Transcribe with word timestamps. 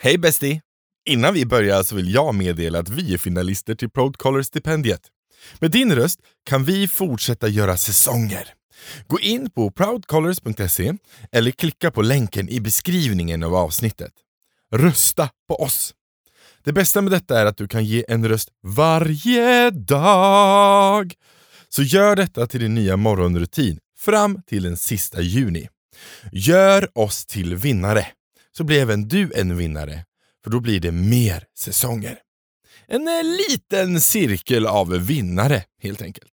Hej 0.00 0.18
bästi! 0.18 0.60
Innan 1.06 1.34
vi 1.34 1.46
börjar 1.46 1.82
så 1.82 1.96
vill 1.96 2.14
jag 2.14 2.34
meddela 2.34 2.78
att 2.78 2.88
vi 2.88 3.14
är 3.14 3.18
finalister 3.18 3.74
till 3.74 3.90
Proudcaller-stipendiet. 3.90 5.00
Med 5.58 5.70
din 5.70 5.94
röst 5.94 6.20
kan 6.44 6.64
vi 6.64 6.88
fortsätta 6.88 7.48
göra 7.48 7.76
säsonger. 7.76 8.48
Gå 9.06 9.20
in 9.20 9.50
på 9.50 9.70
proudcallers.se 9.70 10.94
eller 11.32 11.50
klicka 11.50 11.90
på 11.90 12.02
länken 12.02 12.48
i 12.48 12.60
beskrivningen 12.60 13.42
av 13.42 13.54
avsnittet. 13.54 14.12
Rösta 14.72 15.30
på 15.48 15.62
oss! 15.62 15.94
Det 16.64 16.72
bästa 16.72 17.02
med 17.02 17.12
detta 17.12 17.40
är 17.40 17.46
att 17.46 17.56
du 17.56 17.68
kan 17.68 17.84
ge 17.84 18.04
en 18.08 18.28
röst 18.28 18.48
varje 18.62 19.70
dag. 19.70 21.14
Så 21.68 21.82
gör 21.82 22.16
detta 22.16 22.46
till 22.46 22.60
din 22.60 22.74
nya 22.74 22.96
morgonrutin 22.96 23.78
fram 23.98 24.42
till 24.46 24.62
den 24.62 24.76
sista 24.76 25.20
juni. 25.20 25.68
Gör 26.32 26.98
oss 26.98 27.26
till 27.26 27.54
vinnare, 27.56 28.06
så 28.56 28.64
blir 28.64 28.82
även 28.82 29.08
du 29.08 29.32
en 29.34 29.56
vinnare, 29.56 30.04
för 30.44 30.50
då 30.50 30.60
blir 30.60 30.80
det 30.80 30.92
mer 30.92 31.44
säsonger. 31.58 32.18
En 32.86 33.08
eh, 33.08 33.24
liten 33.50 34.00
cirkel 34.00 34.66
av 34.66 34.88
vinnare 34.88 35.64
helt 35.82 36.02
enkelt. 36.02 36.32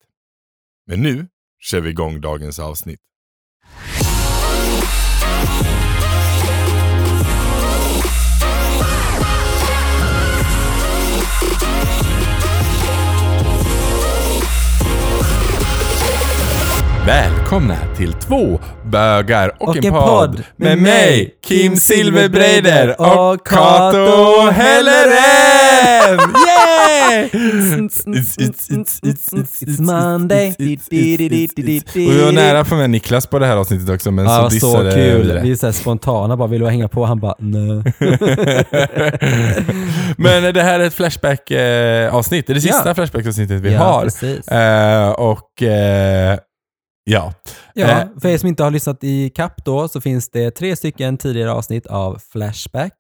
Men 0.87 1.01
nu 1.01 1.29
kör 1.61 1.81
vi 1.81 1.91
igång 1.91 2.21
dagens 2.21 2.59
avsnitt. 2.59 3.01
Välkomna 17.11 17.77
till 17.97 18.13
två 18.13 18.61
bögar 18.85 19.53
och, 19.59 19.77
en, 19.77 19.93
podd 19.93 20.43
med 20.57 20.79
mig, 20.79 21.35
Kim 21.47 21.77
Silverbreider 21.77 23.01
och 23.01 23.47
Kato 23.47 24.51
Helleren! 24.51 26.19
Yay! 26.47 27.29
It's 29.11 29.81
Monday. 29.81 30.49
Och 30.49 30.57
vi 31.95 32.23
var 32.25 32.33
nära 32.33 32.65
på 32.65 32.75
med 32.75 32.91
Niklas 32.91 33.27
på 33.27 33.39
det 33.39 33.47
här 33.47 33.57
avsnittet 33.57 33.89
också, 33.95 34.11
men 34.11 34.25
Ja, 34.25 34.31
så 34.37 34.43
var 34.43 34.49
så 34.51 34.55
dissade 34.55 34.93
kul. 34.93 35.41
vi 35.43 35.51
är 35.51 35.57
så 35.57 35.73
spontana 35.73 36.37
bara, 36.37 36.49
vill 36.49 36.61
du 36.61 36.67
hänga 36.67 36.89
på? 36.89 37.05
Han 37.05 37.21
bara, 37.21 37.35
nej. 37.39 37.83
Men 40.17 40.55
det 40.55 40.63
här 40.63 40.81
är 40.81 40.85
ett 40.85 40.95
Flashback-avsnitt. 40.95 42.47
Det 42.47 42.53
är 42.53 42.55
det 42.55 42.61
sista 42.61 42.83
Ja. 42.89 42.95
Flashback-avsnittet 42.95 43.61
vi 43.61 43.73
Ja, 43.73 43.79
har. 43.81 44.03
precis. 44.03 44.49
Eh, 44.49 45.11
och 45.11 45.63
eh, 45.63 46.39
ja. 47.05 47.33
Ja, 47.75 47.87
Eh, 47.87 48.07
för 48.23 48.29
er 48.29 48.39
som 48.39 48.49
inte 48.49 48.63
har 48.65 48.71
lyssnat 48.71 49.05
i 49.05 49.31
kapp 49.31 49.65
då 49.65 49.89
så 49.89 50.01
finns 50.01 50.31
det 50.31 50.51
tre 50.51 50.77
stycken 50.77 51.17
tidigare 51.19 51.53
avsnitt 51.53 51.87
av 51.87 52.19
Flashback 52.33 52.95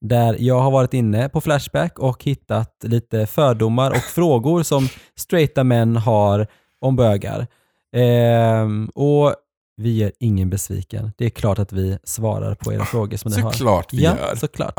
där 0.00 0.36
jag 0.38 0.60
har 0.60 0.70
varit 0.70 0.94
inne 0.94 1.28
på 1.28 1.40
Flashback 1.40 1.98
och 1.98 2.24
hittat 2.24 2.74
lite 2.82 3.26
fördomar 3.26 3.90
och 3.90 3.96
frågor 4.14 4.62
som 4.62 4.88
straighta 5.18 5.64
män 5.64 5.96
har 5.96 6.46
om 6.80 6.96
bögar. 6.96 7.46
Ehm, 7.96 8.86
och 8.94 9.34
vi 9.76 9.96
gör 9.96 10.12
ingen 10.20 10.50
besviken. 10.50 11.12
Det 11.18 11.24
är 11.24 11.30
klart 11.30 11.58
att 11.58 11.72
vi 11.72 11.98
svarar 12.04 12.54
på 12.54 12.72
era 12.72 12.84
frågor 12.84 13.16
som 13.16 13.30
ni 13.32 13.40
har. 13.40 13.50
Såklart 13.52 13.92
vi 13.92 14.02
ja, 14.02 14.16
gör. 14.16 14.36
såklart. 14.36 14.74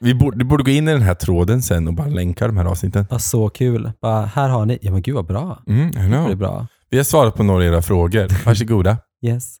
Vi 0.00 0.14
borde, 0.14 0.38
du 0.38 0.44
borde 0.44 0.64
gå 0.64 0.70
in 0.70 0.88
i 0.88 0.92
den 0.92 1.02
här 1.02 1.14
tråden 1.14 1.62
sen 1.62 1.88
och 1.88 1.94
bara 1.94 2.06
länka 2.06 2.46
de 2.46 2.56
här 2.56 2.64
avsnitten. 2.64 3.06
Ja, 3.10 3.18
så 3.18 3.48
kul. 3.48 3.92
Bara, 4.00 4.26
här 4.26 4.48
har 4.48 4.66
ni. 4.66 4.78
Ja 4.82 4.92
men 4.92 5.02
gud 5.02 5.14
vad 5.14 5.26
bra. 5.26 5.62
Mm, 5.66 5.90
Det 5.92 6.32
är 6.32 6.34
bra. 6.34 6.66
Vi 6.90 6.96
har 6.96 7.04
svarat 7.04 7.34
på 7.34 7.42
några 7.42 7.66
av 7.66 7.72
era 7.72 7.82
frågor. 7.82 8.28
Varsågoda. 8.44 8.96
Yes. 9.26 9.56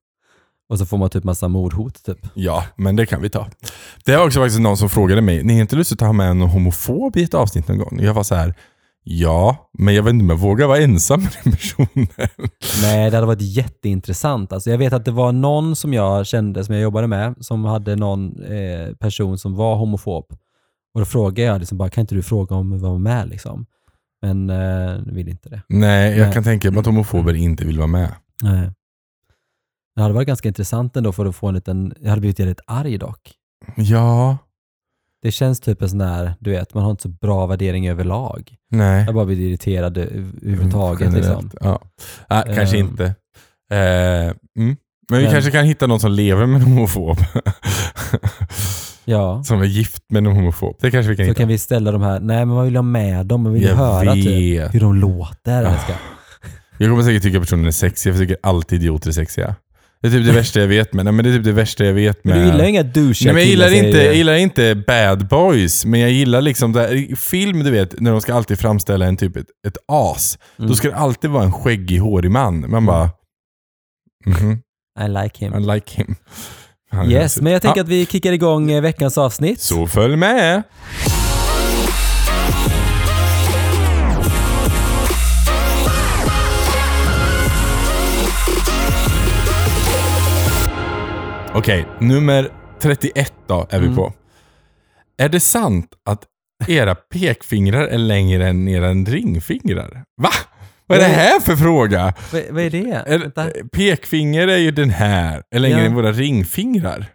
Och 0.68 0.78
så 0.78 0.86
får 0.86 0.98
man 0.98 1.10
typ 1.10 1.24
massa 1.24 1.48
mordhot 1.48 2.04
typ. 2.04 2.18
Ja, 2.34 2.64
men 2.76 2.96
det 2.96 3.06
kan 3.06 3.22
vi 3.22 3.30
ta. 3.30 3.46
Det 4.04 4.16
var 4.16 4.26
också 4.26 4.40
faktiskt 4.40 4.60
någon 4.60 4.76
som 4.76 4.88
frågade 4.88 5.20
mig, 5.20 5.44
ni 5.44 5.54
har 5.54 5.60
inte 5.60 5.76
lust 5.76 5.92
att 5.92 6.00
ha 6.00 6.12
med 6.12 6.36
någon 6.36 6.48
homofob 6.48 7.16
i 7.16 7.22
ett 7.22 7.34
avsnitt 7.34 7.68
någon 7.68 7.78
gång? 7.78 8.00
Jag 8.00 8.14
var 8.14 8.22
så 8.22 8.34
här, 8.34 8.54
ja, 9.04 9.70
men 9.78 9.94
jag 9.94 10.02
vet 10.02 10.14
inte 10.14 10.22
om 10.22 10.30
jag 10.30 10.36
vågar 10.36 10.66
vara 10.66 10.78
ensam 10.78 11.20
med 11.20 11.32
den 11.44 11.52
personen. 11.52 12.08
Nej, 12.82 13.10
det 13.10 13.16
hade 13.16 13.26
varit 13.26 13.56
jätteintressant. 13.56 14.52
Alltså, 14.52 14.70
jag 14.70 14.78
vet 14.78 14.92
att 14.92 15.04
det 15.04 15.10
var 15.10 15.32
någon 15.32 15.76
som 15.76 15.94
jag 15.94 16.26
kände, 16.26 16.64
som 16.64 16.74
jag 16.74 16.82
jobbade 16.82 17.06
med, 17.06 17.34
som 17.40 17.64
hade 17.64 17.96
någon 17.96 18.42
eh, 18.42 18.94
person 18.94 19.38
som 19.38 19.54
var 19.54 19.76
homofob. 19.76 20.26
Och 20.94 21.00
då 21.00 21.04
frågade 21.04 21.42
jag, 21.42 21.58
liksom, 21.58 21.78
bara, 21.78 21.90
kan 21.90 22.00
inte 22.02 22.14
du 22.14 22.22
fråga 22.22 22.56
om 22.56 22.72
att 22.72 22.80
vara 22.80 22.98
med? 22.98 23.28
Liksom? 23.28 23.66
Men 24.22 24.50
eh, 24.50 24.96
vill 25.06 25.28
inte 25.28 25.48
det. 25.48 25.62
Nej, 25.68 26.10
jag 26.18 26.24
Nej. 26.24 26.34
kan 26.34 26.44
tänka 26.44 26.70
mig 26.70 26.80
att 26.80 26.86
homofober 26.86 27.34
inte 27.34 27.64
vill 27.64 27.78
vara 27.78 27.86
med. 27.86 28.14
Nej. 28.42 28.70
Det 29.96 30.02
hade 30.02 30.14
varit 30.14 30.28
ganska 30.28 30.48
intressant 30.48 30.96
ändå 30.96 31.12
för 31.12 31.26
att 31.26 31.36
få 31.36 31.48
en 31.48 31.54
liten, 31.54 31.94
jag 32.00 32.08
hade 32.10 32.20
blivit 32.20 32.38
jävligt 32.38 32.60
arg 32.66 32.98
dock. 32.98 33.32
Ja, 33.76 34.38
Det 35.22 35.32
känns 35.32 35.60
typ 35.60 35.82
en 35.82 35.88
sån 35.88 35.98
där, 35.98 36.32
du 36.40 36.50
vet, 36.50 36.74
man 36.74 36.82
har 36.84 36.90
inte 36.90 37.02
så 37.02 37.08
bra 37.08 37.46
värdering 37.46 37.88
överlag. 37.88 38.54
nej. 38.70 39.04
Jag 39.04 39.14
bara 39.14 39.24
blir 39.26 39.40
irriterad 39.40 39.98
överhuvudtaget. 39.98 41.12
Liksom. 41.12 41.50
Ja. 41.60 41.80
Ah, 42.28 42.42
kanske 42.42 42.78
Ehm. 42.78 42.86
inte. 42.88 43.04
Eh, 43.70 43.78
mm. 44.58 44.76
Men 45.10 45.18
vi 45.18 45.22
Men- 45.24 45.32
kanske 45.32 45.50
kan 45.50 45.64
hitta 45.64 45.86
någon 45.86 46.00
som 46.00 46.12
lever 46.12 46.46
med 46.46 46.56
en 46.62 46.66
homofob. 46.68 47.18
Ja. 49.10 49.42
som 49.44 49.60
är 49.60 49.64
gift 49.66 50.02
med 50.08 50.26
en 50.26 50.32
homofob. 50.36 50.76
Det 50.80 50.90
kanske 50.90 51.10
vi 51.10 51.16
kan 51.16 51.26
Så 51.26 51.28
hitta. 51.30 51.38
kan 51.38 51.48
vi 51.48 51.58
ställa 51.58 51.92
de 51.92 52.02
här, 52.02 52.20
nej 52.20 52.36
men 52.46 52.48
vad 52.56 52.64
vill 52.64 52.74
jag 52.74 52.82
ha 52.82 52.88
med 52.90 53.26
dem? 53.26 53.42
Man 53.42 53.52
vill 53.52 53.62
Jag 53.62 53.74
höra 53.74 54.14
typ, 54.14 54.74
hur 54.74 54.80
de 54.80 54.94
låter. 54.96 55.64
Ah. 55.64 55.76
Jag 56.78 56.90
kommer 56.90 57.02
säkert 57.02 57.22
tycka 57.22 57.40
personen 57.40 57.66
är 57.66 57.70
sexig. 57.70 58.10
Jag 58.10 58.18
tycker 58.18 58.36
alltid 58.42 58.78
idioter 58.82 59.08
är 59.08 59.12
sexiga. 59.12 59.54
Det 60.02 60.08
är 60.08 60.12
typ 60.12 60.26
det 60.26 60.32
värsta 60.32 60.60
jag 60.60 60.66
vet 60.68 60.92
med. 60.92 61.04
Nej, 61.04 61.14
men 61.14 61.24
det 61.24 61.30
är 61.30 61.34
typ 61.34 61.44
det 61.44 61.52
värsta 61.52 61.84
jag 61.84 61.92
vet 61.94 62.24
med... 62.24 62.34
Men 62.36 62.44
du 62.46 62.52
gillar 62.52 62.64
ju 62.64 62.70
inga 62.70 62.82
douchiga 62.82 63.32
Nej, 63.32 63.34
men 63.34 63.42
jag 63.42 63.48
gillar, 63.50 63.68
killar, 63.68 63.78
inte, 63.86 63.92
säger 63.92 64.04
jag 64.06 64.14
du. 64.14 64.18
gillar 64.18 64.34
inte 64.34 64.74
bad 64.86 65.28
boys, 65.28 65.84
men 65.84 66.00
jag 66.00 66.10
gillar 66.10 66.40
liksom 66.40 66.72
där, 66.72 66.92
i 66.94 67.16
film, 67.16 67.64
du 67.64 67.70
vet, 67.70 68.00
när 68.00 68.10
de 68.10 68.20
ska 68.20 68.34
alltid 68.34 68.58
framställa 68.58 69.06
en 69.06 69.16
typ 69.16 69.36
ett, 69.36 69.46
ett 69.66 69.76
as. 69.88 70.38
Mm. 70.58 70.68
Då 70.70 70.76
ska 70.76 70.88
det 70.88 70.96
alltid 70.96 71.30
vara 71.30 71.44
en 71.44 71.52
skäggig, 71.52 71.98
hårig 71.98 72.30
man. 72.30 72.70
Man 72.70 72.86
bara... 72.86 73.10
Mhm, 74.26 74.52
I 75.04 75.08
like 75.08 75.44
him. 75.44 75.54
I 75.54 75.74
like 75.74 75.96
him. 75.96 76.14
Han 76.92 77.10
Yes, 77.10 77.40
men 77.40 77.52
jag 77.52 77.62
tänker 77.62 77.78
Ja, 77.78 77.82
att 77.82 77.88
vi 77.88 78.06
kickar 78.06 78.32
igång 78.32 78.70
eh, 78.70 78.82
veckans 78.82 79.18
avsnitt. 79.18 79.60
Så 79.60 79.86
följ 79.86 80.16
med! 80.16 80.62
Okej, 91.54 91.86
nummer 92.00 92.48
31 92.80 93.32
då 93.46 93.66
är 93.70 93.78
vi 93.80 93.84
Mm. 93.86 93.96
på. 93.96 94.12
Är 95.18 95.28
det 95.28 95.40
sant 95.40 95.92
att 96.04 96.24
era 96.68 96.94
pekfingrar 96.94 97.84
är 97.86 97.98
längre 97.98 98.48
än 98.48 98.68
era 98.68 98.90
ringfingrar? 98.94 100.02
Va? 100.22 100.30
Vad 100.90 100.98
är 100.98 101.08
det 101.08 101.14
här 101.14 101.40
för 101.40 101.56
fråga? 101.56 102.14
Vad, 102.32 102.42
vad 102.50 102.62
är 102.64 102.70
det? 102.70 103.04
Vänta. 103.18 103.46
pekfinger 103.72 104.48
är 104.48 104.58
ju 104.58 104.70
den 104.70 104.90
här, 104.90 105.42
är 105.50 105.58
längre 105.58 105.78
Ja. 105.78 105.84
än 105.84 105.94
våra 105.94 106.12
ringfingrar. 106.12 107.06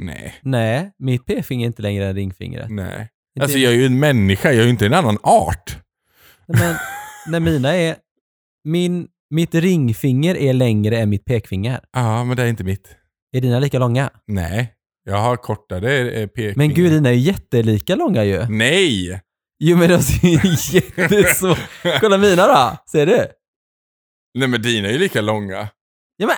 Nej, 0.00 0.34
Nej, 0.42 0.90
mitt 0.98 1.26
p-finger 1.26 1.64
är 1.64 1.66
inte 1.66 1.82
längre 1.82 2.06
än 2.06 2.14
ringfingret. 2.14 2.70
nej. 2.70 2.86
Inte- 3.36 3.42
Alltså 3.44 3.58
jag 3.58 3.72
är 3.72 3.76
ju 3.76 3.86
en 3.86 3.98
människa, 3.98 4.48
jag 4.52 4.60
är 4.60 4.64
ju 4.64 4.70
inte 4.70 4.86
en 4.86 4.94
annan 4.94 5.18
art. 5.22 5.78
Men 6.46 6.76
när 7.28 7.40
mina 7.40 7.74
är... 7.74 7.96
Min, 8.64 9.08
mitt 9.30 9.54
ringfinger 9.54 10.36
är 10.36 10.52
längre 10.52 10.98
än 10.98 11.10
mitt 11.10 11.24
pekfinger. 11.24 11.80
Ja, 11.92 12.24
men 12.24 12.36
det 12.36 12.42
är 12.42 12.46
inte 12.46 12.64
mitt. 12.64 12.96
Är 13.36 13.40
dina 13.40 13.58
lika 13.58 13.78
långa? 13.78 14.10
Nej, 14.26 14.72
jag 15.04 15.16
har 15.16 15.36
kortare 15.36 16.10
eh, 16.10 16.26
pekfinger. 16.26 16.54
Men 16.56 16.74
gud, 16.74 16.92
dina 16.92 17.08
är 17.08 17.12
ju 17.12 17.20
jättelika 17.20 17.94
långa 17.96 18.24
ju. 18.24 18.46
Nej! 18.48 19.20
Jo 19.58 19.76
men 19.76 19.88
de 19.88 20.02
ser 20.02 20.28
ju 20.28 20.56
jätteså... 20.78 21.56
Kolla 22.00 22.18
mina 22.18 22.46
då, 22.46 22.76
ser 22.92 23.06
du? 23.06 23.26
Nej 24.38 24.48
men 24.48 24.62
dina 24.62 24.88
är 24.88 24.92
ju 24.92 24.98
lika 24.98 25.20
långa. 25.20 25.68
Ja 26.16 26.26
men, 26.26 26.36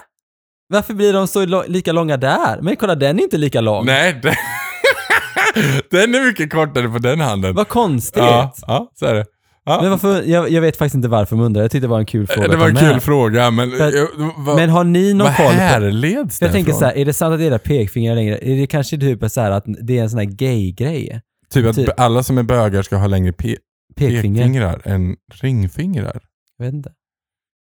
varför 0.69 0.95
blir 0.95 1.13
de 1.13 1.29
så 1.29 1.47
lo- 1.47 1.65
lika 1.69 1.93
långa 1.93 2.17
där? 2.17 2.59
Men 2.63 2.77
kolla, 2.77 2.95
den 2.95 3.19
är 3.19 3.23
inte 3.23 3.39
lika 3.39 3.61
lång. 3.61 3.87
Nej, 3.87 4.21
den, 4.23 4.35
den 5.91 6.15
är 6.15 6.27
mycket 6.27 6.51
kortare 6.53 6.89
på 6.89 6.99
den 6.99 7.21
handen. 7.21 7.55
Vad 7.55 7.69
konstigt. 7.69 8.23
Ja, 8.23 8.55
ja, 8.67 8.93
så 8.95 9.07
är 9.07 9.15
det. 9.15 9.25
Ja. 9.65 9.79
Men 9.83 9.91
varför, 9.91 10.23
jag, 10.23 10.51
jag 10.51 10.61
vet 10.61 10.77
faktiskt 10.77 10.95
inte 10.95 11.09
varför 11.09 11.37
de 11.37 11.43
undrar. 11.45 11.63
Jag 11.63 11.71
tyckte 11.71 11.87
det 11.87 11.91
var 11.91 11.99
en 11.99 12.07
kul 12.07 12.27
fråga 12.27 12.49
det 12.49 12.57
var 12.57 12.69
en 12.69 12.77
kul 12.77 12.93
med. 12.93 13.03
fråga, 13.03 13.51
men... 13.51 13.71
För 13.71 13.93
jag- 13.97 14.09
vad, 14.37 14.57
Men 14.57 14.71
har 14.71 14.85
ni 14.85 15.15
någon 15.15 15.27
vad 15.27 15.37
koll 15.37 15.47
på... 15.47 15.53
härleds 15.53 16.39
För 16.39 16.47
jag 16.47 16.53
tänker 16.53 16.71
ifrån? 16.71 16.81
så 16.81 16.87
här, 16.87 16.97
är 16.97 17.05
det 17.05 17.13
sant 17.13 17.35
att 17.35 17.41
era 17.41 17.59
pekfingrar 17.59 18.13
är 18.13 18.17
längre? 18.17 18.39
Är 18.39 18.57
det 18.61 18.67
kanske 18.67 18.99
typ 18.99 19.31
så 19.31 19.41
här 19.41 19.51
att 19.51 19.65
det 19.67 19.99
är 19.99 20.03
en 20.03 20.11
sån 20.11 20.19
här 20.19 20.27
gay-grej? 20.27 21.21
Typ 21.53 21.67
att 21.67 21.77
typ- 21.77 22.01
alla 22.01 22.23
som 22.23 22.39
är 22.39 22.43
bögar 22.43 22.83
ska 22.83 22.97
ha 22.97 23.07
längre 23.07 23.33
pe- 23.33 23.57
Pekfinger? 23.97 24.23
pekfingrar 24.43 24.81
än 24.85 25.17
ringfingrar. 25.35 26.21
Jag 26.59 26.65
vet 26.65 26.75
inte. 26.75 26.93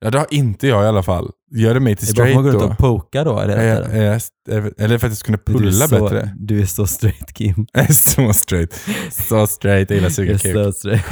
Ja, 0.05 0.11
det 0.11 0.19
har 0.19 0.27
inte 0.31 0.67
jag 0.69 0.85
i 0.85 0.87
alla 0.87 1.03
fall. 1.03 1.31
Gör 1.55 1.75
det 1.75 1.81
mig 1.81 1.97
till 1.97 2.15
Det 2.15 2.23
är 2.23 2.35
bara 2.35 2.43
för 2.43 2.49
att 2.49 2.55
straight 2.55 2.79
då? 2.79 2.87
och 2.87 3.01
pokar 3.01 3.25
då? 3.25 3.41
Eller, 3.41 3.57
Är, 3.57 3.83
är, 3.83 4.21
är, 4.51 4.73
eller 4.79 4.99
för 4.99 5.07
att 5.07 5.11
jag 5.11 5.17
ska 5.19 5.27
kunna 5.27 5.39
du, 5.47 5.53
pulla 5.53 5.89
så, 5.89 6.03
bättre. 6.03 6.35
du 6.39 6.61
är 6.61 6.67
så 6.67 6.87
straight 6.87 7.33
Kim. 7.33 7.67
Jag 7.73 7.83
är 7.91 7.93
så 7.93 8.33
straight. 8.33 8.81
Så 9.11 9.47
straight, 9.47 9.91
jag 9.91 9.95
gillar 9.97 10.09
Du 10.09 10.15
suga 10.15 10.39
kuk. 10.39 10.53
så 10.53 10.73
straight. 10.73 11.07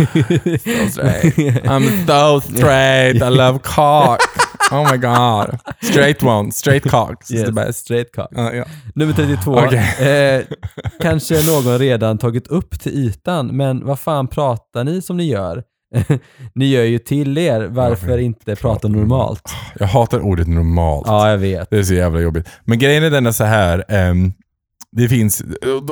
So 0.62 0.90
straight. 0.90 1.36
I'm 1.64 2.06
so 2.06 2.40
straight, 2.56 3.16
I 3.16 3.30
love 3.36 3.58
cock. 3.58 4.20
Oh 4.72 4.92
my 4.92 4.96
god. 4.98 5.58
Straight 5.82 6.22
one, 6.22 6.52
straight 6.52 6.90
cock. 6.90 7.22
is 7.22 7.30
Yes, 7.30 7.44
the 7.46 7.52
best. 7.52 7.78
straight 7.78 8.12
cock. 8.14 8.28
Ja, 8.30 8.52
ja. 8.52 8.64
Nummer 8.94 9.12
32. 9.12 9.52
Okej. 9.58 9.78
Eh, 10.08 10.42
kanske 11.00 11.34
någon 11.46 11.78
redan 11.78 12.18
tagit 12.18 12.46
upp 12.46 12.80
till 12.80 12.92
ytan, 12.92 13.46
men 13.46 13.86
vad 13.86 13.98
fan 13.98 14.28
pratar 14.28 14.84
ni 14.84 15.02
som 15.02 15.16
ni 15.16 15.24
gör? 15.28 15.62
ni 16.54 16.66
gör 16.66 16.82
ju 16.82 16.98
till 16.98 17.38
er, 17.38 17.66
varför 17.70 18.18
inte 18.18 18.56
prata 18.56 18.88
normalt? 18.88 19.42
Jag 19.78 19.86
hatar 19.86 20.20
ordet 20.20 20.48
normalt. 20.48 21.06
Ja, 21.06 21.30
jag 21.30 21.38
vet. 21.38 21.70
Det 21.70 21.78
är 21.78 21.82
så 21.82 21.94
jävla 21.94 22.20
jobbigt. 22.20 22.48
Men 22.64 22.78
grejen 22.78 23.04
är 23.04 23.10
denna 23.10 23.32
så 23.32 23.44
här. 23.44 23.84
ehm, 23.88 24.32
det 24.96 25.08
finns, 25.08 25.42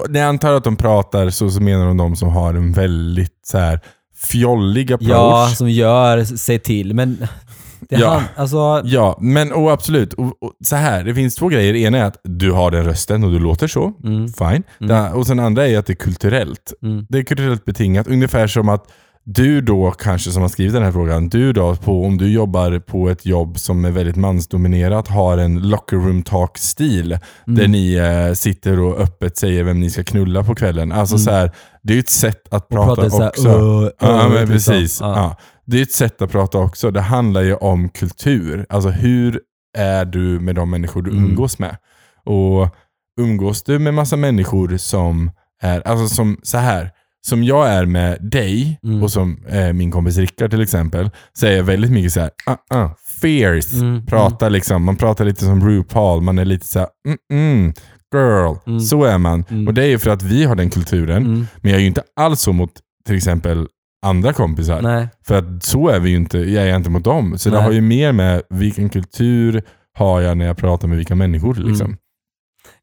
när 0.09 0.21
jag 0.21 0.29
antar 0.29 0.53
att 0.53 0.65
de 0.65 0.77
pratar 0.77 1.31
så, 1.31 1.51
så 1.51 1.61
menar 1.63 1.87
de 1.87 1.97
de 1.97 2.17
som 2.17 2.29
har 2.29 2.55
en 2.55 2.73
väldigt 2.73 3.41
så 3.47 3.59
här 3.59 3.81
fjollig 4.17 4.93
approach. 4.93 5.11
Ja, 5.11 5.49
som 5.57 5.71
gör 5.71 6.25
sig 6.25 6.59
till, 6.59 6.95
men 6.95 7.27
det 7.89 7.97
Ja. 8.01 8.09
han, 8.15 8.23
alltså, 8.37 8.83
Ja, 8.85 9.19
men 9.21 9.53
och 9.53 9.73
absolut. 9.73 10.13
Och, 10.15 10.27
och, 10.43 10.53
så 10.65 10.77
här, 10.77 11.05
det 11.05 11.15
finns 11.15 11.35
två 11.35 11.49
grejer. 11.49 11.75
Ena 11.75 11.99
är 11.99 12.05
att 12.05 12.21
du 12.25 12.53
har 12.53 12.71
den 12.71 12.85
rösten 12.85 13.25
och 13.25 13.31
du 13.31 13.39
låter 13.39 13.67
så. 13.69 13.93
mm, 14.05 14.29
Fine. 14.29 14.63
Det- 14.79 15.11
och 15.15 15.27
sen 15.27 15.41
andra 15.41 15.69
är 15.69 15.79
att 15.79 15.87
det 15.87 15.93
är 15.93 15.95
kulturellt. 15.95 16.73
mm, 16.83 17.07
Det 17.09 17.19
är 17.19 17.23
kulturellt 17.23 17.65
betingat. 17.65 18.07
Ungefär 18.09 18.47
som 18.47 18.69
att 18.69 18.85
du 19.25 19.61
då 19.61 19.91
kanske 19.91 20.31
som 20.31 20.43
har 20.43 20.49
skrivit 20.49 20.75
den 20.75 20.83
här 20.83 20.93
frågan, 20.93 21.29
du 21.29 21.53
då 21.53 21.77
på, 21.77 22.05
om 22.05 22.19
du 22.19 22.33
jobbar 22.33 22.79
på 22.79 23.09
ett 23.09 23.27
jobb 23.27 23.59
som 23.59 23.85
är 23.85 23.91
väldigt 23.91 24.17
mansdominerat 24.17 25.09
har 25.09 25.39
en 25.39 25.69
locker 25.69 25.97
room 25.97 26.23
talk-stil 26.23 27.13
Mm. 27.47 27.59
där 27.59 27.69
ni 27.69 27.95
eh, 27.95 28.35
sitter 28.35 28.81
och 28.81 29.01
öppet 29.01 29.37
säger 29.39 29.65
vem 29.65 29.81
ni 29.81 29.91
ska 29.91 30.05
knulla 30.05 30.45
på 30.45 30.55
kvällen. 30.55 30.93
Alltså 30.93 31.19
så 31.19 31.31
här, 31.31 31.51
det 31.83 31.93
är 31.93 31.95
ju 31.95 32.01
ett 32.01 32.09
sätt 32.11 32.43
att 32.51 32.71
Mm. 32.73 32.81
och 32.89 32.97
prata 32.97 33.03
prata 33.03 33.11
så 33.17 33.23
här, 33.23 33.29
också. 33.29 33.49
"Åh, 33.49 33.89
Ja, 34.01 34.25
åh", 34.25 34.29
men 34.33 34.49
liksom. 34.49 34.73
precis. 34.75 35.01
Ja. 35.01 35.17
Ja. 35.17 35.37
Det 35.67 35.79
är 35.79 35.83
ett 35.83 35.93
sätt 35.93 36.23
att 36.23 36.31
prata 36.33 36.59
också. 36.59 36.91
Det 36.91 37.01
handlar 37.01 37.43
ju 37.43 37.55
om 37.55 37.89
kultur. 37.89 38.67
Alltså 38.69 38.89
hur 38.89 39.41
är 39.79 40.05
du 40.05 40.41
med 40.41 40.55
de 40.55 40.71
människor 40.71 41.03
du 41.03 41.11
Mm. 41.11 41.25
umgås 41.25 41.59
med? 41.59 41.77
Och 42.25 42.69
umgås 43.21 43.63
du 43.63 43.79
med 43.79 43.95
massa 43.95 44.17
människor 44.17 44.77
som 44.77 45.31
är, 45.63 45.89
alltså 45.89 46.15
som 46.15 46.37
så 46.43 46.59
här 46.59 46.91
som 47.27 47.45
jag 47.45 47.69
är 47.69 47.87
med 47.87 48.19
dig 48.31 48.79
Mm. 48.85 49.03
och 49.03 49.11
som 49.11 49.45
eh, 49.49 49.73
min 49.73 49.91
kompis 49.91 50.17
Rickard 50.19 50.51
till 50.51 50.61
exempel, 50.63 51.11
jag 51.43 51.63
väldigt 51.65 51.91
mycket 51.91 52.13
så 52.13 52.21
här, 52.21 52.31
uh, 52.51 52.79
uh, 52.83 52.91
fierce. 53.21 53.77
Mm, 53.77 54.07
Pratar 54.07 54.51
liksom, 54.51 54.83
man 54.85 54.97
pratar 54.97 55.25
lite 55.25 55.45
som 55.45 55.69
RuPaul, 55.69 56.23
man 56.23 56.39
är 56.39 56.45
lite 56.45 56.67
så 56.67 56.79
här, 56.79 56.89
mm, 57.07 57.19
mm, 57.33 57.73
girl. 58.15 58.55
Mm. 58.67 58.81
Så 58.81 59.05
är 59.05 59.19
man. 59.19 59.45
Mm. 59.51 59.69
Och 59.69 59.75
det 59.75 59.83
är 59.85 59.89
ju 59.89 59.99
för 59.99 60.11
att 60.11 60.23
vi 60.23 60.45
har 60.45 60.55
den 60.55 60.71
kulturen. 60.71 61.27
Mm, 61.27 61.47
Men 61.61 61.71
jag 61.71 61.77
är 61.77 61.81
ju 61.81 61.87
inte 61.89 62.03
alls 62.17 62.41
så 62.41 62.53
mot 62.53 62.71
till 63.07 63.17
exempel 63.17 63.69
andra 64.03 64.33
kompisar. 64.33 64.83
nej. 64.83 65.09
För 65.27 65.39
att 65.39 65.63
så 65.63 65.89
är 65.89 66.01
vi 66.01 66.11
ju 66.11 66.17
inte, 66.17 66.39
jag 66.39 66.69
är 66.69 66.77
inte 66.77 66.91
mot 66.91 67.05
dem. 67.05 67.39
Så 67.39 67.49
det 67.49 67.57
Nej. 67.57 67.65
har 67.65 67.73
ju 67.73 67.81
mer 67.81 68.13
med 68.13 68.43
vilken 68.51 68.89
kultur 68.89 69.63
har 69.95 70.21
jag 70.21 70.37
när 70.37 70.47
jag 70.47 70.57
pratar 70.57 70.89
med 70.89 70.97
vilka 70.97 71.15
människor. 71.15 71.55
Liksom. 71.55 71.87
Mm. 71.87 71.99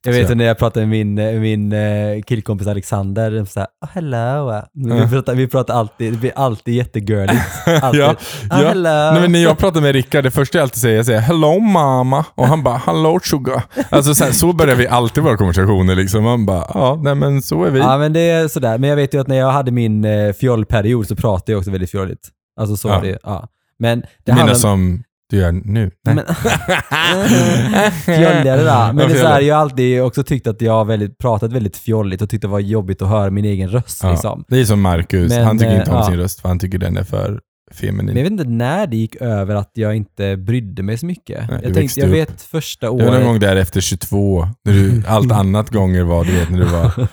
Jag 0.03 0.13
vet 0.13 0.25
Så. 0.27 0.31
ju 0.31 0.36
när 0.36 0.45
jag 0.45 0.57
pratade 0.57 0.86
med 0.86 1.06
min, 1.06 1.18
eh, 1.18 1.39
min 1.39 1.71
eh, 1.74 2.21
killkompis 2.21 2.68
Alexander, 2.68 3.45
så 3.45 3.59
här, 3.59 3.68
oh, 3.86 3.89
hello. 3.94 4.62
Vi, 4.74 4.89
Ja. 5.00 5.07
pratar, 5.09 5.36
vi 5.36 5.47
pratar 5.47 5.74
alltid, 5.74 6.13
det 6.13 6.18
blir 6.19 6.31
alltid 6.36 6.74
jättegirligt. 6.74 7.44
Alltid. 7.83 8.01
Ja, 8.01 8.12
oh, 8.12 8.15
ja. 8.50 8.56
hello. 8.56 8.89
Nej, 8.89 9.21
men 9.21 9.31
när 9.31 9.39
jag 9.44 9.57
pratar 9.57 9.81
med 9.81 9.94
Rickard, 9.94 10.24
det 10.24 10.31
första 10.31 10.57
jag 10.57 10.63
alltid 10.63 10.81
säger, 10.81 10.95
jag 10.95 11.06
säger 11.06 11.19
hello 11.19 11.59
mamma 11.59 12.25
och 12.36 12.47
han 12.47 12.63
bara 12.63 12.77
hello 12.77 13.19
sugar. 13.24 13.63
Alltså 13.89 14.15
så, 14.15 14.24
här, 14.24 14.31
så 14.31 14.53
börjar 14.53 14.75
vi 14.75 14.88
alltid 14.88 15.24
våra 15.24 15.38
konversationer. 15.38 15.95
Liksom. 15.95 16.24
Man 16.24 16.45
bara, 16.45 16.65
ja 16.74 17.00
nej 17.03 17.15
men 17.15 17.42
så 17.42 17.63
är 17.63 17.71
vi. 17.71 17.80
Ja 17.80 17.97
men 17.97 18.13
det 18.13 18.19
är 18.30 18.47
sådär, 18.47 18.77
men 18.77 18.89
jag 18.89 18.95
vet 18.97 19.13
ju 19.13 19.21
att 19.21 19.27
när 19.27 19.35
jag 19.38 19.51
hade 19.51 19.71
min 19.71 20.06
eh, 20.06 20.33
fjollperiod 20.33 21.07
så 21.07 21.15
pratade 21.15 21.51
jag 21.51 21.59
också 21.59 21.71
väldigt 21.71 21.92
fjolligt. 21.92 22.27
Alltså 22.59 22.77
så 22.77 22.88
Ja. 22.88 23.00
det 23.03 23.18
ja. 23.24 23.47
Men 23.80 24.03
det 24.25 24.31
handlar 24.31 24.56
som 24.56 25.03
du 25.29 25.37
gör 25.37 25.51
nu? 25.51 25.91
Nej. 26.05 26.15
Men, 26.15 26.25
fjolligare 27.91 28.63
då. 28.63 28.93
Men 28.93 29.09
det 29.09 29.15
är 29.15 29.21
så 29.21 29.27
här, 29.27 29.41
jag 29.41 29.55
har 29.55 29.61
alltid 29.61 30.01
också 30.01 30.23
tyckt 30.23 30.47
att 30.47 30.61
jag 30.61 30.73
har 30.73 30.85
väldigt, 30.85 31.17
pratat 31.17 31.53
väldigt 31.53 31.77
fjolligt 31.77 32.21
och 32.21 32.29
tyckt 32.29 32.41
det 32.41 32.47
var 32.47 32.59
jobbigt 32.59 33.01
att 33.01 33.09
höra 33.09 33.29
min 33.29 33.45
egen 33.45 33.69
röst. 33.69 33.99
Ja, 34.03 34.11
Liksom. 34.11 34.45
Det 34.47 34.59
är 34.59 34.65
som 34.65 34.81
Marcus, 34.81 35.29
Men, 35.33 35.45
han 35.45 35.57
tycker 35.59 35.79
inte 35.79 35.91
om 35.91 35.97
eh, 35.97 36.05
sin 36.05 36.13
ja. 36.13 36.19
röst 36.23 36.41
för 36.41 36.47
han 36.47 36.59
tycker 36.59 36.77
den 36.77 36.97
är 36.97 37.03
för 37.03 37.29
Men 37.29 37.39
feminin. 37.73 38.15
jag 38.17 38.23
vet 38.23 38.31
inte 38.31 38.43
när 38.43 38.87
det 38.87 38.97
gick 38.97 39.15
över 39.15 39.55
att 39.55 39.71
jag 39.73 39.95
inte 39.95 40.37
brydde 40.37 40.83
mig 40.83 40.97
så 40.97 41.05
mycket. 41.05 41.49
Nej, 41.49 41.59
jag 41.63 41.73
tänkte, 41.73 41.99
jag 41.99 42.07
vet 42.07 42.41
första 42.41 42.85
Det 42.85 42.91
var 42.91 42.99
någon 42.99 43.13
året. 43.13 43.25
gång 43.25 43.39
där 43.39 43.55
efter 43.55 43.81
22, 43.81 44.47
när 44.65 44.73
du, 44.73 45.03
allt 45.07 45.31
annat 45.31 45.69
gånger 45.69 46.03
var, 46.03 46.23
du 46.25 46.31
vet 46.31 46.49
när 46.49 46.59
du 46.59 46.65
var... 46.65 47.07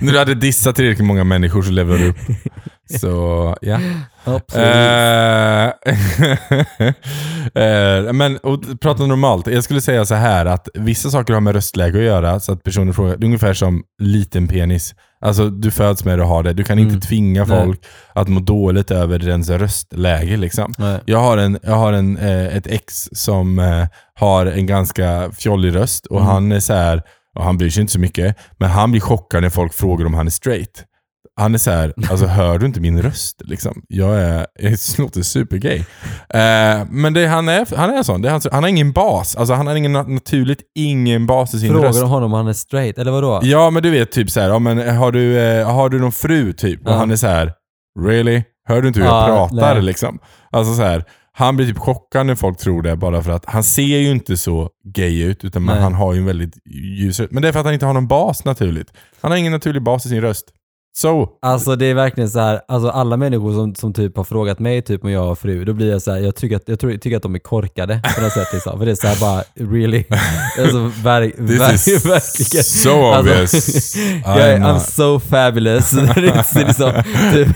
när 0.04 0.12
du 0.12 0.18
hade 0.18 0.34
dissat 0.34 0.76
tillräckligt 0.76 1.06
många 1.06 1.24
människor 1.24 1.62
så 1.62 1.70
levde 1.70 1.98
du 1.98 2.08
upp. 2.08 2.16
Så, 3.00 3.56
ja. 3.60 3.78
Absolut. 4.24 4.66
Eh, 7.54 8.12
men 8.12 8.38
prata 8.80 9.06
normalt. 9.06 9.46
Jag 9.46 9.64
skulle 9.64 9.80
säga 9.80 10.04
så 10.04 10.14
här 10.14 10.46
att 10.46 10.68
vissa 10.74 11.10
saker 11.10 11.34
har 11.34 11.40
med 11.40 11.54
röstläge 11.54 11.98
att 11.98 12.04
göra. 12.04 12.40
Så 12.40 12.52
att 12.52 12.62
personer 12.62 12.92
frågar, 12.92 13.16
det 13.16 13.24
är 13.24 13.26
ungefär 13.26 13.54
som 13.54 13.82
liten 14.02 14.48
penis. 14.48 14.94
Alltså 15.20 15.50
du 15.50 15.70
föds 15.70 16.04
med 16.04 16.18
det 16.18 16.22
och 16.22 16.28
har 16.28 16.42
det. 16.42 16.52
Du 16.52 16.64
kan 16.64 16.78
Mm. 16.78 16.94
inte 16.94 17.06
tvinga 17.06 17.44
Nej. 17.44 17.60
folk 17.64 17.80
att 18.12 18.28
må 18.28 18.40
dåligt 18.40 18.90
över 18.90 19.18
dens 19.18 19.50
röstläge. 19.50 20.36
Liksom. 20.36 20.74
Nej. 20.78 21.00
Jag 21.06 21.18
har, 21.18 21.36
en, 21.38 21.58
jag 21.62 21.74
har 21.74 21.92
en, 21.92 22.16
eh, 22.18 22.56
ett 22.56 22.66
ex 22.66 23.08
som 23.12 23.58
eh, 23.58 23.86
har 24.14 24.46
en 24.46 24.66
ganska 24.66 25.30
fjollig 25.38 25.74
röst 25.74 26.06
och 26.06 26.16
Mm. 26.20 26.28
han 26.32 26.52
är 26.52 26.60
så 26.60 26.72
här, 26.72 27.02
och 27.38 27.44
han 27.44 27.58
bryr 27.58 27.70
sig 27.70 27.80
inte 27.80 27.92
så 27.92 27.98
mycket, 28.00 28.36
men 28.58 28.70
han 28.70 28.90
blir 28.90 29.00
chockad 29.00 29.42
när 29.42 29.50
folk 29.50 29.74
frågar 29.74 30.06
om 30.06 30.14
han 30.14 30.26
är 30.26 30.30
straight. 30.30 30.84
Han 31.38 31.54
är 31.54 31.58
så 31.58 31.70
här, 31.70 31.94
alltså 32.10 32.26
hör 32.26 32.58
du 32.58 32.66
inte 32.66 32.80
min 32.80 33.02
röst? 33.02 33.42
Liksom. 33.44 33.82
Jag, 33.88 34.16
är, 34.20 34.46
jag 34.58 34.72
låter 34.98 35.22
supergay. 35.22 35.76
Eh, 36.28 36.86
men 36.90 37.12
det, 37.14 37.26
han, 37.26 37.48
är, 37.48 37.76
han 37.76 37.90
är 37.90 38.02
sån, 38.02 38.22
det 38.22 38.28
är 38.28 38.32
hans, 38.32 38.46
han 38.52 38.62
har 38.62 38.70
ingen 38.70 38.92
bas. 38.92 39.36
Alltså 39.36 39.54
han 39.54 39.66
har 39.66 39.74
ingen, 39.74 39.96
nat- 39.96 40.08
naturligt 40.08 40.60
ingen 40.74 41.26
bas 41.26 41.54
i 41.54 41.58
sin 41.60 41.72
Frågar 41.72 41.88
röst. 41.88 42.00
de 42.00 42.08
honom 42.10 42.32
om 42.32 42.36
han 42.36 42.48
är 42.48 42.52
straight, 42.52 42.98
eller 42.98 43.12
vadå? 43.12 43.40
Ja 43.42 43.70
men 43.70 43.82
du 43.82 43.90
vet 43.90 44.12
typ 44.12 44.30
så 44.30 44.40
här, 44.40 44.48
ja, 44.48 44.58
men 44.58 44.96
har, 44.96 45.12
du, 45.12 45.38
eh, 45.38 45.70
har 45.74 45.88
du 45.88 45.98
någon 46.00 46.12
fru 46.12 46.52
typ? 46.52 46.86
Och 46.86 46.92
Ja. 46.92 46.96
han 46.96 47.10
är 47.10 47.16
så 47.16 47.26
här, 47.26 47.52
really? 48.00 48.42
Hör 48.68 48.82
du 48.82 48.88
inte 48.88 49.00
hur 49.00 49.06
jag 49.06 49.14
Ja, 49.30 49.48
pratar 49.48 49.74
nej. 49.74 49.82
liksom? 49.82 50.18
Alltså 50.50 50.74
så 50.74 50.82
här, 50.82 51.04
han 51.32 51.56
blir 51.56 51.66
typ 51.66 51.78
chockad 51.78 52.26
när 52.26 52.34
folk 52.34 52.58
tror 52.58 52.82
det 52.82 52.96
bara 52.96 53.22
för 53.22 53.30
att 53.32 53.44
han 53.44 53.64
ser 53.64 53.82
ju 53.98 54.10
inte 54.10 54.36
så 54.36 54.68
gay 54.94 55.22
ut 55.22 55.44
utan 55.44 55.62
man, 55.62 55.78
han 55.78 55.94
har 55.94 56.12
ju 56.12 56.18
en 56.18 56.26
väldigt 56.26 56.54
ljus 56.98 57.20
röst. 57.20 57.32
Men 57.32 57.42
det 57.42 57.48
är 57.48 57.52
för 57.52 57.60
att 57.60 57.64
han 57.66 57.74
inte 57.74 57.86
har 57.86 57.94
någon 57.94 58.08
bas 58.08 58.44
naturligt. 58.44 58.88
Han 59.20 59.30
har 59.30 59.38
ingen 59.38 59.52
naturlig 59.52 59.82
bas 59.82 60.06
i 60.06 60.08
sin 60.08 60.20
röst. 60.20 60.46
Så. 60.98 61.28
Alltså 61.42 61.76
det 61.76 61.86
är 61.86 61.94
verkligen 61.94 62.30
så 62.30 62.40
här, 62.40 62.60
alltså 62.68 62.88
alla 62.88 63.16
människor 63.16 63.52
som, 63.52 63.74
som 63.74 63.92
typ 63.92 64.16
har 64.16 64.24
frågat 64.24 64.58
mig 64.58 64.82
typ 64.82 65.04
om 65.04 65.10
jag 65.10 65.24
har 65.24 65.34
fru, 65.34 65.64
då 65.64 65.72
blir 65.72 65.90
jag 65.90 66.02
så 66.02 66.12
här, 66.12 66.18
jag 66.18 66.36
tycker 66.36 66.56
att, 66.56 66.62
jag 66.66 66.80
tror, 66.80 66.92
tycker 66.92 67.16
att 67.16 67.22
de 67.22 67.34
är 67.34 67.38
korkade 67.38 68.00
på 68.16 68.22
något 68.22 68.32
sätt 68.32 68.48
liksom. 68.52 68.78
För 68.78 68.86
det 68.86 68.92
är 68.92 68.94
så 68.94 69.06
här 69.06 69.20
bara, 69.20 69.42
really? 69.72 70.04
Alltså 70.58 70.90
ver, 71.02 71.30
This 71.48 71.60
ver, 71.60 71.74
is 71.74 71.88
verkligen. 72.06 72.64
so 72.64 73.18
obvious. 73.18 73.96
jag 74.24 74.40
är, 74.40 74.58
I'm 74.58 74.78
so 74.78 75.20
fabulous. 75.20 75.92
Liksom, 76.54 76.92
typ, 77.32 77.48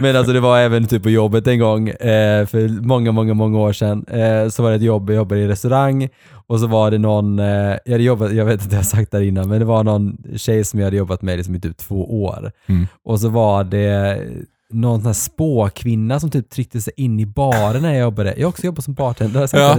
men 0.00 0.16
alltså 0.16 0.32
det 0.32 0.40
var 0.40 0.58
även 0.58 0.86
typ 0.86 1.02
på 1.02 1.10
jobbet 1.10 1.46
en 1.46 1.58
gång, 1.58 1.88
eh, 1.88 2.46
för 2.46 2.80
många, 2.86 3.12
många, 3.12 3.34
många 3.34 3.58
år 3.58 3.72
sedan, 3.72 4.04
eh, 4.08 4.48
så 4.48 4.62
var 4.62 4.70
det 4.70 4.76
ett 4.76 4.82
jobb, 4.82 5.10
jag 5.10 5.16
jobbade 5.16 5.40
i 5.40 5.48
restaurang 5.48 6.08
och 6.46 6.60
så 6.60 6.66
var 6.66 6.90
det 6.90 6.98
någon, 6.98 7.38
eh, 7.38 7.76
jag 7.84 7.92
hade 7.92 8.04
jobbat, 8.04 8.32
jag 8.34 8.44
vet 8.44 8.62
inte, 8.62 8.74
jag 8.74 8.78
har 8.78 8.84
sagt 8.84 9.10
det 9.10 9.16
här 9.18 9.24
innan, 9.24 9.48
men 9.48 9.58
det 9.58 9.64
var 9.64 9.84
någon 9.84 10.16
tjej 10.36 10.64
som 10.64 10.80
jag 10.80 10.86
hade 10.86 10.96
jobbat 10.96 11.22
med 11.22 11.36
liksom 11.36 11.54
i 11.54 11.60
typ 11.60 11.76
två 11.76 12.24
år. 12.24 12.52
Mm. 12.66 12.86
Och 13.04 13.20
så 13.20 13.28
var 13.28 13.64
det 13.64 14.20
någon 14.72 15.00
sån 15.00 15.06
här 15.06 15.12
spåkvinna 15.12 16.20
som 16.20 16.30
typ 16.30 16.50
tryckte 16.50 16.80
sig 16.80 16.92
in 16.96 17.20
i 17.20 17.26
baren 17.26 17.82
när 17.82 17.92
jag 17.92 18.00
jobbade. 18.00 18.34
Jag 18.36 18.46
har 18.46 18.48
också 18.48 18.66
jobbat 18.66 18.84
som 18.84 18.94
bartender. 18.94 19.48
Ja. 19.52 19.76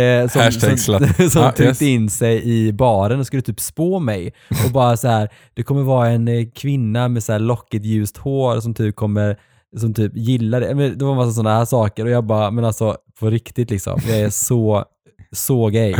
Eh, 0.00 0.28
som 0.28 0.40
Hashtag 0.40 0.78
som, 0.78 0.98
som 1.30 1.42
Ja, 1.42 1.52
tryckte 1.52 1.62
yes. 1.64 1.82
in 1.82 2.10
sig 2.10 2.42
i 2.44 2.72
baren 2.72 3.20
och 3.20 3.26
skulle 3.26 3.42
typ 3.42 3.60
spå 3.60 3.98
mig. 3.98 4.32
Och 4.66 4.72
bara 4.72 4.96
så 4.96 5.08
här, 5.08 5.28
det 5.54 5.62
kommer 5.62 5.82
vara 5.82 6.08
en 6.08 6.28
eh, 6.28 6.46
kvinna 6.54 7.08
med 7.08 7.22
så 7.24 7.32
här 7.32 7.38
lockigt 7.38 7.84
ljust 7.84 8.16
hår 8.16 8.60
som 8.60 8.74
typ 8.74 8.96
kommer 8.96 9.36
som 9.76 9.94
typ 9.94 10.16
gillar 10.16 10.60
det. 10.60 10.74
Men 10.74 10.98
Det 10.98 11.04
var 11.04 11.12
en 11.12 11.18
massa 11.18 11.32
sådana 11.32 11.58
här 11.58 11.64
saker 11.64 12.04
och 12.04 12.10
jag 12.10 12.24
bara, 12.24 12.50
men 12.50 12.64
alltså 12.64 12.96
på 13.20 13.30
riktigt 13.30 13.70
liksom, 13.70 14.00
jag 14.08 14.18
är 14.18 14.30
så, 14.30 14.84
så 15.36 15.66
gay. 15.68 15.94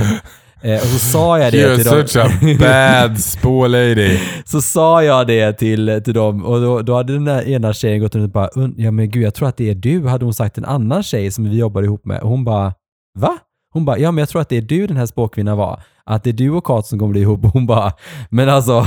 Eh, 0.62 0.74
och 0.74 0.80
så 0.86 0.98
sa 0.98 1.38
jag 1.38 1.52
det 1.52 1.76
till 1.76 1.84
dem. 1.84 2.06
such 2.06 2.16
a 2.24 2.30
bad 2.60 3.18
spå 3.20 3.66
lady. 3.66 4.18
Så 4.44 4.62
sa 4.62 5.02
jag 5.02 5.26
det 5.26 5.52
till, 5.52 6.00
till 6.04 6.14
dem 6.14 6.44
och 6.44 6.60
då, 6.60 6.82
då 6.82 6.94
hade 6.96 7.12
den 7.12 7.24
där 7.24 7.48
ena 7.48 7.72
tjejen 7.72 8.00
gått 8.00 8.14
runt 8.14 8.24
och 8.24 8.30
bara 8.30 8.48
"Un- 8.48 8.74
ja 8.76 8.90
men 8.90 9.10
gud 9.10 9.22
jag 9.22 9.34
tror 9.34 9.48
att 9.48 9.56
det 9.56 9.70
är 9.70 9.74
du, 9.74 10.06
hade 10.08 10.24
hon 10.24 10.34
sagt 10.34 10.58
en 10.58 10.64
annan 10.64 11.02
tjej 11.02 11.30
som 11.30 11.44
vi 11.50 11.58
jobbar 11.58 11.82
ihop 11.82 12.04
med. 12.04 12.20
Och 12.20 12.28
hon 12.28 12.44
bara 12.44 12.74
va? 13.18 13.38
Hon 13.72 13.84
bara 13.84 13.98
ja 13.98 14.10
men 14.12 14.18
jag 14.22 14.28
tror 14.28 14.42
att 14.42 14.48
det 14.48 14.56
är 14.56 14.62
du 14.62 14.86
den 14.86 14.96
här 14.96 15.06
spåkvinnan 15.06 15.56
var. 15.58 15.82
Att 16.04 16.24
det 16.24 16.30
är 16.30 16.34
du 16.34 16.50
och 16.50 16.64
Kat 16.64 16.86
som 16.86 16.98
kommer 16.98 17.12
bli 17.12 17.20
ihop. 17.20 17.44
Och 17.44 17.50
hon 17.52 17.66
bara 17.66 17.92
men 18.30 18.48
alltså 18.48 18.86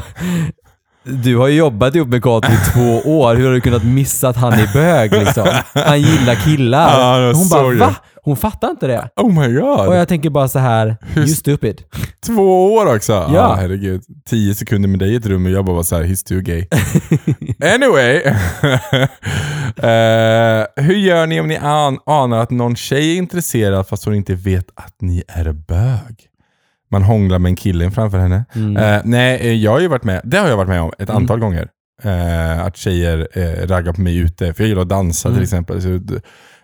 Du 1.06 1.38
har 1.38 1.48
ju 1.48 1.56
jobbat 1.58 1.96
ihop 1.96 2.08
med 2.08 2.24
Kato 2.24 2.52
i 2.52 2.58
två 2.74 3.20
år. 3.20 3.36
Hur 3.36 3.46
har 3.46 3.54
du 3.54 3.62
kunnat 3.62 3.84
missa 3.84 4.30
att 4.30 4.36
han 4.38 4.54
är 4.54 4.74
bög 4.74 5.12
liksom? 5.12 5.48
Han 5.74 6.02
gillar 6.02 6.36
killar. 6.36 7.00
Ja, 7.22 7.32
Hon 7.36 7.50
bara 7.50 7.74
va? 7.88 7.96
Hon 8.24 8.38
fattar 8.38 8.70
inte 8.72 8.88
det. 8.88 9.10
Oh 9.16 9.40
my 9.42 9.54
god. 9.60 9.88
Och 9.88 9.96
jag 9.96 10.08
tänker 10.08 10.30
bara 10.30 10.48
så 10.48 10.60
här, 10.60 10.98
you 11.16 11.28
stupid. 11.28 11.82
Två 12.26 12.74
år 12.74 12.96
också? 12.96 13.12
Ja. 13.14 13.30
Ja. 13.34 13.56
herregud. 13.60 14.02
Tio 14.30 14.56
sekunder 14.56 14.90
med 14.90 15.00
dig 15.00 15.14
i 15.14 15.16
ett 15.16 15.26
rum 15.26 15.46
och 15.46 15.52
jag 15.52 15.66
bara 15.66 15.76
var 15.76 15.84
så 15.84 15.96
här, 15.96 16.04
he's 16.04 16.28
too 16.28 16.40
gay. 16.42 16.66
anyway. 17.76 18.22
Eh, 19.78 20.66
hur 20.84 20.96
gör 20.96 21.28
ni 21.28 21.40
om 21.42 21.48
ni 21.48 21.58
an- 21.58 22.00
anar 22.06 22.38
att 22.40 22.50
någon 22.52 22.76
tjej 22.76 23.12
är 23.14 23.18
intresserad 23.18 23.88
fast 23.88 24.06
hon 24.06 24.16
inte 24.16 24.36
vet 24.36 24.66
att 24.76 24.96
ni 25.02 25.24
är 25.28 25.52
bög? 25.52 26.28
Man 26.94 27.04
hånglar 27.04 27.40
med 27.40 27.50
en 27.50 27.56
kille 27.56 27.92
framför 27.92 28.18
henne. 28.18 28.46
Mm. 28.56 28.78
Eh, 28.78 29.02
nej, 29.06 29.40
eh, 29.42 29.54
jag 29.54 29.72
har 29.72 29.80
ju 29.80 29.88
varit 29.88 30.04
med, 30.04 30.22
det 30.24 30.38
har 30.38 30.48
jag 30.48 30.58
varit 30.58 30.70
med 30.70 30.82
om 30.82 30.92
ett 31.00 31.10
antal 31.10 31.40
gånger. 31.40 31.68
Eh, 32.04 32.66
att 32.66 32.78
tjejer 32.78 33.28
eh, 33.34 33.68
raggar 33.68 33.94
på 33.94 34.02
mig 34.02 34.18
ute. 34.18 34.54
För 34.54 34.64
jag 34.64 34.70
gillar 34.70 34.82
att 34.82 34.90
dansa 34.90 35.28
Mm. 35.30 35.36
till 35.38 35.44
exempel. 35.44 35.82
Så 35.82 35.90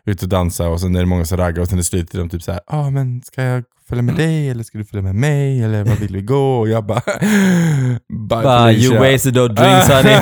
ut, 0.05 0.23
och 0.23 0.29
dansa 0.29 0.67
och 0.67 0.81
sen 0.81 0.95
är 0.95 0.99
det 0.99 1.05
många 1.05 1.25
som 1.25 1.37
raggar 1.37 1.61
och 1.61 1.67
sen 1.67 1.77
är 1.77 1.79
det 1.79 1.83
slut 1.83 2.11
de 2.11 2.29
typ 2.29 2.41
såhär, 2.43 2.61
ah, 2.67 2.89
men 2.89 3.21
ska 3.21 3.43
jag 3.43 3.63
följa 3.89 4.01
med 4.01 4.15
dig 4.15 4.49
eller 4.49 4.63
ska 4.63 4.77
du 4.77 4.85
följa 4.85 5.01
med 5.03 5.15
mig 5.15 5.63
eller 5.63 5.83
vad 5.83 5.97
vill 5.97 6.13
vi 6.13 6.21
gå? 6.21 6.59
Och 6.59 6.69
jag 6.69 6.85
bara, 6.85 7.01
Bye, 7.09 7.99
Bara, 8.43 8.71
you 8.71 8.81
Felicia." 8.97 9.11
wasted 9.13 9.33
those 9.33 9.53
drinks 9.53 9.87
honey. 9.89 10.17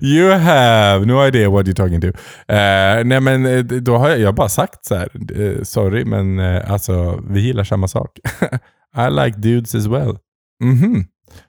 you 0.14 0.30
have 0.32 1.06
no 1.06 1.26
idea 1.26 1.50
what 1.50 1.66
you're 1.66 1.74
talking 1.74 2.00
to. 2.00 2.06
Eh, 2.52 3.04
nej 3.04 3.20
men 3.20 3.46
eh, 3.46 3.58
då 3.64 3.96
har 3.96 4.08
jag, 4.08 4.18
jag 4.20 4.34
bara 4.34 4.48
sagt 4.48 4.84
så 4.84 4.94
här, 4.94 5.08
eh, 5.42 5.62
sorry 5.62 6.04
men 6.04 6.38
eh, 6.38 6.70
alltså 6.72 7.22
vi 7.28 7.40
gillar 7.40 7.64
samma 7.64 7.88
sak. 7.88 8.10
I 8.96 9.10
like 9.10 9.38
dudes 9.38 9.74
as 9.74 9.86
well. 9.86 10.18
Mhm. 10.64 11.04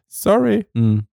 Sorry. 0.10 0.64
Mm. 0.76 1.04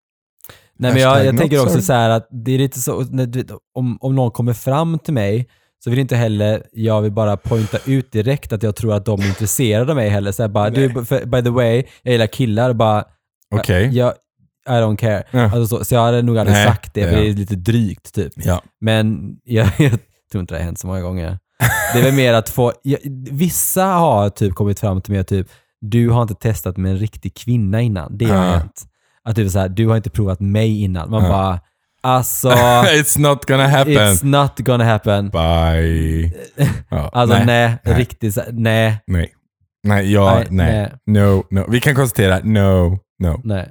Nej 0.78 0.92
men 0.92 1.02
jag, 1.02 1.24
jag 1.24 1.38
tänker 1.38 1.58
också 1.58 1.70
sorry. 1.70 1.82
så 1.82 1.92
här 1.92 2.10
att 2.10 2.28
det 2.30 2.52
är 2.52 2.58
lite 2.58 2.80
så, 2.80 3.02
du 3.02 3.44
om, 3.74 3.98
om 4.00 4.14
någon 4.14 4.30
kommer 4.30 4.52
fram 4.52 4.98
till 4.98 5.14
mig 5.14 5.48
så 5.84 5.90
vill 5.90 5.98
inte 5.98 6.16
heller 6.16 6.62
jag 6.72 7.02
vill 7.02 7.12
bara 7.12 7.36
pointa 7.36 7.78
ut 7.86 8.12
direkt 8.12 8.52
att 8.52 8.62
jag 8.62 8.76
tror 8.76 8.94
att 8.94 9.04
de 9.04 9.20
är 9.20 9.26
intresserade 9.26 9.92
av 9.92 9.96
mig 9.96 10.08
heller. 10.08 10.32
Så 10.32 10.42
här, 10.42 10.48
bara, 10.48 10.70
du, 10.70 10.88
by 11.26 11.42
the 11.42 11.50
way, 11.50 11.84
jag 12.02 12.12
gillar 12.12 12.26
killar, 12.26 12.72
bara, 12.72 13.04
Okej. 13.54 13.88
jag, 13.92 14.14
I 14.68 14.72
don't 14.72 14.96
care. 14.96 15.24
Ja. 15.30 15.42
Alltså 15.42 15.78
så, 15.78 15.84
så 15.84 15.94
jag 15.94 16.02
hade 16.02 16.22
nog 16.22 16.38
aldrig 16.38 16.56
Nej, 16.56 16.66
sagt 16.66 16.94
det, 16.94 17.02
för 17.02 17.12
ja. 17.12 17.20
det 17.20 17.28
är 17.28 17.32
lite 17.32 17.56
drygt 17.56 18.14
typ. 18.14 18.32
Ja. 18.36 18.62
Men 18.80 19.36
jag, 19.44 19.66
jag 19.78 19.98
tror 20.32 20.40
inte 20.40 20.54
det 20.54 20.58
har 20.58 20.64
hänt 20.64 20.78
så 20.78 20.86
många 20.86 21.00
gånger. 21.00 21.38
Det 21.92 21.98
är 21.98 22.02
väl 22.02 22.14
mer 22.14 22.32
att 22.32 22.48
få, 22.48 22.72
jag, 22.82 22.98
vissa 23.30 23.84
har 23.84 24.30
typ 24.30 24.54
kommit 24.54 24.80
fram 24.80 25.00
till 25.02 25.12
mig 25.12 25.20
och 25.20 25.26
typ, 25.26 25.48
du 25.80 26.08
har 26.10 26.22
inte 26.22 26.34
testat 26.34 26.76
med 26.76 26.92
en 26.92 26.98
riktig 26.98 27.34
kvinna 27.36 27.80
innan. 27.80 28.16
Det 28.18 28.24
har 28.24 28.36
Ah. 28.46 28.56
hänt. 28.56 28.82
Att 29.24 29.36
typ 29.36 29.50
så 29.50 29.58
här, 29.58 29.68
du 29.68 29.86
har 29.88 29.96
inte 29.96 30.10
provat 30.10 30.40
mig 30.40 30.82
innan. 30.82 31.10
Man 31.10 31.22
Ja. 31.24 31.28
bara, 31.30 31.60
alltså, 32.02 32.48
It's 32.50 33.20
not 33.20 33.44
gonna 33.46 33.68
happen. 33.68 33.94
it's 33.94 34.24
not 34.24 34.58
gonna 34.58 34.84
happen. 34.84 35.28
Bye. 35.30 36.32
Ja, 36.88 37.10
Alltså 37.12 37.36
nej, 37.36 37.46
nej. 37.46 37.94
riktigt 37.96 38.34
så 38.34 38.40
här, 38.40 38.50
nej, 38.52 38.98
Nej. 39.06 39.32
Nej, 39.84 40.12
ja, 40.12 40.34
Nej, 40.34 40.46
nej. 40.50 40.90
nej. 41.06 41.22
No, 41.24 41.44
no. 41.50 41.64
Vi 41.70 41.80
kan 41.80 41.94
konstatera, 41.94 42.38
no, 42.44 42.98
no. 43.18 43.40
nej. 43.44 43.68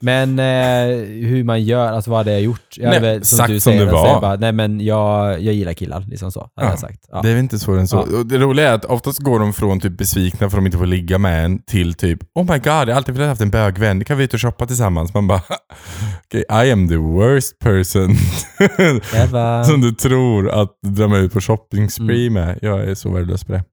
Men 0.00 0.38
eh, 0.38 0.96
hur 1.28 1.44
man 1.44 1.62
gör, 1.64 1.92
alltså 1.92 2.10
vad 2.10 2.18
hade 2.20 2.32
jag 2.32 2.40
gjort? 2.40 2.60
Jag 2.76 2.88
hade 2.88 3.00
Nej, 3.00 3.10
väl, 3.14 3.24
sagt 3.24 3.48
du 3.48 3.60
som 3.60 3.72
säger, 3.72 3.86
det 3.86 3.90
jag 3.92 4.00
säger 4.00 4.14
var. 4.14 4.20
Bara, 4.20 4.36
nej 4.36 4.52
men 4.52 4.80
jag, 4.80 5.40
jag 5.42 5.54
gillar 5.54 5.72
killar, 5.72 6.04
liksom 6.08 6.32
så. 6.32 6.40
Hade 6.40 6.66
Ja. 6.68 6.72
jag 6.72 6.78
sagt. 6.78 7.08
Ja. 7.12 7.20
Det 7.22 7.28
är 7.28 7.32
väl 7.32 7.42
inte 7.42 7.58
svårare 7.58 7.80
än 7.80 7.88
så. 7.88 8.08
Ja. 8.12 8.22
Det 8.24 8.38
roliga 8.38 8.68
är 8.68 8.74
att 8.74 8.84
oftast 8.84 9.18
går 9.18 9.38
de 9.38 9.52
från 9.52 9.80
typ 9.80 9.98
besvikna 9.98 10.38
för 10.38 10.46
att 10.46 10.52
de 10.62 10.66
inte 10.66 10.78
får 10.78 10.86
ligga 10.86 11.18
med 11.18 11.44
en 11.44 11.58
till 11.62 11.94
typ 11.94 12.18
Oh 12.34 12.42
my 12.52 12.58
god, 12.58 12.66
jag 12.66 12.72
har 12.72 12.92
alltid 12.92 13.14
velat 13.14 13.28
haft 13.28 13.40
en 13.40 13.50
bögvän. 13.50 14.04
Kan 14.04 14.18
vi 14.18 14.24
ut 14.24 14.34
och 14.34 14.40
shoppa 14.40 14.66
tillsammans? 14.66 15.14
Man 15.14 15.26
bara 15.26 15.42
okay, 16.26 16.66
I 16.68 16.72
am 16.72 16.88
the 16.88 16.96
worst 16.96 17.58
person 17.58 18.16
som 19.64 19.80
du 19.80 19.92
tror 19.92 20.50
att 20.50 20.70
dra 20.86 21.08
mig 21.08 21.20
ut 21.24 21.32
på 21.32 21.40
shopping 21.40 21.90
spree 21.90 22.26
Mm. 22.26 22.32
med. 22.32 22.58
Jag 22.62 22.80
är 22.88 22.94
så 22.94 23.12
värdelös 23.12 23.44
på 23.44 23.52
det. 23.52 23.64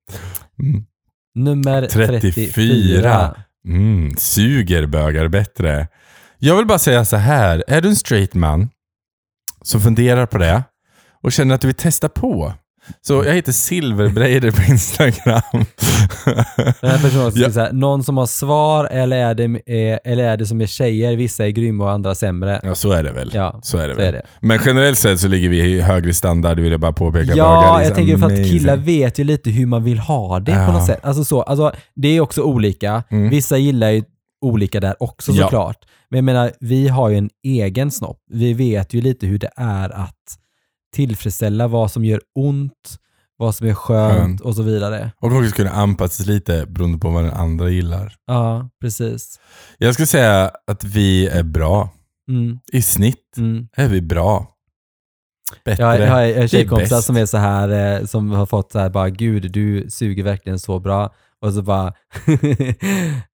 Mm. 0.63 0.83
Nummer 1.35 1.81
34. 1.87 2.31
34. 2.43 3.35
Mm, 3.67 4.15
suger 4.17 4.85
bögar 4.85 5.27
bättre. 5.27 5.87
Jag 6.45 6.57
vill 6.57 6.65
bara 6.65 6.79
säga 6.79 7.05
så 7.05 7.17
här. 7.17 7.63
Är 7.67 7.81
du 7.81 7.89
en 7.89 7.95
straight 7.95 8.33
man 8.33 8.69
som 9.61 9.81
funderar 9.81 10.25
på 10.25 10.37
det 10.37 10.63
och 11.23 11.31
känner 11.31 11.55
att 11.55 11.61
du 11.61 11.67
vill 11.67 11.75
testa 11.75 12.09
på. 12.09 12.53
Så 13.01 13.13
jag 13.25 13.33
heter 13.33 13.51
Silverbreider 13.51 14.51
på 14.51 14.61
Instagram. 14.71 15.41
Den 16.81 16.89
här 16.91 16.97
personen 17.01 17.31
Ja. 17.35 17.43
ja. 17.45 17.51
säga, 17.51 17.69
någon 17.71 18.03
som 18.03 18.17
har 18.17 18.25
svar 18.25 18.85
eller 18.85 19.17
är, 19.17 19.33
det, 19.35 19.43
eh, 19.43 20.11
eller 20.11 20.23
är 20.23 20.37
det 20.37 20.45
som 20.45 20.61
är 20.61 20.65
tjejer? 20.65 21.15
Vissa 21.15 21.45
är 21.45 21.49
grymma 21.49 21.83
och 21.83 21.91
andra 21.91 22.15
sämre. 22.15 22.59
ja, 22.63 22.75
så 22.75 22.91
är 22.91 23.03
det 23.03 23.11
väl. 23.11 23.31
Ja, 23.33 23.59
så 23.63 23.77
är 23.77 23.87
det 23.87 23.93
så 23.93 23.99
väl. 23.99 24.07
är 24.07 24.11
det. 24.11 24.21
Men 24.39 24.59
generellt 24.65 24.97
sett 24.99 25.19
så 25.19 25.27
ligger 25.27 25.49
vi 25.49 25.59
i 25.59 25.81
högre 25.81 26.13
standard, 26.13 26.59
vill 26.59 26.71
jag 26.71 26.81
bara 26.81 26.93
påpeka. 26.93 27.33
Ja, 27.35 27.83
jag 27.83 27.95
tänker 27.95 28.17
för 28.17 28.25
att 28.25 28.49
killar 28.49 28.77
vet 28.77 29.19
ju 29.19 29.23
lite 29.23 29.49
hur 29.49 29.65
man 29.65 29.83
vill 29.83 29.99
ha 29.99 30.39
det 30.39 30.51
Ja. 30.51 30.65
på 30.65 30.71
något 30.71 30.85
sätt. 30.85 30.99
Alltså 31.03 31.23
så, 31.23 31.41
alltså, 31.41 31.71
det 31.95 32.07
är 32.07 32.19
också 32.21 32.41
olika. 32.41 33.03
Mm. 33.09 33.29
Vissa 33.29 33.57
gillar 33.57 33.89
ju 33.89 34.03
olika 34.43 34.79
där 34.79 35.03
också 35.03 35.31
Ja. 35.31 35.43
såklart. 35.43 35.85
Men 36.09 36.17
jag 36.17 36.23
menar, 36.23 36.51
vi 36.59 36.87
har 36.87 37.09
ju 37.09 37.17
en 37.17 37.29
egen 37.43 37.91
snopp. 37.91 38.19
Vi 38.31 38.53
vet 38.53 38.93
ju 38.93 39.01
lite 39.01 39.27
hur 39.27 39.37
det 39.39 39.51
är 39.55 39.89
att 39.89 40.37
tillfredsställa 40.95 41.67
vad 41.67 41.91
som 41.91 42.05
gör 42.05 42.21
ont, 42.35 42.97
vad 43.37 43.55
som 43.55 43.67
är 43.67 43.73
skönt 43.73 44.17
Skönt. 44.19 44.41
och 44.41 44.55
så 44.55 44.63
vidare. 44.63 45.11
Och 45.19 45.31
också 45.31 45.55
kunna 45.55 45.71
anpassa 45.71 46.23
sig 46.23 46.33
lite 46.33 46.65
beroende 46.65 46.97
på 46.97 47.09
vad 47.09 47.23
den 47.23 47.33
andra 47.33 47.69
gillar. 47.69 48.15
Ja, 48.27 48.69
precis. 48.81 49.39
Jag 49.77 49.93
skulle 49.93 50.05
säga 50.07 50.51
att 50.67 50.83
vi 50.83 51.27
är 51.27 51.43
bra. 51.43 51.89
Mm, 52.29 52.59
I 52.71 52.81
snitt 52.81 53.37
mm. 53.37 53.67
är 53.75 53.87
vi 53.87 54.01
bra. 54.01 54.47
Bättre. 55.65 55.83
Jag, 55.83 55.99
jag 55.99 56.09
har 56.39 56.47
tjejkompisar 56.47 57.01
som 57.01 57.17
är 57.17 57.25
så 57.25 57.37
här 57.37 57.99
eh, 57.99 58.05
som 58.05 58.31
har 58.31 58.45
fått 58.45 58.71
så 58.71 58.79
här 58.79 58.89
bara 58.89 59.09
gud 59.09 59.51
du 59.51 59.85
suger 59.89 60.23
verkligen 60.23 60.59
så 60.59 60.79
bra 60.79 61.13
och 61.43 61.53
så 61.53 61.61
bara 61.61 61.87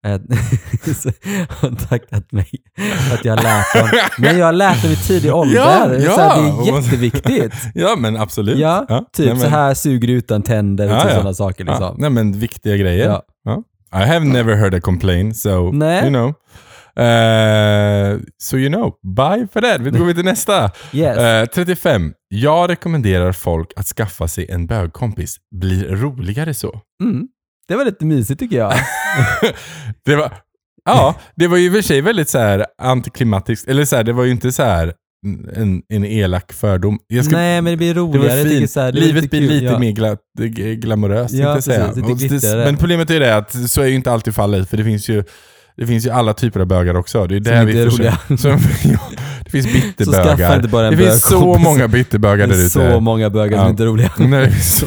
eh, 0.06 0.20
hon 1.62 1.76
tackat 1.76 2.32
mig 2.32 2.50
för 3.08 3.16
att 3.16 3.26
jag 3.26 3.36
har 3.38 3.44
lärt 3.44 3.74
dem. 3.74 4.00
Men 4.18 4.38
jag 4.38 4.46
har 4.46 4.54
lärt 4.54 4.82
dem 4.84 4.92
i 4.92 4.96
tidig 4.96 5.34
ålder. 5.36 5.56
Ja, 5.56 5.84
så 6.00 6.06
ja. 6.06 6.30
här, 6.30 6.42
det 6.66 6.70
är 6.72 6.76
jätteviktigt. 6.82 7.54
Ja 7.74 7.96
men 7.98 8.18
absolut. 8.18 8.58
Ja, 8.60 8.86
typ 9.14 9.26
nej, 9.26 9.28
men- 9.36 9.40
så 9.44 9.48
här 9.50 9.74
suger 9.74 10.08
utan 10.08 10.42
tänder 10.44 10.86
och 10.88 10.92
Ja, 10.94 11.04
ja. 11.10 11.16
sådana 11.16 11.34
saker. 11.34 11.66
Ja, 11.66 11.72
Liksom. 11.72 11.96
nej 12.00 12.10
men 12.10 12.40
viktiga 12.40 12.78
grejer. 12.78 13.06
Ja. 13.08 13.24
Ja. 13.44 13.64
I 14.02 14.06
have 14.08 14.26
never 14.26 14.56
heard 14.56 14.74
a 14.74 14.80
complaint, 14.82 15.38
so 15.38 15.72
Nej. 15.72 16.02
you 16.02 16.10
know. 16.10 16.34
Uh, 17.00 18.20
so 18.38 18.58
you 18.58 18.70
know. 18.74 18.94
Bye 19.16 19.48
för 19.54 19.62
det. 19.62 19.78
Vi 19.80 19.90
går 19.90 20.06
vi 20.06 20.14
till 20.14 20.26
nästa. 20.26 20.72
Yes. 20.94 21.18
Eh, 21.18 21.46
35. 21.46 22.14
Jag 22.28 22.70
rekommenderar 22.70 23.32
folk 23.32 23.72
att 23.76 23.86
skaffa 23.86 24.28
sig 24.28 24.46
en 24.52 24.68
bögkompis. 24.68 25.38
Blir 25.56 25.88
roligare 25.96 26.54
så. 26.54 26.82
Mm. 27.04 27.28
Det 27.70 27.76
var 27.76 27.86
lite 27.86 28.06
mysigt 28.06 28.40
tycker 28.40 28.58
jag. 28.58 28.74
det 30.06 30.16
var, 30.16 30.34
ja, 30.86 31.16
det 31.36 31.48
var 31.48 31.58
ju 31.58 31.66
i 31.66 31.70
och 31.70 31.74
för 31.74 31.82
sig 31.82 32.02
väldigt 32.02 32.30
så 32.30 32.38
här 32.38 32.66
antiklimatiskt. 32.82 33.68
Eller 33.68 33.86
så 33.86 33.96
här, 33.96 34.04
det 34.04 34.14
var 34.14 34.24
ju 34.24 34.32
inte 34.32 34.52
så 34.52 34.64
här 34.64 34.94
en, 35.56 35.82
en 35.90 36.06
elak 36.06 36.54
fördom. 36.54 37.00
Jag 37.08 37.26
ska, 37.26 37.36
Nej, 37.36 37.62
men 37.62 37.72
det 37.74 37.78
blir 37.78 37.94
det 37.94 38.00
roligare. 38.00 38.44
tycker 38.44 38.58
fint. 38.60 38.72
så 38.72 38.80
här, 38.80 38.92
det 38.92 39.00
Livet 39.00 39.30
blir 39.30 39.40
kul, 39.40 39.50
lite 39.50 39.66
ja. 39.66 39.80
mer 39.80 39.92
gla, 39.92 40.18
glamoröst, 40.76 41.34
Ja, 41.34 41.62
säga. 41.62 41.92
precis. 41.94 42.32
Och 42.44 42.58
det-. 42.58 42.66
Men 42.66 42.78
problemet 42.78 43.10
är 43.10 43.20
det 43.20 43.36
att 43.36 43.70
så 43.70 43.82
är 43.82 43.86
ju 43.86 43.96
inte 43.96 44.12
alltid 44.12 44.36
fallet, 44.36 44.70
för 44.70 44.78
det 44.78 44.84
finns 44.84 45.10
ju 45.10 45.24
det 45.80 45.88
finns 45.88 46.06
ju 46.06 46.10
alla 46.10 46.34
typer 46.34 46.60
av 46.60 46.66
bögar 46.66 46.96
också. 46.96 47.28
Det 47.28 47.36
är 47.36 47.38
Som 47.44 47.54
där 47.54 47.66
vi 47.66 47.82
är 47.82 47.90
försöker- 47.90 48.38
som, 48.38 48.52
ja, 48.92 49.00
Det 49.44 49.50
finns 49.50 49.74
bitterbögar. 49.74 50.92
Det 50.92 50.98
finns 50.98 51.22
så 51.22 51.58
många 51.58 51.88
bitterbögar 51.88 52.48
Det 52.48 52.54
där 52.54 52.60
är 52.62 52.66
ute. 52.66 52.94
så 52.94 53.00
många 53.00 53.30
bögar 53.30 53.58
som 53.58 53.64
Ja. 53.66 53.70
inte 53.70 53.84
är 53.84 53.88
roliga. 53.88 54.12
Nej, 54.18 54.52
så, 54.62 54.86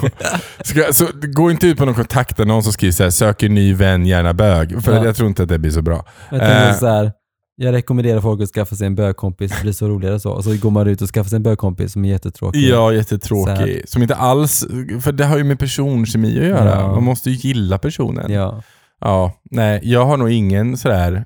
ska, 0.65 0.93
så, 0.93 1.07
gå 1.23 1.51
inte 1.51 1.67
ut 1.67 1.79
på 1.79 1.85
någon 1.85 1.95
kontaktannons 1.95 2.65
som 2.65 2.73
skriver 2.73 2.93
så 2.93 3.03
här, 3.03 3.11
söker 3.11 3.49
ny 3.49 3.75
vän, 3.75 4.07
gärna 4.07 4.35
bög. 4.35 4.83
För 4.85 4.95
Ja. 4.97 5.05
jag 5.05 5.17
tror 5.17 5.29
inte 5.29 5.43
att 5.43 5.49
det 5.49 5.59
blir 5.59 5.71
så 5.71 5.83
bra. 5.83 6.05
Jag 6.31 6.69
Eh. 6.69 6.75
så 6.79 6.87
här, 6.87 7.13
jag 7.57 7.73
rekommenderar 7.73 8.21
folk 8.21 8.43
att 8.43 8.49
skaffa 8.49 8.77
sig 8.77 8.87
en 8.87 8.95
bögkompis, 8.95 9.53
det 9.57 9.63
blir 9.63 9.73
så 9.73 9.89
roligare 9.89 10.21
så. 10.21 10.31
Och 10.31 10.45
så 10.45 10.57
går 10.57 10.71
man 10.71 10.87
ut 10.89 11.03
och 11.03 11.09
skaffar 11.09 11.29
sig 11.29 11.37
en 11.37 11.43
bögkompis 11.43 11.93
som 11.93 12.05
är 12.05 12.09
jättetråkig. 12.09 12.69
Ja, 12.69 12.93
jättetråkig. 12.93 13.83
Som 13.89 14.03
inte 14.03 14.15
alls, 14.15 14.67
för 15.01 15.13
det 15.13 15.25
har 15.25 15.37
ju 15.39 15.45
med 15.45 15.59
personkemi 15.59 16.39
att 16.41 16.47
göra. 16.47 16.71
Ja. 16.81 16.95
Man 16.95 17.03
måste 17.05 17.31
ju 17.31 17.37
gilla 17.49 17.79
personen. 17.79 18.33
Ja. 18.33 18.63
Ja, 19.05 19.33
nej, 19.43 19.81
jag 19.83 20.07
har 20.07 20.17
nog 20.17 20.31
ingen 20.31 20.77
sådär 20.77 21.25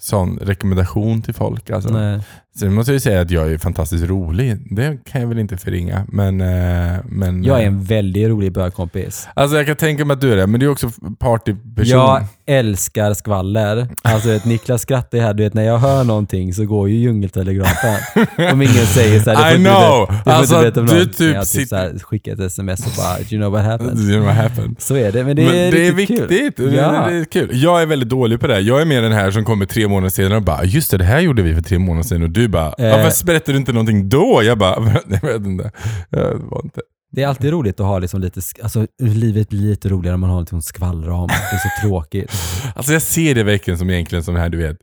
sån 0.00 0.38
rekommendation 0.38 1.22
till 1.22 1.34
folk. 1.34 1.70
Alltså. 1.70 1.90
Nej. 1.92 2.20
Sen 2.58 2.74
måste 2.74 2.92
jag 2.92 2.94
ju 2.94 3.00
säga 3.00 3.20
att 3.20 3.30
jag 3.30 3.52
är 3.52 3.58
fantastiskt 3.58 4.04
rolig. 4.04 4.56
Det 4.76 4.98
kan 5.10 5.20
jag 5.20 5.28
väl 5.28 5.38
inte 5.38 5.56
förringa. 5.56 6.04
Men, 6.08 6.40
eh, 6.40 6.96
men 7.08 7.44
Jag 7.44 7.58
är 7.58 7.62
eh, 7.62 7.66
en 7.66 7.82
väldigt 7.84 8.28
rolig 8.28 8.52
bögkompis. 8.52 9.28
Alltså 9.34 9.56
jag 9.56 9.66
kan 9.66 9.76
tänka 9.76 10.04
mig 10.04 10.14
att 10.14 10.20
du 10.20 10.32
är 10.32 10.36
det, 10.36 10.46
men 10.46 10.60
du 10.60 10.66
är 10.66 10.70
också 10.70 10.90
partyperson. 11.18 11.98
Jag 11.98 12.24
älskar 12.46 13.14
skvaller. 13.14 13.88
Alltså 14.02 14.28
vet, 14.28 14.44
Niklas 14.44 14.82
skrattar 14.82 15.18
här, 15.18 15.34
du 15.34 15.42
vet 15.42 15.54
när 15.54 15.62
jag 15.62 15.78
hör 15.78 16.04
någonting 16.04 16.54
så 16.54 16.64
går 16.64 16.88
ju 16.88 16.96
djungeltelegrafen. 16.96 17.96
Om 18.52 18.62
ingen 18.62 18.86
säger 18.86 19.20
såhär, 19.20 19.54
I 19.54 19.58
du 19.58 19.64
får 19.64 19.74
know! 19.74 20.16
inte, 20.18 20.32
Alltså, 20.32 20.70
du 20.70 21.04
typ 21.06 21.34
jag 21.34 21.48
typ 21.48 21.68
såhär, 21.68 21.98
skickar 21.98 22.32
ett 22.32 22.40
sms 22.40 22.86
och 22.86 22.92
bara, 22.96 23.16
do 23.18 23.24
you 23.30 23.42
know 23.42 23.52
what 23.52 23.64
happened? 23.64 23.98
You 23.98 24.12
know 24.12 24.24
what 24.26 24.36
happened? 24.36 24.76
Så 24.78 24.96
är 24.96 25.12
det, 25.12 25.24
men 25.24 25.36
det 25.36 25.44
men 25.44 25.54
är 25.54 25.72
det 25.72 25.86
är 25.86 25.92
viktigt. 25.92 26.28
kul. 26.56 26.74
Ja. 26.74 27.06
det 27.10 27.16
är 27.16 27.24
kul. 27.24 27.50
Jag 27.52 27.82
är 27.82 27.86
väldigt 27.86 28.08
dålig 28.08 28.40
på 28.40 28.46
det. 28.46 28.60
Jag 28.60 28.80
är 28.80 28.84
mer 28.84 29.02
den 29.02 29.12
här 29.12 29.30
som 29.30 29.44
kommer 29.44 29.66
tre 29.66 29.78
tre 29.78 29.88
månader 29.88 30.10
senare 30.10 30.36
och 30.36 30.42
bara 30.42 30.64
“Just 30.64 30.90
det, 30.90 30.96
det 30.98 31.04
här 31.04 31.20
gjorde 31.20 31.42
vi 31.42 31.54
för 31.54 31.62
tre 31.62 31.78
månader 31.78 32.02
sedan” 32.08 32.22
och 32.22 32.30
du 32.30 32.47
bara 32.48 32.74
Eh. 32.78 33.04
“Varför 33.04 33.26
berättade 33.26 33.52
du 33.52 33.58
inte 33.58 33.72
någonting 33.72 34.08
då?” 34.08 34.42
Jag 34.44 34.58
bara 34.58 35.00
“Jag 35.22 35.32
vet 35.32 35.46
inte”. 35.46 35.70
Jag 36.10 36.34
var 36.34 36.60
inte. 36.64 36.80
Det 37.12 37.22
är 37.22 37.26
alltid 37.26 37.50
roligt 37.50 37.80
att 37.80 37.86
ha 37.86 37.98
liksom 37.98 38.20
lite, 38.20 38.40
alltså 38.62 38.86
livet 39.02 39.48
blir 39.48 39.60
lite 39.60 39.88
roligare 39.88 40.14
om 40.14 40.20
man 40.20 40.30
har 40.30 40.40
något 40.52 40.64
skvallra 40.64 41.14
om. 41.14 41.26
Det 41.28 41.34
är 41.34 41.58
så 41.58 41.68
tråkigt. 41.88 42.32
Alltså 42.74 42.92
jag 42.92 43.02
ser 43.02 43.34
det 43.34 43.42
verkligen 43.42 43.78
som 43.78 43.90
egentligen 43.90 44.24
som 44.24 44.36
här 44.36 44.48
du 44.48 44.58
vet, 44.58 44.76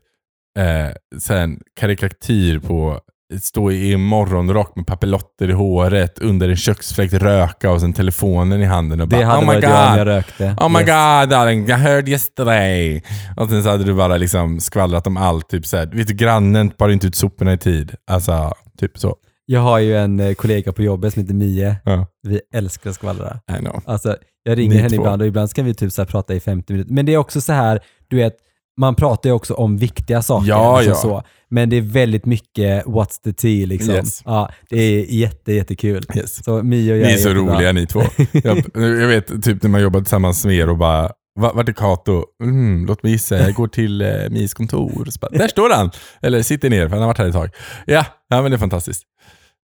eh, 0.58 1.18
sen 1.18 1.60
karikatyr 1.80 2.58
på 2.58 3.00
stå 3.42 3.70
i 3.72 3.96
morgonrock 3.96 4.76
med 4.76 4.86
papillotter 4.86 5.50
i 5.50 5.52
håret, 5.52 6.18
under 6.18 6.48
en 6.48 6.56
köksfläkt 6.56 7.14
röka 7.14 7.70
och 7.70 7.80
sen 7.80 7.92
telefonen 7.92 8.60
i 8.60 8.64
handen 8.64 9.00
och 9.00 9.08
Det 9.08 9.16
bara 9.16 9.26
hade 9.26 9.42
oh 9.46 9.48
my 9.48 9.52
jag 9.54 9.62
god. 9.62 10.00
jag 10.00 10.06
rökte. 10.06 10.56
Oh 10.60 10.68
my 10.68 10.78
Yes. 10.78 10.86
god 10.86 11.30
darling, 11.30 11.68
I 11.68 11.72
heard 11.72 12.08
yesterday. 12.08 13.02
Och 13.36 13.48
sen 13.48 13.62
så 13.62 13.68
hade 13.68 13.84
du 13.84 13.94
bara 13.94 14.16
liksom 14.16 14.60
skvallrat 14.60 15.06
om 15.06 15.16
allt. 15.16 15.48
Typ 15.48 15.66
såhär, 15.66 15.86
vet 15.86 16.06
du 16.08 16.14
grannen 16.14 16.72
bar 16.78 16.88
inte 16.88 17.06
ut 17.06 17.14
soporna 17.16 17.52
i 17.52 17.58
tid. 17.58 17.94
Alltså, 18.10 18.52
typ 18.78 18.98
så. 18.98 19.16
Jag 19.46 19.60
har 19.60 19.78
ju 19.78 19.96
en 19.96 20.20
eh, 20.20 20.34
kollega 20.34 20.72
på 20.72 20.82
jobbet 20.82 21.12
som 21.12 21.22
heter 21.22 21.34
Mie. 21.34 21.76
Ja, 21.84 22.06
Vi 22.22 22.40
älskar 22.54 22.90
att 22.90 22.96
skvallra. 22.96 23.40
I 23.56 23.58
know. 23.58 23.82
Alltså, 23.86 24.16
jag 24.42 24.58
ringer 24.58 24.70
Ni 24.70 24.76
henne 24.76 24.88
två. 24.90 24.96
ibland 24.96 25.22
och 25.22 25.28
ibland 25.28 25.50
ska 25.50 25.62
vi 25.62 25.74
typ 25.74 25.92
så 25.92 26.04
prata 26.06 26.34
i 26.34 26.40
50 26.40 26.72
minuter. 26.72 26.92
Men 26.92 27.06
det 27.06 27.14
är 27.14 27.18
också 27.18 27.40
så 27.40 27.52
här, 27.52 27.80
du 28.08 28.16
vet, 28.16 28.32
man 28.80 28.94
pratar 28.94 29.30
ju 29.30 29.34
också 29.34 29.54
om 29.54 29.76
viktiga 29.76 30.22
saker. 30.22 30.48
Ja, 30.48 30.80
liksom 30.80 31.10
ja. 31.10 31.20
Så. 31.20 31.22
Men 31.50 31.70
det 31.70 31.76
är 31.76 31.80
väldigt 31.80 32.26
mycket 32.26 32.84
what's 32.84 33.22
the 33.24 33.32
tea 33.32 33.66
liksom. 33.66 33.94
Yes. 33.94 34.22
Ja, 34.24 34.50
det 34.70 34.78
är 34.80 35.04
jätte, 35.04 35.52
jättekul. 35.52 36.04
Yes. 36.14 36.44
Så 36.44 36.62
Mie 36.62 36.92
och 36.92 36.98
jag 36.98 37.06
Ni 37.06 37.12
är 37.12 37.16
så 37.16 37.28
jättebra. 37.28 37.54
roliga 37.54 37.72
ni 37.72 37.86
två. 37.86 38.02
Jag, 38.32 38.58
jag 38.74 39.08
vet 39.08 39.42
typ 39.44 39.62
när 39.62 39.70
man 39.70 39.82
jobbar 39.82 40.00
tillsammans 40.00 40.44
med 40.44 40.54
er 40.54 40.68
och 40.68 40.78
bara 40.78 41.10
"Va- 41.40 41.52
vart 41.54 41.68
är 41.68 41.72
Kato? 41.72 42.24
Mm, 42.42 42.86
låt 42.86 43.02
mig 43.02 43.12
gissa, 43.12 43.38
jag 43.38 43.54
går 43.54 43.68
till 43.68 44.00
eh, 44.02 44.08
Mis 44.30 44.54
kontor. 44.54 45.08
Bara, 45.20 45.30
Där 45.30 45.48
står 45.48 45.70
han! 45.70 45.90
Eller 46.22 46.42
sitter 46.42 46.70
ner, 46.70 46.82
för 46.88 46.90
han 46.90 46.98
har 47.00 47.06
varit 47.06 47.18
här 47.18 47.26
ett 47.26 47.32
tag. 47.32 47.50
Ja, 47.86 48.06
ja 48.28 48.42
men 48.42 48.50
det 48.50 48.56
är 48.56 48.58
fantastiskt. 48.58 49.02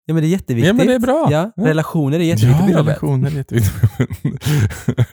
Ja 0.06 0.14
men 0.14 0.22
det 0.22 0.28
är 0.28 0.30
jätteviktigt. 0.30 0.66
Ja, 0.66 0.72
men 0.72 0.86
det 0.86 0.94
är 0.94 0.98
bra. 0.98 1.28
Ja, 1.30 1.52
Ja. 1.56 1.66
relationer 1.66 2.20
är 2.20 2.24
jätteviktigt 2.24 2.66
på 2.66 2.72
ja, 2.72 2.78
jobbet. 2.78 2.86
relationer 3.02 3.30
är 3.30 3.34
jätteviktigt. 3.34 3.72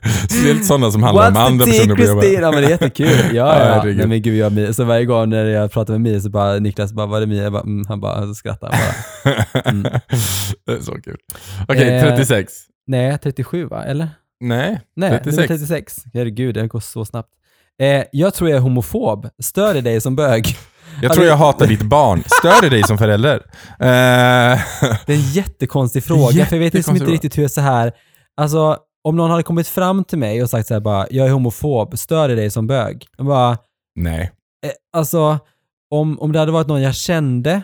Speciellt 0.29 0.65
sådana 0.65 0.91
som 0.91 1.03
handlar 1.03 1.27
om 1.31 1.37
andra 1.37 1.65
What's 1.65 1.71
the 1.71 1.77
tea 1.85 1.95
personer 1.95 1.95
på 1.95 2.03
jobbet. 2.03 2.41
Ja 2.41 2.51
men 2.51 2.61
det 2.61 2.67
är 2.67 2.69
jättekul. 2.69 3.07
Ja, 3.33 3.59
Ja. 3.59 3.83
Nej, 3.83 4.07
men 4.07 4.21
gud, 4.21 4.37
jag, 4.37 4.75
så 4.75 4.83
varje 4.83 5.05
gång 5.05 5.29
när 5.29 5.45
jag 5.45 5.71
pratar 5.71 5.93
med 5.93 6.01
Mie 6.01 6.21
så 6.21 6.29
bara 6.29 6.59
Niklas 6.59 6.93
bara, 6.93 7.21
är 7.21 7.25
Mie? 7.25 7.43
Jag 7.43 7.51
bara, 7.53 7.63
mm, 7.63 7.85
han 7.87 8.01
bara, 8.01 8.27
så 8.27 8.33
skrattar 8.35 8.69
han 8.71 8.79
bara. 8.79 9.61
Mm. 9.61 9.83
det 10.65 10.71
är 10.71 10.81
så 10.81 10.91
kul. 11.01 11.17
Okej, 11.67 11.95
Eh, 11.95 12.01
36. 12.03 12.53
Nej, 12.87 13.17
37 13.23 13.65
va? 13.65 13.83
Eller? 13.83 14.09
Nej, 14.39 14.81
Nej, 14.95 15.09
36. 15.11 15.35
nummer 15.35 15.47
36. 15.47 15.95
Herregud, 16.13 16.55
det 16.55 16.67
går 16.67 16.79
så 16.79 17.05
snabbt. 17.05 17.29
Eh, 17.81 18.03
jag 18.11 18.33
tror 18.33 18.49
jag 18.49 18.57
är 18.57 18.61
homofob. 18.61 19.29
Stör 19.43 19.73
det 19.73 19.81
dig 19.81 20.01
som 20.01 20.15
bög? 20.15 20.57
Jag 21.01 21.13
tror 21.13 21.25
jag 21.25 21.37
hatar 21.37 21.67
ditt 21.67 21.81
barn. 21.81 22.23
Stör 22.25 22.61
det 22.61 22.69
dig 22.69 22.83
som 22.83 22.97
förälder? 22.97 23.35
Eh, 23.79 23.79
Det 25.05 25.13
är 25.13 25.17
en 25.17 25.31
jättekonstig 25.31 26.03
fråga, 26.03 26.45
för 26.45 26.55
jag 26.55 26.63
vet 26.63 26.73
liksom 26.73 26.95
inte 26.95 27.03
Jättekonstig 27.03 27.13
riktigt 27.13 27.37
hur 27.37 27.41
jag 27.41 27.51
så 27.51 27.61
här... 27.61 27.91
Alltså, 28.41 28.77
om 29.03 29.15
någon 29.15 29.31
hade 29.31 29.43
kommit 29.43 29.67
fram 29.67 30.03
till 30.03 30.17
mig 30.17 30.43
och 30.43 30.49
sagt 30.49 30.67
så 30.67 30.73
här 30.73 30.81
bara, 30.81 31.07
jag 31.09 31.27
är 31.27 31.31
homofob, 31.31 31.97
stör 31.99 32.27
det 32.27 32.35
dig 32.35 32.49
som 32.49 32.67
bög? 32.67 33.05
Jag 33.17 33.25
bara, 33.25 33.57
nej. 33.95 34.31
eh, 34.65 34.71
alltså, 34.97 35.39
om, 35.91 36.19
om 36.19 36.31
det 36.31 36.39
hade 36.39 36.51
varit 36.51 36.67
någon 36.67 36.81
jag 36.81 36.95
kände, 36.95 37.61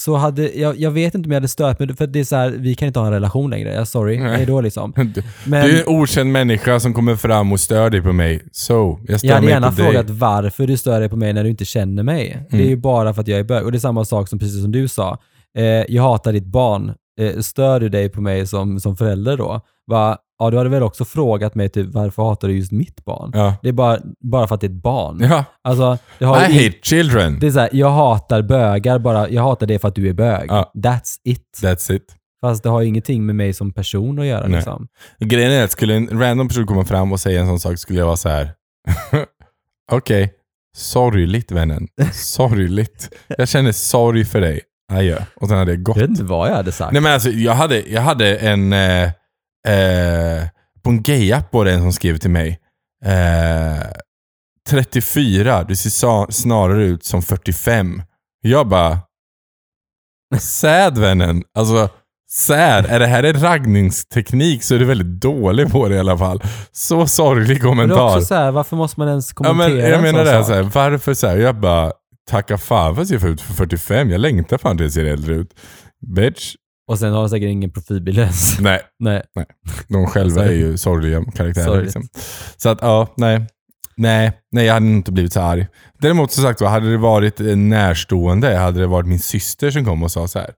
så 0.00 0.16
hade, 0.16 0.50
jag, 0.58 0.76
jag 0.80 0.90
vet 0.90 1.14
inte 1.14 1.26
om 1.26 1.30
jag 1.32 1.36
hade 1.36 1.48
stört 1.48 1.78
mig, 1.78 1.96
för 1.96 2.06
det 2.06 2.20
är 2.20 2.24
så 2.24 2.36
här, 2.36 2.50
vi 2.50 2.74
kan 2.74 2.86
inte 2.88 2.98
ha 3.00 3.06
en 3.06 3.12
relation 3.12 3.50
längre. 3.50 3.74
Jag 3.74 3.88
sorry, 3.88 4.16
hej 4.16 4.46
då 4.46 4.60
liksom. 4.60 4.92
Men 5.44 5.66
du 5.66 5.76
är 5.76 5.80
en 5.82 5.88
okänd 5.88 6.32
människa 6.32 6.80
som 6.80 6.94
kommer 6.94 7.16
fram 7.16 7.52
och 7.52 7.60
stör 7.60 7.90
dig 7.90 8.02
på 8.02 8.12
mig. 8.12 8.42
Så, 8.52 9.00
jag 9.08 9.18
stör 9.18 9.28
jag 9.28 9.34
hade 9.34 9.44
mig 9.44 9.52
gärna 9.54 9.70
på 9.70 9.76
dig. 9.76 9.84
frågat 9.84 10.10
varför 10.10 10.66
du 10.66 10.76
stör 10.76 11.00
dig 11.00 11.08
på 11.08 11.16
mig 11.16 11.32
när 11.32 11.44
du 11.44 11.50
inte 11.50 11.64
känner 11.64 12.02
mig. 12.02 12.46
Det 12.50 12.56
är 12.56 12.60
Mm. 12.60 12.70
ju 12.70 12.76
bara 12.76 13.14
för 13.14 13.20
att 13.22 13.28
jag 13.28 13.38
är 13.40 13.44
bög. 13.44 13.64
Och 13.64 13.72
det 13.72 13.78
är 13.78 13.80
samma 13.80 14.04
sak 14.04 14.28
som 14.28 14.38
precis 14.38 14.62
som 14.62 14.72
du 14.72 14.88
sa. 14.88 15.18
Eh, 15.58 15.64
jag 15.64 16.02
hatar 16.02 16.32
ditt 16.32 16.46
barn. 16.46 16.92
Eh, 17.20 17.40
stör 17.40 17.80
du 17.80 17.88
dig 17.88 18.08
på 18.08 18.20
mig 18.20 18.46
som, 18.46 18.80
som 18.80 18.96
förälder 18.96 19.36
då? 19.36 19.60
Va? 19.86 20.18
Ja, 20.38 20.50
du 20.50 20.56
hade 20.56 20.70
väl 20.70 20.82
också 20.82 21.04
frågat 21.04 21.54
mig 21.54 21.68
typ, 21.68 21.94
varför 21.94 22.22
hatar 22.22 22.48
du 22.48 22.56
just 22.56 22.72
mitt 22.72 23.04
barn? 23.04 23.30
Ja. 23.34 23.54
Det 23.62 23.68
är 23.68 23.72
bara, 23.72 23.98
bara 24.20 24.46
för 24.46 24.54
att 24.54 24.60
det 24.60 24.66
är 24.66 24.70
ett 24.70 24.82
barn. 24.82 25.20
ja. 25.20 25.44
Alltså, 25.64 25.98
det 26.18 26.24
har 26.24 26.50
I 26.50 26.52
ju 26.52 26.64
hate 26.64 26.78
children. 26.82 27.38
Det 27.40 27.46
är 27.46 27.50
såhär, 27.50 27.68
jag 27.72 27.90
hatar 27.90 28.42
bögar 28.42 28.98
bara, 28.98 29.28
jag 29.28 29.42
hatar 29.42 29.66
det 29.66 29.78
för 29.78 29.88
att 29.88 29.94
du 29.94 30.08
är 30.08 30.12
bög. 30.12 30.46
Ja. 30.50 30.72
That's 30.74 31.16
it. 31.24 31.44
That's 31.62 31.92
it. 31.92 32.16
Fast 32.40 32.62
det 32.62 32.68
har 32.68 32.80
ju 32.80 32.88
ingenting 32.88 33.26
med 33.26 33.36
mig 33.36 33.52
som 33.52 33.72
person 33.72 34.18
att 34.18 34.26
göra 34.26 34.46
Nej. 34.46 34.56
liksom. 34.56 34.88
Grejen 35.18 35.52
är 35.52 35.64
att 35.64 35.70
skulle 35.70 35.94
en 35.94 36.20
random 36.20 36.48
person 36.48 36.66
komma 36.66 36.84
fram 36.84 37.12
och 37.12 37.20
säga 37.20 37.40
en 37.40 37.46
sån 37.46 37.60
sak 37.60 37.78
skulle 37.78 37.98
jag 37.98 38.06
vara 38.06 38.16
så 38.16 38.28
här. 38.28 38.52
Okej, 39.92 40.32
sorgligt 40.76 41.52
vännen. 41.52 41.88
Sorgligt. 42.12 43.10
Jag 43.38 43.48
känner 43.48 43.72
sorg 43.72 44.24
för 44.24 44.40
dig. 44.40 44.60
Adjö. 44.90 45.22
Och 45.36 45.48
sen 45.48 45.58
hade 45.58 45.70
jag 45.72 45.82
gått. 45.82 45.96
Jag 45.96 46.02
vet 46.02 46.10
inte 46.10 46.24
vad 46.24 46.48
jag 46.50 46.54
hade 46.54 46.72
sagt. 46.72 46.92
Nej 46.92 47.02
men 47.02 47.12
alltså 47.12 47.30
jag 47.30 47.54
hade, 47.54 47.80
jag 47.80 48.02
hade 48.02 48.36
en... 48.36 48.72
Eh, 48.72 49.02
eh, 49.68 50.42
på 50.82 50.90
en 50.90 51.02
gayapp 51.02 51.52
var 51.52 51.64
det 51.64 51.72
en 51.72 51.80
som 51.80 51.92
skrev 51.92 52.18
till 52.18 52.30
mig. 52.30 52.58
Eh, 53.04 53.86
34, 54.68 55.64
du 55.64 55.76
ser 55.76 56.30
snarare 56.32 56.84
ut 56.84 57.04
som 57.04 57.22
45. 57.22 58.02
Jag 58.42 58.68
bara... 58.68 58.98
Sad 60.38 60.98
vännen. 60.98 61.42
Alltså, 61.58 61.88
sad. 62.30 62.86
Är 62.86 62.98
det 62.98 63.06
här 63.06 63.22
en 63.22 63.40
raggningsteknik 63.42 64.62
så 64.64 64.74
är 64.74 64.78
du 64.78 64.84
väldigt 64.84 65.20
dålig 65.20 65.70
på 65.72 65.88
det 65.88 65.94
i 65.94 65.98
alla 65.98 66.18
fall. 66.18 66.42
Så 66.72 67.06
sorglig 67.06 67.46
Men 67.48 67.56
det 67.56 67.56
är 67.56 67.68
kommentar. 67.68 68.04
också 68.16 68.22
så 68.26 68.34
här, 68.34 68.50
varför 68.50 68.76
måste 68.76 69.00
man 69.00 69.08
ens 69.08 69.30
Ja, 69.30 69.34
kommentera 69.34 69.68
men, 69.74 69.78
jag 69.90 69.94
en 69.94 70.02
menar 70.02 70.24
det, 70.24 70.44
så 70.44 70.52
här, 70.54 70.62
varför 70.62 71.14
så 71.14 71.26
här? 71.26 71.36
Jag 71.36 71.54
bara, 71.60 71.92
tacka 72.30 72.58
fan 72.58 72.94
för 72.94 73.02
att 73.02 73.10
jag 73.10 73.20
ser 73.20 73.28
ut 73.28 73.40
för 73.40 73.54
45. 73.54 74.10
Jag 74.10 74.20
längtar 74.20 74.58
fan 74.58 74.76
till 74.76 74.84
jag 74.84 74.92
ser 74.92 75.04
äldre 75.04 75.34
ut. 75.34 75.54
Bitch. 76.16 76.54
Och 76.88 76.98
sen 76.98 77.12
har 77.12 77.20
de 77.20 77.28
säkert 77.28 77.48
ingen 77.48 77.70
profilbild 77.70 78.18
ens. 78.18 78.60
Nej, 78.60 78.80
Nej. 78.98 79.22
de 79.88 80.06
själva 80.06 80.44
är 80.44 80.52
ju 80.52 80.76
sorgliga 80.76 81.24
karaktärer. 81.34 81.82
Liksom. 81.82 82.02
Så 82.56 82.68
att, 82.68 82.78
ja, 82.82 83.14
nej. 83.16 83.46
Nej, 83.96 84.32
nej, 84.52 84.66
jag 84.66 84.74
hade 84.74 84.86
inte 84.86 85.12
blivit 85.12 85.32
så 85.32 85.40
arg. 85.40 85.66
Däremot 85.98 86.32
som 86.32 86.44
sagt, 86.44 86.60
hade 86.60 86.90
det 86.90 86.96
varit 86.96 87.40
en 87.40 87.68
närstående, 87.68 88.56
hade 88.56 88.80
det 88.80 88.86
varit 88.86 89.06
min 89.06 89.18
syster 89.18 89.70
som 89.70 89.84
kom 89.84 90.02
och 90.02 90.12
sa 90.12 90.28
så 90.28 90.38
här. 90.38 90.50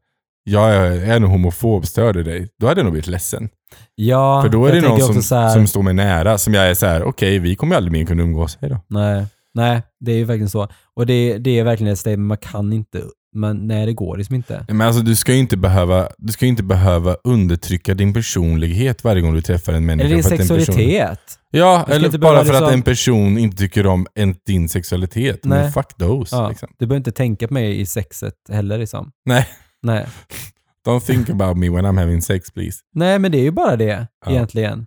Jag 0.44 0.74
är, 0.74 0.90
jag 0.90 1.16
är 1.16 1.20
nog 1.20 1.30
homofob, 1.30 1.87
stör 1.87 2.12
det 2.12 2.22
dig? 2.22 2.48
Då 2.61 2.66
hade 2.66 2.80
jag 2.80 2.85
nog 2.85 2.92
blivit 2.92 3.06
ledsen. 3.06 3.48
Ja, 3.94 4.42
För 4.42 4.48
då 4.48 4.66
är 4.66 4.72
det 4.72 4.80
någon 4.80 5.22
som, 5.22 5.38
här, 5.38 5.48
som 5.48 5.66
står 5.66 5.82
mig 5.82 5.94
nära, 5.94 6.38
som 6.38 6.54
jag 6.54 6.70
är 6.70 6.74
så 6.74 6.87
här: 6.87 7.02
okej, 7.02 7.38
vi 7.38 7.56
kommer 7.56 7.76
aldrig 7.76 7.92
mer 7.92 8.06
kunna 8.06 8.22
umgås. 8.22 8.58
Hej 8.61 8.70
då. 8.70 8.80
Nej, 8.88 9.26
nej, 9.54 9.82
det 10.00 10.12
är 10.12 10.16
ju 10.16 10.24
verkligen 10.24 10.50
så. 10.50 10.68
Och 10.96 11.06
det, 11.06 11.38
det 11.38 11.58
är 11.58 11.64
verkligen 11.64 11.92
ett 11.92 11.98
statement, 11.98 12.28
man 12.28 12.36
kan 12.38 12.72
inte, 12.72 13.02
men 13.36 13.66
nej 13.66 13.86
det 13.86 13.92
går 13.92 14.16
liksom 14.16 14.34
inte. 14.36 14.64
Men 14.68 14.80
alltså, 14.80 15.02
du 15.02 15.16
ska 15.16 15.32
ju 15.32 15.38
inte 15.38 15.56
behöva, 15.56 16.08
du 16.18 16.32
ska 16.32 16.44
ju 16.44 16.48
inte 16.48 16.62
behöva 16.62 17.16
undertrycka 17.24 17.94
din 17.94 18.14
personlighet 18.14 19.04
varje 19.04 19.22
gång 19.22 19.34
du 19.34 19.42
träffar 19.42 19.72
en 19.72 19.86
människa. 19.86 20.06
Eller 20.06 20.16
din 20.16 20.24
att 20.26 20.32
en 20.32 20.38
person- 20.38 20.58
sexualitet. 20.60 21.38
Ja, 21.50 21.86
eller 21.88 22.18
bara 22.18 22.44
för 22.44 22.54
att 22.54 22.60
liksom- 22.60 22.74
en 22.74 22.82
person 22.82 23.38
inte 23.38 23.56
tycker 23.56 23.86
om 23.86 24.06
en, 24.14 24.34
din 24.46 24.68
sexualitet. 24.68 25.44
Nej. 25.44 25.62
Men 25.62 25.72
fuck 25.72 25.94
those. 25.98 26.36
Ja, 26.36 26.48
Liksom. 26.48 26.68
Du 26.78 26.86
behöver 26.86 26.96
inte 27.00 27.12
tänka 27.12 27.48
på 27.48 27.54
mig 27.54 27.80
i 27.80 27.86
sexet 27.86 28.34
heller 28.48 28.78
liksom. 28.78 29.10
Nej. 29.24 29.48
Nej. 29.82 30.06
Don't 30.86 31.00
think 31.00 31.30
about 31.30 31.56
me 31.56 31.68
when 31.70 31.86
I'm 31.86 32.00
having 32.00 32.22
sex 32.22 32.50
please. 32.50 32.78
nej, 32.94 33.18
men 33.18 33.32
det 33.32 33.38
är 33.38 33.42
ju 33.42 33.50
bara 33.50 33.76
det 33.76 34.06
Ja. 34.26 34.32
egentligen. 34.32 34.80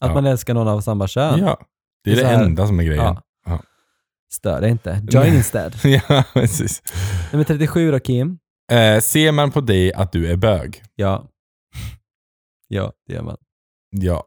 Att 0.00 0.08
Ja. 0.08 0.14
man 0.14 0.26
älskar 0.26 0.54
någon 0.54 0.68
av 0.68 0.80
samma 0.80 1.08
kön. 1.08 1.38
Ja. 1.40 1.58
Det 2.04 2.12
är 2.12 2.16
det 2.16 2.26
här- 2.26 2.44
enda 2.44 2.66
som 2.66 2.80
är 2.80 2.84
grejen. 2.84 3.16
Stör 4.32 4.60
det 4.60 4.68
inte. 4.68 5.02
Join 5.10 5.34
instead. 5.34 5.72
Ja, 5.84 6.24
precis. 6.32 6.82
Nummer 7.32 7.44
37 7.44 7.90
då 7.90 7.98
Kim. 8.00 8.38
Eh, 8.72 9.00
ser 9.00 9.32
man 9.32 9.50
på 9.50 9.60
dig 9.60 9.92
att 9.92 10.12
du 10.12 10.26
är 10.30 10.36
bög? 10.36 10.82
Ja. 10.96 11.26
Ja, 12.68 12.92
det 13.06 13.14
gör 13.14 13.22
man. 13.22 13.36
Ja. 13.90 14.24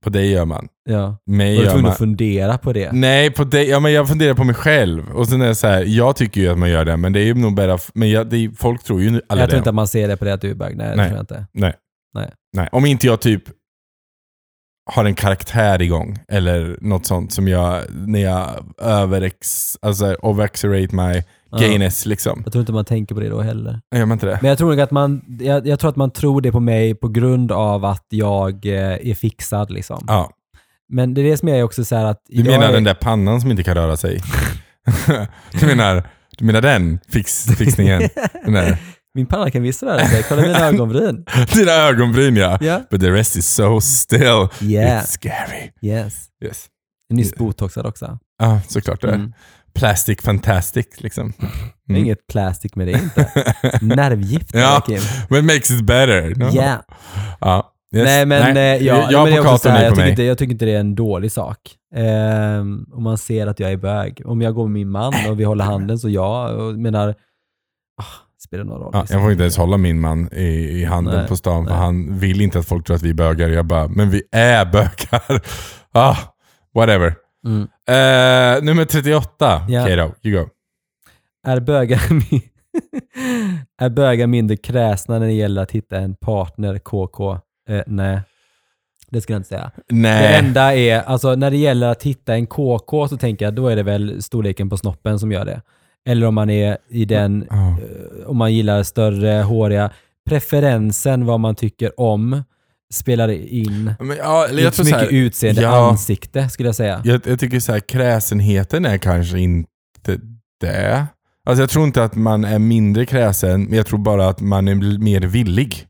På 0.00 0.10
dig 0.10 0.30
gör 0.30 0.44
man. 0.44 0.68
Ja. 0.84 1.16
Mig 1.26 1.56
Var 1.56 1.64
du 1.64 1.70
tvungen 1.70 1.90
att 1.90 1.98
fundera 1.98 2.58
på 2.58 2.72
det? 2.72 2.92
Nej, 2.92 3.30
på 3.30 3.44
dig, 3.44 3.68
ja, 3.68 3.80
men 3.80 3.92
jag 3.92 4.08
funderar 4.08 4.34
på 4.34 4.44
mig 4.44 4.54
själv. 4.54 5.10
Och 5.10 5.28
sen 5.28 5.40
är 5.42 5.46
det 5.48 5.54
så 5.54 5.66
här, 5.66 5.84
jag 5.84 6.16
tycker 6.16 6.40
ju 6.40 6.48
att 6.48 6.58
man 6.58 6.70
gör 6.70 6.84
det, 6.84 6.96
men 6.96 7.12
det 7.12 7.20
är 7.20 7.24
ju 7.24 7.34
nog 7.34 7.54
bara... 7.54 7.78
Men 7.94 8.10
jag, 8.10 8.26
det 8.30 8.36
är, 8.36 8.50
folk 8.50 8.82
tror 8.84 9.00
ju 9.02 9.06
aldrig 9.08 9.22
jag 9.28 9.38
tror 9.38 9.46
det. 9.48 9.56
inte 9.56 9.68
att 9.70 9.74
man 9.74 9.86
ser 9.88 10.08
det 10.08 10.16
på 10.16 10.24
det 10.24 10.32
att 10.34 10.40
du 10.40 10.50
är 10.50 10.54
bög. 10.54 10.76
Nej, 10.76 10.88
det 10.90 10.96
Nej. 10.96 11.06
tror 11.06 11.16
jag 11.16 11.22
inte. 11.22 11.46
Nej. 11.52 11.74
Nej. 12.14 12.32
Nej. 12.56 12.68
Om 12.72 12.86
inte 12.86 13.06
jag 13.06 13.20
typ 13.20 13.42
har 14.90 15.04
en 15.04 15.14
karaktär 15.14 15.82
igång 15.82 16.18
eller 16.28 16.76
något 16.80 17.06
sånt 17.06 17.32
som 17.32 17.48
jag, 17.48 17.82
när 17.90 18.20
jag 18.22 18.48
överex, 18.82 19.76
alltså 19.82 20.16
overexerate 20.22 20.96
my 20.96 21.22
Ja. 21.54 21.58
gayness 21.58 22.06
liksom. 22.06 22.40
Jag 22.44 22.52
tror 22.52 22.60
inte 22.62 22.72
man 22.72 22.84
tänker 22.84 23.14
på 23.14 23.20
det 23.20 23.28
då 23.28 23.40
heller. 23.40 23.80
Gör 23.94 24.06
man 24.06 24.16
inte 24.16 24.26
det? 24.26 24.38
Men 24.42 24.48
jag 24.48 24.58
tror 24.58 24.80
att 24.80 24.90
man, 24.90 25.22
jag, 25.40 25.66
jag 25.66 25.80
tror 25.80 25.90
att 25.90 25.96
man 25.96 26.10
tror 26.10 26.40
det 26.40 26.52
på 26.52 26.60
mig 26.60 26.94
på 26.94 27.08
grund 27.08 27.52
av 27.52 27.84
att 27.84 28.06
jag 28.08 28.66
eh, 28.66 29.10
är 29.10 29.14
fixad 29.14 29.70
liksom. 29.70 30.04
Ja. 30.06 30.30
Men 30.88 31.14
det 31.14 31.20
är 31.20 31.24
det 31.24 31.36
som 31.36 31.48
är 31.48 31.62
också 31.62 31.84
så 31.84 31.96
att... 31.96 32.22
Du 32.28 32.36
jag 32.36 32.46
menar 32.46 32.68
är, 32.68 32.72
den 32.72 32.84
där 32.84 32.94
pannan 32.94 33.40
som 33.40 33.50
inte 33.50 33.62
kan 33.62 33.74
röra 33.74 33.96
sig? 33.96 34.20
du, 35.60 35.66
menar, 35.66 36.02
du 36.38 36.44
menar 36.44 36.60
den 36.60 37.00
fix, 37.08 37.44
fixningen? 37.58 38.02
Den 38.44 38.52
där. 38.52 38.78
Min 39.14 39.26
panna 39.26 39.50
kan 39.50 39.62
visst 39.62 39.82
röra 39.82 40.06
sig, 40.06 40.22
kolla 40.28 40.42
mina 40.42 40.58
ögonbryn. 40.68 41.24
Dina 41.54 41.72
ögonbryn 41.72 42.36
ja. 42.36 42.58
Ja. 42.60 42.80
But 42.90 43.00
the 43.00 43.10
rest 43.10 43.36
is 43.36 43.54
so 43.54 43.80
still. 43.80 44.48
Yeah, 44.60 45.02
It's 45.02 45.06
scary. 45.06 45.72
yes. 45.82 46.26
Yes. 46.44 46.66
Nyss 47.10 47.34
botoxad 47.34 47.86
också. 47.86 48.18
Ja, 48.38 48.60
såklart 48.68 49.00
det. 49.00 49.08
Mm. 49.12 49.32
plastic 49.74 50.22
fantastic 50.22 50.86
liksom. 50.98 51.32
Det 51.88 51.94
är 51.94 51.98
inget 51.98 52.26
plastic 52.26 52.74
med 52.74 52.86
det 52.86 52.92
inte. 52.92 53.30
Nervgift 53.80 54.54
Ja. 54.54 54.82
Kim. 54.86 55.00
But 55.28 55.44
makes 55.44 55.70
it 55.70 55.84
better. 55.84 56.34
No? 56.36 56.54
Yeah. 56.54 56.80
Ja. 57.40 57.68
Yes. 57.94 58.04
Nej 58.04 58.26
men, 58.26 58.56
eh, 58.56 58.62
ja, 58.62 58.78
jag 58.80 58.96
men 58.96 59.10
det 59.12 59.20
här, 59.20 59.24
ni 59.24 59.34
jag, 59.34 59.90
på 59.90 59.96
tycker 59.96 60.08
inte, 60.10 60.22
jag 60.22 60.38
tycker 60.38 60.52
inte 60.52 60.64
det 60.64 60.72
är 60.74 60.80
en 60.80 60.94
dålig 60.94 61.32
sak. 61.32 61.58
Ehm, 61.94 62.86
om 62.92 63.02
man 63.02 63.18
ser 63.18 63.46
att 63.46 63.60
jag 63.60 63.72
är 63.72 63.76
bög. 63.76 64.22
Om 64.24 64.42
jag 64.42 64.54
går 64.54 64.64
med 64.64 64.72
min 64.72 64.88
man 64.90 65.14
och 65.28 65.40
vi 65.40 65.44
håller 65.44 65.64
handen 65.64 65.98
så 65.98 66.08
ja, 66.08 66.48
och 66.48 66.74
menar, 66.74 67.08
ah, 68.02 68.04
spelar 68.52 68.64
någon 68.64 68.80
roll. 68.80 68.90
Ja, 68.92 69.00
liksom. 69.00 69.14
jag 69.14 69.24
får 69.24 69.32
inte 69.32 69.42
ens 69.42 69.56
hålla 69.56 69.76
min 69.76 70.00
man 70.00 70.28
i, 70.32 70.80
i 70.80 70.84
handen 70.84 71.18
Nej, 71.18 71.28
på 71.28 71.36
stan 71.36 71.64
för 71.64 71.72
nej. 71.72 71.80
han 71.82 72.18
vill 72.18 72.40
inte 72.40 72.58
att 72.58 72.66
folk 72.66 72.86
tror 72.86 72.96
att 72.96 73.02
vi 73.02 73.10
är 73.10 73.14
bögar. 73.14 73.48
Jag 73.48 73.66
bara, 73.66 73.88
men 73.88 74.10
vi 74.10 74.22
är 74.32 74.64
bögar. 74.72 75.42
ah, 75.92 76.16
whatever. 76.74 77.14
Mm. 77.46 77.62
Eh, 77.62 78.64
nummer 78.64 78.84
38. 78.84 79.66
Ja. 79.68 79.82
Okej 79.82 79.96
då, 79.96 80.12
you 80.22 80.42
go. 80.42 80.48
Är 81.46 81.60
bögar, 81.60 82.00
är 83.80 83.88
bögar 83.88 84.26
mindre 84.26 84.56
kräsna 84.56 85.18
när 85.18 85.26
det 85.26 85.32
gäller 85.32 85.62
att 85.62 85.70
hitta 85.70 85.98
en 85.98 86.14
partner 86.14 86.78
KK? 86.78 87.32
Eh, 87.68 87.82
nej, 87.86 88.20
det 89.10 89.20
ska 89.20 89.32
jag 89.32 89.38
inte 89.38 89.48
säga. 89.48 89.70
Det 89.76 89.94
Nej. 89.94 90.38
enda 90.38 90.74
är, 90.74 91.02
alltså 91.02 91.34
när 91.34 91.50
det 91.50 91.56
gäller 91.56 91.88
att 91.88 92.02
hitta 92.02 92.34
en 92.34 92.46
KK 92.46 93.08
så 93.08 93.16
tänker 93.16 93.44
jag 93.44 93.54
då 93.54 93.68
är 93.68 93.76
det 93.76 93.82
väl 93.82 94.22
storleken 94.22 94.70
på 94.70 94.76
snoppen 94.76 95.18
som 95.18 95.32
gör 95.32 95.44
det. 95.44 95.62
Eller 96.08 96.26
om 96.26 96.34
man 96.34 96.50
är 96.50 96.78
i 96.88 97.04
den, 97.04 97.42
eh, 97.50 97.74
om 98.26 98.36
man 98.36 98.54
gillar 98.54 98.82
större, 98.82 99.42
håriga, 99.42 99.90
preferensen 100.28 101.26
vad 101.26 101.40
man 101.40 101.54
tycker 101.54 102.00
om 102.00 102.42
spelar 102.92 103.28
in. 103.28 103.94
Men, 104.00 104.16
ja, 104.16 104.46
eller 104.48 104.62
jag 104.62 104.74
tror 104.74 104.84
så 104.84 104.90
så 104.90 104.96
mycket 104.96 105.12
här, 105.12 105.18
utseende, 105.18 105.62
ja. 105.62 105.90
ansikte 105.90 106.48
skulle 106.48 106.68
jag 106.68 106.76
säga. 106.76 107.02
jag, 107.04 107.20
jag 107.26 107.40
tycker 107.40 107.60
så 107.60 107.72
här, 107.72 107.80
kräsenheten 107.80 108.84
är 108.84 108.98
kanske 108.98 109.38
inte 109.38 110.18
det. 110.60 111.06
Alltså 111.46 111.62
jag 111.62 111.70
tror 111.70 111.84
inte 111.84 112.04
att 112.04 112.14
man 112.14 112.44
är 112.44 112.58
mindre 112.58 113.06
kräsen, 113.06 113.64
men 113.64 113.76
jag 113.76 113.86
tror 113.86 113.98
bara 113.98 114.28
att 114.28 114.40
man 114.40 114.68
är 114.68 114.98
mer 114.98 115.20
villig. 115.20 115.86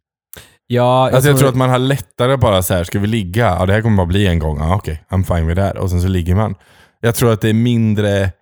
Ja, 0.67 1.11
Alltså 1.11 1.31
jag 1.31 1.39
tror 1.39 1.49
att 1.49 1.57
man 1.57 1.71
har 1.71 1.79
lättare 1.79 2.37
bara 2.37 2.63
så 2.63 2.75
här, 2.75 2.85
ska 2.85 2.99
vi 2.99 3.07
ligga? 3.07 3.47
Ja 3.47 3.67
det 3.67 3.73
här 3.73 3.83
kommer 3.83 3.97
bara 3.97 4.07
bli 4.07 4.27
en 4.27 4.39
gång. 4.39 4.59
Ja 4.59 4.77
okej, 4.77 5.05
I'm 5.09 5.25
fine 5.25 5.47
with 5.47 5.61
that. 5.61 5.77
Och 5.77 5.91
sen 5.91 6.03
så 6.03 6.09
ligger 6.09 6.35
man. 6.35 6.55
Jag 7.01 7.15
tror 7.15 7.33
att 7.33 7.41
det 7.41 7.49
är 7.49 7.55
mindre 7.55 8.33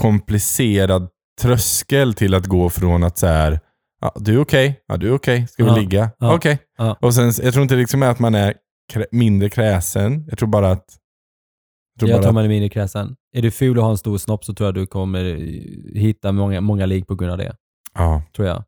komplicerad 0.00 1.08
tröskel 1.40 2.14
till 2.14 2.34
att 2.34 2.46
gå 2.46 2.70
från 2.70 3.04
att 3.04 3.18
så 3.18 3.26
här, 3.26 3.60
ja, 4.00 4.12
du 4.16 4.34
är 4.34 4.40
okej, 4.40 4.80
ja 4.86 4.96
du 4.96 5.08
är 5.08 5.14
okej, 5.14 5.46
ska 5.48 5.64
vi 5.64 5.70
Ja, 5.70 5.76
ligga? 5.76 6.10
ja, 6.18 6.34
Okej. 6.34 6.58
ja. 6.78 6.96
Och 7.00 7.14
sen, 7.14 7.32
jag 7.42 7.52
tror 7.52 7.62
inte 7.62 7.74
liksom 7.76 8.02
att 8.02 8.18
man 8.18 8.34
är 8.34 8.54
krä- 8.92 9.06
mindre 9.12 9.48
kräsen. 9.48 10.24
Jag 10.28 10.38
tror 10.38 10.48
bara 10.48 10.70
att... 10.70 10.84
Jag 11.94 12.00
tror 12.00 12.10
Jag 12.10 12.16
bara 12.18 12.22
tror 12.22 12.28
att, 12.30 12.34
man 12.34 12.44
är 12.44 12.48
mindre 12.48 12.68
kräsen. 12.68 13.16
Är 13.32 13.42
du 13.42 13.50
ful 13.50 13.78
och 13.78 13.84
har 13.84 13.90
en 13.90 13.98
stor 13.98 14.18
snopp 14.18 14.44
så 14.44 14.54
tror 14.54 14.66
jag 14.66 14.74
du 14.74 14.86
kommer 14.86 15.24
hitta 15.98 16.32
många, 16.32 16.60
många 16.60 16.86
ligg 16.86 17.06
på 17.06 17.14
grund 17.14 17.32
av 17.32 17.38
det. 17.38 17.56
Ja, 17.94 18.22
Tror 18.36 18.48
jag. 18.48 18.64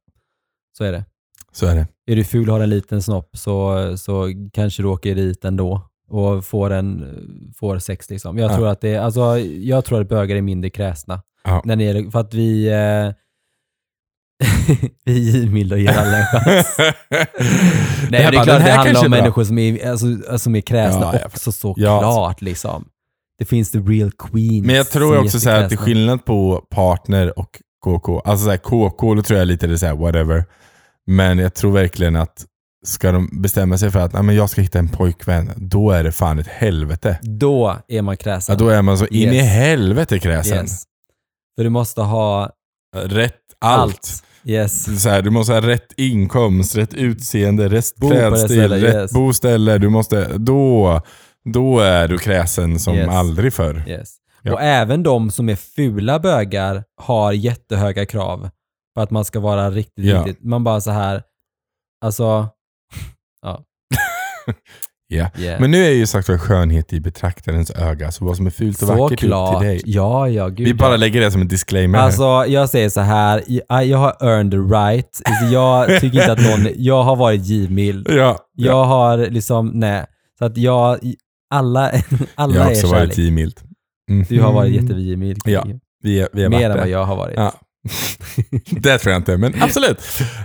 Så 0.78 0.84
är 0.84 0.92
det. 0.92 1.04
så 1.52 1.66
är 1.66 1.74
det. 1.74 1.86
Är 2.06 2.16
du 2.16 2.24
ful 2.24 2.48
och 2.48 2.54
har 2.54 2.62
en 2.62 2.70
liten 2.70 3.02
snopp 3.02 3.36
så, 3.36 3.96
så 3.98 4.28
kanske 4.52 4.82
du 4.82 4.88
åker 4.88 5.14
dit 5.14 5.44
ändå 5.44 5.90
och 6.10 6.44
får, 6.44 6.70
en, 6.70 7.04
får 7.56 7.78
sex 7.78 8.10
liksom. 8.10 8.38
Jag, 8.38 8.50
Ja. 8.50 8.56
tror 8.56 8.68
att 8.68 8.80
det, 8.80 8.96
alltså, 8.96 9.38
jag 9.38 9.84
tror 9.84 10.00
att 10.00 10.08
bögar 10.08 10.36
är 10.36 10.42
mindre 10.42 10.70
kräsna. 10.70 11.22
Ja. 11.48 11.62
När 11.64 11.76
det 11.76 11.84
gäller, 11.84 12.10
för 12.10 12.20
att 12.20 12.34
vi, 12.34 12.68
eh, 12.68 13.12
vi 15.04 15.12
är 15.12 15.32
givmilda 15.32 15.74
och 15.76 15.80
ger 15.80 15.98
alla 15.98 16.18
en 16.18 16.26
chans. 16.26 16.66
Nej, 16.78 16.94
men 18.10 18.10
det 18.10 18.16
är 18.26 18.30
klart 18.32 18.46
det 18.46 18.70
handlar 18.72 19.04
om 19.04 19.10
människor 19.10 19.44
som 19.44 19.58
är, 19.58 19.90
alltså, 19.90 20.38
som 20.38 20.56
är 20.56 20.60
kräsna 20.60 21.00
Ja, 21.14 21.20
också 21.26 21.50
Ja. 21.50 21.52
såklart. 21.52 22.40
Liksom. 22.42 22.84
Det 23.38 23.44
finns 23.44 23.70
the 23.70 23.78
real 23.78 24.10
queens. 24.12 24.66
Men 24.66 24.74
jag 24.76 24.88
tror 24.90 25.18
också 25.18 25.40
så 25.40 25.50
att 25.50 25.68
det 25.68 25.74
är 25.74 25.76
skillnad 25.76 26.24
på 26.24 26.66
partner 26.70 27.38
och 27.38 27.60
KK. 27.84 28.20
Alltså 28.20 28.44
så 28.44 28.50
här, 28.50 28.56
KK, 28.56 29.14
då 29.14 29.22
tror 29.22 29.38
jag 29.38 29.48
lite 29.48 29.66
det 29.66 29.72
är 29.72 29.76
så 29.76 29.86
här, 29.86 29.94
whatever. 29.96 30.44
Men 31.06 31.38
jag 31.38 31.54
tror 31.54 31.72
verkligen 31.72 32.16
att 32.16 32.44
ska 32.86 33.12
de 33.12 33.28
bestämma 33.42 33.78
sig 33.78 33.90
för 33.90 33.98
att 33.98 34.12
men 34.24 34.34
jag 34.34 34.50
ska 34.50 34.60
hitta 34.60 34.78
en 34.78 34.88
pojkvän, 34.88 35.50
då 35.56 35.90
är 35.90 36.04
det 36.04 36.12
fan 36.12 36.38
ett 36.38 36.46
helvete. 36.46 37.18
Då 37.22 37.76
är 37.88 38.02
man 38.02 38.16
kräsen. 38.16 38.52
Ja, 38.52 38.58
då 38.64 38.68
är 38.68 38.82
man 38.82 38.98
så 38.98 39.06
in 39.06 39.32
i 39.32 39.36
Yes. 39.36 39.46
helvete 39.48 40.18
kräsen. 40.18 40.58
yes. 40.58 40.82
För 41.58 41.64
du 41.64 41.70
måste 41.70 42.00
ha 42.02 42.50
Rätt 42.96 43.34
allt. 43.60 43.82
allt. 43.94 44.24
Yes. 44.44 45.02
Så 45.02 45.08
här, 45.08 45.22
du 45.22 45.30
måste 45.30 45.52
ha 45.52 45.60
rätt 45.60 45.92
inkomst, 45.96 46.76
rätt 46.76 46.94
utseende, 46.94 47.68
rätt 47.68 47.96
Bo 47.96 48.10
klädstil, 48.10 48.72
rätt 48.72 48.94
yes. 48.94 49.12
boställe. 49.12 49.78
Du 49.78 49.88
måste, 49.88 50.38
då, 50.38 51.00
då 51.44 51.78
är 51.80 52.08
du 52.08 52.18
kräsen 52.18 52.78
som 52.78 52.94
Yes. 52.94 53.08
aldrig 53.08 53.52
förr. 53.52 53.84
Yes. 53.88 54.14
Ja. 54.42 54.52
Och 54.52 54.62
även 54.62 55.02
de 55.02 55.30
som 55.30 55.48
är 55.48 55.56
fula 55.56 56.18
bögar 56.18 56.84
har 56.96 57.32
jättehöga 57.32 58.06
krav 58.06 58.50
på 58.94 59.00
att 59.00 59.10
man 59.10 59.24
ska 59.24 59.40
vara 59.40 59.70
riktigt, 59.70 60.04
Ja. 60.04 60.18
riktigt. 60.24 60.44
Man 60.44 60.64
bara 60.64 60.80
så 60.80 60.90
här, 60.90 61.22
alltså, 62.04 62.48
ja. 63.42 63.64
Ja. 65.10 65.30
Yeah. 65.38 65.60
Men 65.60 65.70
nu 65.70 65.84
är 65.84 65.90
ju 65.90 66.06
sagt 66.06 66.28
var 66.28 66.38
skönhet 66.38 66.92
i 66.92 67.00
betraktarens 67.00 67.70
öga, 67.70 68.12
så 68.12 68.24
vad 68.24 68.36
som 68.36 68.46
är 68.46 68.50
fult 68.50 68.82
och 68.82 68.88
vackert 68.88 69.12
upp 69.12 69.20
Såklart. 69.20 69.58
till 69.60 69.68
dig. 69.68 69.80
Ja, 69.84 70.28
ja, 70.28 70.48
gud 70.48 70.66
Vi 70.66 70.74
bara 70.74 70.90
ja. 70.90 70.96
lägger 70.96 71.20
det 71.20 71.30
som 71.30 71.40
en 71.40 71.48
disclaimer. 71.48 71.98
Alltså, 71.98 72.44
jag 72.48 72.68
säger 72.68 72.88
så 72.88 73.00
här, 73.00 73.42
jag, 73.46 73.84
jag 73.86 73.98
har 73.98 74.16
earned 74.20 74.50
the 74.50 74.56
right. 74.56 75.20
Alltså, 75.24 75.44
jag 75.54 76.00
tycker 76.00 76.20
inte 76.20 76.32
att 76.32 76.40
någon, 76.42 76.72
jag 76.76 77.02
har 77.02 77.16
varit 77.16 77.44
givmild. 77.44 78.06
ja, 78.10 78.14
ja. 78.14 78.38
Jag 78.54 78.84
har 78.84 79.18
liksom, 79.18 79.70
nej. 79.74 80.04
Så 80.38 80.44
att 80.44 80.56
jag, 80.56 80.98
alla, 81.50 81.90
alla 82.34 82.54
jag 82.54 82.62
har 82.62 82.70
är 82.70 82.74
också 82.74 82.86
kärlek. 82.86 83.08
varit 83.08 83.18
givmild. 83.18 83.60
Mm. 84.10 84.26
Du 84.28 84.40
har 84.42 84.52
varit 84.52 84.72
jättegivmild. 84.72 85.40
Ja, 85.44 85.66
Vi 86.02 86.20
är, 86.20 86.28
vi 86.32 86.42
är 86.44 86.48
Mer 86.48 86.70
än 86.70 86.76
vad 86.78 86.88
jag 86.88 87.04
har 87.04 87.16
varit. 87.16 87.36
Ja. 87.36 87.52
det 88.70 88.98
tror 88.98 89.12
jag 89.12 89.20
inte, 89.20 89.36
men 89.36 89.62
absolut. 89.62 89.98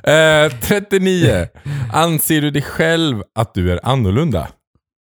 Eh, 0.03 0.59
39. 0.61 1.47
Anser 1.93 2.41
du 2.41 2.51
dig 2.51 2.61
själv 2.61 3.23
att 3.35 3.53
du 3.53 3.71
är 3.71 3.79
annorlunda? 3.83 4.47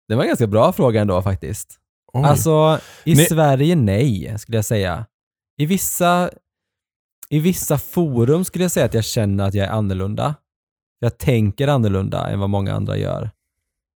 Det 0.07 0.15
var 0.15 0.23
en 0.23 0.27
ganska 0.27 0.47
bra 0.47 0.73
fråga 0.73 1.01
ändå 1.01 1.21
faktiskt. 1.21 1.79
Oj. 2.13 2.23
Alltså, 2.25 2.79
i 3.03 3.15
Nej. 3.15 3.25
Sverige 3.25 3.75
nej, 3.75 4.35
skulle 4.39 4.57
jag 4.57 4.65
säga. 4.65 5.05
I 5.57 5.65
vissa, 5.65 6.29
I 7.29 7.39
vissa 7.39 7.77
forum 7.77 8.45
skulle 8.45 8.63
jag 8.63 8.71
säga 8.71 8.85
att 8.85 8.93
jag 8.93 9.05
känner 9.05 9.47
att 9.47 9.53
jag 9.53 9.67
är 9.67 9.71
annorlunda. 9.71 10.35
Jag 10.99 11.17
tänker 11.17 11.67
annorlunda 11.67 12.29
än 12.29 12.39
vad 12.39 12.49
många 12.49 12.73
andra 12.73 12.97
gör. 12.97 13.29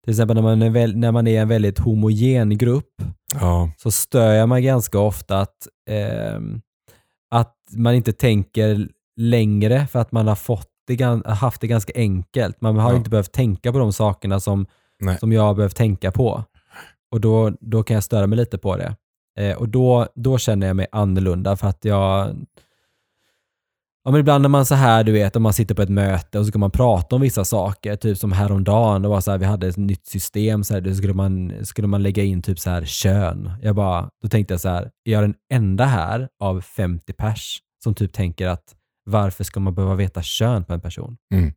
Till 0.03 0.11
exempel 0.11 0.35
när 0.35 0.41
man 0.41 0.61
är, 0.61 0.87
när 0.87 1.11
man 1.11 1.27
är 1.27 1.41
en 1.41 1.47
väldigt 1.47 1.79
homogen 1.79 2.57
grupp 2.57 2.93
ja. 3.33 3.71
så 3.77 3.91
stör 3.91 4.33
jag 4.33 4.49
mig 4.49 4.61
ganska 4.63 4.99
ofta 4.99 5.39
att, 5.39 5.67
att 5.89 6.41
man 7.71 7.95
inte 7.95 8.13
tänker 8.13 8.89
längre 9.17 9.87
för 9.87 9.99
att 9.99 10.11
man 10.11 10.27
har 10.27 10.35
fått 10.35 10.67
det, 10.87 11.03
haft 11.25 11.61
det 11.61 11.67
ganska 11.67 11.93
enkelt. 11.95 12.61
Man 12.61 12.77
har 12.77 12.91
Ja. 12.91 12.97
inte 12.97 13.09
behövt 13.09 13.31
tänka 13.31 13.71
på 13.71 13.77
de 13.79 13.93
sakerna 13.93 14.39
som, 14.39 14.65
Nej. 14.99 15.17
som 15.19 15.31
jag 15.31 15.41
har 15.41 15.53
behövt 15.53 15.75
tänka 15.75 16.11
på. 16.11 16.43
Och 17.11 17.21
då, 17.21 17.51
då 17.59 17.83
kan 17.83 17.93
jag 17.93 18.03
störa 18.03 18.27
mig 18.27 18.37
lite 18.37 18.57
på 18.57 18.77
det. 18.77 18.95
Eh, 19.39 19.57
och 19.57 19.69
då, 19.69 20.07
då 20.15 20.37
känner 20.37 20.67
jag 20.67 20.75
mig 20.75 20.87
annorlunda 20.91 21.57
för 21.57 21.67
att 21.67 21.85
jag... 21.85 22.35
Ja, 24.07 24.11
men 24.11 24.19
ibland 24.19 24.41
när 24.41 24.49
man 24.49 24.65
så 24.65 24.75
här, 24.75 25.03
du 25.03 25.11
vet, 25.11 25.35
om 25.35 25.43
man 25.43 25.53
sitter 25.53 25.75
på 25.75 25.81
ett 25.81 25.89
möte 25.89 26.39
och 26.39 26.45
så 26.45 26.51
kan 26.51 26.59
man 26.59 26.71
prata 26.71 27.15
om 27.15 27.21
vissa 27.21 27.45
saker, 27.45 27.95
typ 27.95 28.17
som 28.17 28.31
häromdagen, 28.31 29.01
det 29.01 29.07
var 29.07 29.21
så 29.21 29.31
här, 29.31 29.37
vi 29.37 29.45
hade 29.45 29.67
ett 29.67 29.77
nytt 29.77 30.07
system, 30.07 30.63
så 30.63 30.73
här, 30.73 30.81
då 30.81 30.93
skulle 30.93 31.13
man, 31.13 31.53
skulle 31.65 31.87
man 31.87 32.03
lägga 32.03 32.23
in 32.23 32.41
typ 32.41 32.59
så 32.59 32.69
här 32.69 32.85
kön. 32.85 33.51
Jag 33.61 33.75
bara, 33.75 34.09
då 34.21 34.27
tänkte 34.27 34.53
jag 34.53 34.61
så 34.61 34.69
här, 34.69 34.91
är 35.05 35.11
jag 35.11 35.23
den 35.23 35.35
enda 35.53 35.85
här 35.85 36.29
av 36.39 36.61
50 36.61 37.13
pers 37.13 37.59
som 37.83 37.95
typ 37.95 38.13
tänker 38.13 38.47
att 38.47 38.75
varför 39.05 39.43
ska 39.43 39.59
man 39.59 39.75
behöva 39.75 39.95
veta 39.95 40.21
kön 40.21 40.63
på 40.63 40.73
en 40.73 40.81
person? 40.81 41.17
Mm. 41.33 41.53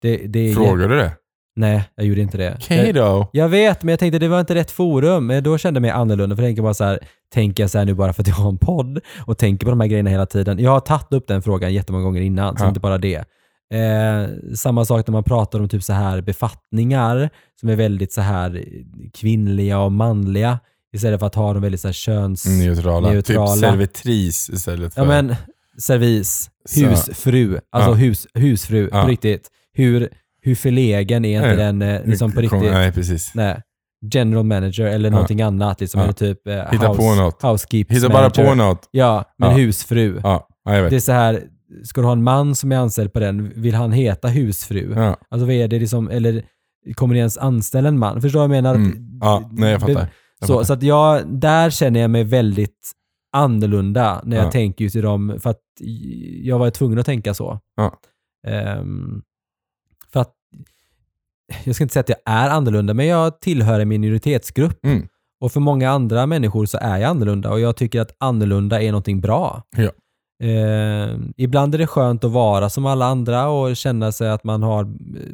Det, 0.00 0.16
det 0.16 0.54
Frågar 0.54 0.88
du 0.88 0.96
det? 0.96 1.16
Nej, 1.56 1.84
jag 1.94 2.06
gjorde 2.06 2.20
inte 2.20 2.38
det. 2.38 2.54
Okej 2.60 2.86
Jag- 2.86 2.94
då. 2.94 3.28
jag 3.32 3.48
vet, 3.48 3.82
men 3.82 3.92
jag 3.92 3.98
tänkte 3.98 4.18
det 4.18 4.28
var 4.28 4.40
inte 4.40 4.54
rätt 4.54 4.70
forum. 4.70 5.26
Men 5.26 5.42
Då 5.42 5.58
kände 5.58 5.78
jag 5.78 5.82
mig 5.82 5.90
annorlunda. 5.90 6.36
För 6.36 6.42
jag 6.42 6.48
tänker 6.48 6.62
bara 6.62 6.74
så 6.74 6.84
här, 6.84 6.98
tänker 7.34 7.62
jag 7.62 7.70
så 7.70 7.78
här 7.78 7.84
nu 7.84 7.94
bara 7.94 8.12
för 8.12 8.22
att 8.22 8.28
jag 8.28 8.34
har 8.34 8.48
en 8.48 8.58
podd 8.58 9.00
och 9.26 9.38
tänker 9.38 9.66
på 9.66 9.70
de 9.70 9.80
här 9.80 9.88
grejerna 9.88 10.10
hela 10.10 10.26
tiden. 10.26 10.58
Jag 10.58 10.70
har 10.70 10.80
tagit 10.80 11.12
upp 11.12 11.26
den 11.28 11.42
frågan 11.42 11.74
jättemånga 11.74 12.04
gånger 12.04 12.20
innan, 12.20 12.56
så 12.58 12.64
Ja. 12.64 12.68
inte 12.68 12.80
bara 12.80 12.98
det. 12.98 13.24
Eh, 13.74 14.54
samma 14.54 14.84
sak 14.84 15.06
när 15.06 15.12
man 15.12 15.24
pratar 15.24 15.60
om 15.60 15.68
typ 15.68 15.82
så 15.82 15.92
här 15.92 16.20
befattningar 16.20 17.30
som 17.60 17.68
är 17.68 17.76
väldigt 17.76 18.12
så 18.12 18.20
här 18.20 18.64
kvinnliga 19.14 19.78
och 19.78 19.92
manliga 19.92 20.58
istället 20.94 21.20
för 21.20 21.26
att 21.26 21.34
ha 21.34 21.52
dem 21.52 21.62
väldigt 21.62 21.80
så 21.80 21.88
här 21.88 21.92
köns... 21.92 22.46
Neutrala. 22.46 23.22
Typ 23.22 23.36
servitris 23.60 24.50
istället 24.50 24.94
för... 24.94 25.00
Ja 25.00 25.06
men 25.08 25.34
servis, 25.78 26.50
Så. 26.68 26.80
husfru, 26.86 27.58
alltså 27.72 27.90
Ja. 27.90 27.94
hus, 27.94 28.26
husfru 28.34 28.88
Ja. 28.92 29.02
på 29.02 29.08
riktigt. 29.08 29.48
Hur, 29.74 30.08
hur 30.42 30.54
förlegen 30.54 31.24
är 31.24 31.36
inte 31.36 31.48
Nej. 31.48 31.56
den 31.56 31.82
eh, 31.82 32.04
liksom 32.04 32.32
på 32.32 32.40
riktigt? 32.40 32.62
Nej, 32.62 32.92
precis. 32.92 33.34
Nej. 33.34 33.60
General 34.14 34.44
manager 34.44 34.84
eller 34.86 35.08
Ja. 35.08 35.12
någonting 35.12 35.42
annat. 35.42 35.80
Liksom, 35.80 35.98
Ja. 35.98 36.04
eller 36.04 36.12
typ 36.14 36.46
eh, 36.46 36.54
Hitta 36.54 36.88
house, 36.88 36.98
på 37.00 37.14
något. 37.14 37.42
housekeeps 37.42 37.90
Hitta 37.96 38.08
bara 38.08 38.18
manager. 38.22 38.46
på 38.48 38.54
något. 38.54 38.88
Ja, 38.90 39.24
men 39.38 39.50
Ja. 39.50 39.56
husfru. 39.56 40.20
Ja, 40.22 40.48
ja 40.64 40.74
jag 40.74 40.82
vet. 40.82 40.90
Det 40.90 40.96
är 40.96 41.00
så 41.00 41.12
här, 41.12 41.42
ska 41.84 42.00
du 42.00 42.06
ha 42.06 42.12
en 42.12 42.22
man 42.22 42.54
som 42.54 42.72
är 42.72 42.76
anställd 42.76 43.12
på 43.12 43.20
den, 43.20 43.52
vill 43.56 43.74
han 43.74 43.92
heta 43.92 44.28
husfru? 44.28 44.92
Ja. 44.96 45.16
Alltså 45.30 45.46
vad 45.46 45.54
är 45.54 45.68
det 45.68 45.78
liksom, 45.78 46.08
eller 46.10 46.42
kommer 46.94 47.14
det 47.14 47.18
ens 47.18 47.38
anställa 47.38 47.88
en 47.88 47.98
man? 47.98 48.20
Förstår 48.22 48.40
du 48.42 48.48
vad 48.48 48.56
jag 48.56 48.62
menar? 48.62 48.74
Mm. 48.74 49.18
Ja, 49.20 49.50
nej 49.52 49.70
jag 49.72 49.80
fattar. 49.80 49.92
Jag 50.40 50.46
Så, 50.46 50.52
fattar. 50.52 50.64
så 50.64 50.72
att 50.72 50.82
jag, 50.82 51.26
där 51.40 51.70
känner 51.70 52.00
jag 52.00 52.10
mig 52.10 52.24
väldigt 52.24 52.90
annorlunda 53.36 54.20
när 54.24 54.36
jag 54.36 54.46
Ja. 54.46 54.50
tänker 54.50 54.84
just 54.84 54.96
i 54.96 55.00
dem, 55.00 55.36
för 55.40 55.50
att 55.50 55.60
jag 56.42 56.58
var 56.58 56.70
tvungen 56.70 56.98
att 56.98 57.06
tänka 57.06 57.34
så. 57.34 57.58
Ja. 57.76 57.98
Jag 61.64 61.74
ska 61.74 61.84
inte 61.84 61.92
säga 61.92 62.00
att 62.00 62.08
jag 62.08 62.18
är 62.24 62.50
annorlunda, 62.50 62.94
men 62.94 63.06
jag 63.06 63.40
tillhör 63.40 63.80
en 63.80 63.88
minoritetsgrupp. 63.88 64.84
Mm. 64.84 65.08
Och 65.40 65.52
för 65.52 65.60
många 65.60 65.90
andra 65.90 66.26
människor 66.26 66.66
så 66.66 66.78
är 66.78 66.98
jag 66.98 67.10
annorlunda 67.10 67.50
och 67.50 67.60
jag 67.60 67.76
tycker 67.76 68.00
att 68.00 68.16
annorlunda 68.18 68.82
är 68.82 68.86
någonting 68.92 69.20
bra. 69.20 69.62
Ja. 69.76 69.90
Eh, 70.46 71.16
ibland 71.36 71.74
är 71.74 71.78
det 71.78 71.86
skönt 71.86 72.24
att 72.24 72.30
vara 72.30 72.70
som 72.70 72.86
alla 72.86 73.06
andra 73.06 73.48
och 73.48 73.76
känna 73.76 74.12
sig 74.12 74.30
att 74.30 74.44
man 74.44 74.62
har 74.62 74.84
eh, 74.84 74.88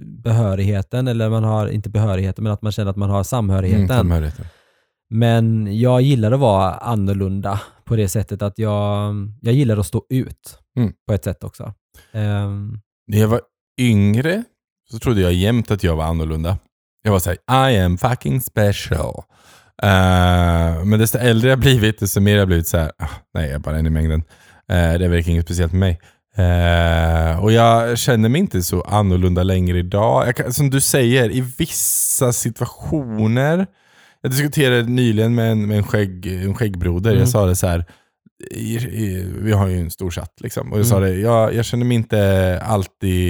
behörigheten, 0.05 1.09
eller 1.09 1.31
man 1.31 1.45
har, 1.45 1.69
inte 1.69 1.91
behörigheten, 1.91 2.45
men 2.45 2.53
att 2.53 2.63
man 2.63 2.73
känner 2.73 2.91
att 2.91 2.97
man 2.97 3.11
har 3.11 3.23
samhörigheten. 3.23 3.85
Mm, 3.85 3.97
samhörigheten. 3.99 4.45
Men 5.11 5.79
jag 5.81 6.01
gillar 6.03 6.33
att 6.33 6.41
vara 6.41 6.75
annorlunda 6.75 7.61
på 7.85 7.97
det 7.97 8.09
sättet 8.09 8.43
att 8.43 8.59
jag, 8.59 9.15
jag 9.41 9.55
gillar 9.55 9.77
att 9.77 9.87
stå 9.87 10.03
ut 10.09 10.59
Mm. 10.77 10.93
på 11.09 11.15
ett 11.15 11.25
sätt 11.25 11.45
också. 11.45 11.73
Ehm, 12.13 12.81
När 13.07 13.19
jag 13.19 13.29
var 13.29 13.41
yngre 13.81 14.45
så 14.91 14.99
trodde 14.99 15.21
jag 15.21 15.33
jämt 15.33 15.71
att 15.71 15.85
jag 15.85 15.97
var 15.97 16.05
annorlunda. 16.05 16.59
Jag 17.03 17.13
var 17.13 17.19
såhär, 17.19 17.71
I 17.71 17.79
am 17.79 17.99
fucking 17.99 18.41
special. 18.41 19.23
Eh, 19.83 20.85
men 20.85 20.99
desto 20.99 21.19
äldre 21.19 21.51
jag 21.51 21.59
blivit, 21.59 21.99
desto 21.99 22.21
mer 22.21 22.37
jag 22.37 22.47
blivit 22.49 22.69
såhär, 22.69 22.93
ah, 22.99 23.09
nej 23.35 23.47
jag 23.47 23.55
är 23.55 23.59
bara 23.59 23.79
en 23.79 23.87
i 23.87 23.91
mängden. 23.91 24.23
Eh, 24.73 24.93
det 24.99 25.09
verkar 25.09 25.31
inget 25.31 25.45
speciellt 25.45 25.73
med 25.73 25.81
mig. 25.81 26.01
Eh, 26.39 27.45
och 27.45 27.53
jag 27.53 27.99
känner 27.99 28.29
mig 28.29 28.41
inte 28.41 28.63
så 28.63 28.81
annorlunda 28.81 29.43
längre 29.43 29.79
idag. 29.79 30.37
Kan, 30.37 30.53
som 30.53 30.71
du 30.71 30.81
säger, 30.81 31.31
i 31.31 31.41
vissa 31.59 32.33
situationer. 32.33 33.67
Jag 34.21 34.31
diskuterade 34.31 34.83
nyligen 34.83 35.35
med 35.35 35.53
en, 35.53 35.67
med 35.67 35.77
en, 35.79 35.85
skägg, 35.85 36.27
en 36.27 36.55
skäggbroder. 36.55 37.11
Mm. 37.11 37.21
Jag 37.21 37.29
sa 37.29 37.47
det 37.47 37.57
så 37.57 37.67
här. 37.67 37.85
I, 38.51 38.77
i, 38.77 39.27
vi 39.39 39.53
har 39.53 39.67
ju 39.69 39.81
en 39.81 39.91
stor 39.91 40.11
chatt 40.11 40.33
liksom. 40.41 40.73
Och 40.73 40.79
jag 40.79 40.87
sa 40.87 40.97
Mm. 40.97 41.11
det, 41.11 41.17
jag, 41.21 41.55
jag 41.55 41.65
känner 41.65 41.85
mig 41.85 41.95
inte 41.97 42.61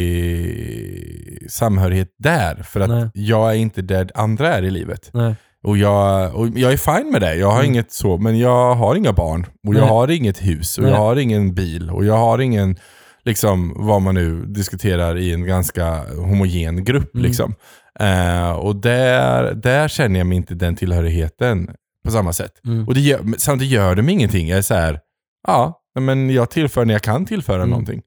alltid 0.09 1.51
samhörighet 1.51 2.09
där. 2.19 2.55
För 2.63 2.81
att 2.81 2.89
Nej. 2.89 3.09
jag 3.15 3.51
är 3.51 3.55
inte 3.55 3.83
där 3.83 4.11
andra 4.15 4.55
är 4.55 4.63
i 4.63 4.71
livet. 4.71 5.11
nej. 5.15 5.35
Och 5.63 5.79
jag, 5.79 6.35
och 6.35 6.49
jag 6.49 6.73
är 6.73 6.77
fine 6.77 7.13
med 7.13 7.21
det. 7.21 7.35
Jag 7.35 7.51
har 7.51 7.59
Mm. 7.61 7.73
inget 7.73 7.93
så, 7.93 8.19
men 8.19 8.39
jag 8.39 8.75
har 8.75 8.95
inga 8.97 9.13
barn. 9.13 9.47
Och 9.67 9.75
jag 9.75 9.81
Nej. 9.81 9.89
har 9.89 10.11
inget 10.11 10.43
hus. 10.43 10.79
Och 10.79 10.89
jag 10.89 10.97
har 10.97 11.17
ingen 11.17 11.55
bil. 11.55 11.91
Och 11.91 12.05
jag 12.05 12.17
har 12.17 12.39
ingen, 12.39 12.77
liksom 13.25 13.73
vad 13.77 14.03
man 14.03 14.15
nu 14.15 14.45
diskuterar 14.47 15.17
i 15.17 15.33
en 15.33 15.45
ganska 15.47 15.97
homogen 16.17 16.85
grupp. 16.85 17.15
Mm. 17.15 17.25
Liksom. 17.27 17.55
Eh, 18.01 18.51
och 18.51 18.77
där, 18.77 19.55
där 19.55 19.89
känner 19.89 20.19
jag 20.21 20.27
mig 20.27 20.37
inte 20.37 20.55
den 20.55 20.77
tillhörigheten 20.77 21.71
på 22.05 22.11
samma 22.11 22.33
sätt. 22.33 22.53
Mm. 22.65 22.89
Och 22.89 22.95
det 22.95 23.01
gör, 23.01 23.21
samtidigt 23.39 23.73
gör 23.73 23.95
det 23.97 24.03
mig 24.03 24.15
ingenting. 24.15 24.49
Jag 24.49 24.59
är 24.59 24.63
så 24.63 24.75
här, 24.75 25.01
ja, 25.47 25.81
men 26.01 26.31
jag 26.31 26.51
tillför 26.51 26.85
när 26.85 26.95
jag 26.95 27.03
kan 27.03 27.27
tillföra 27.27 27.57
Mm. 27.57 27.71
någonting. 27.71 28.03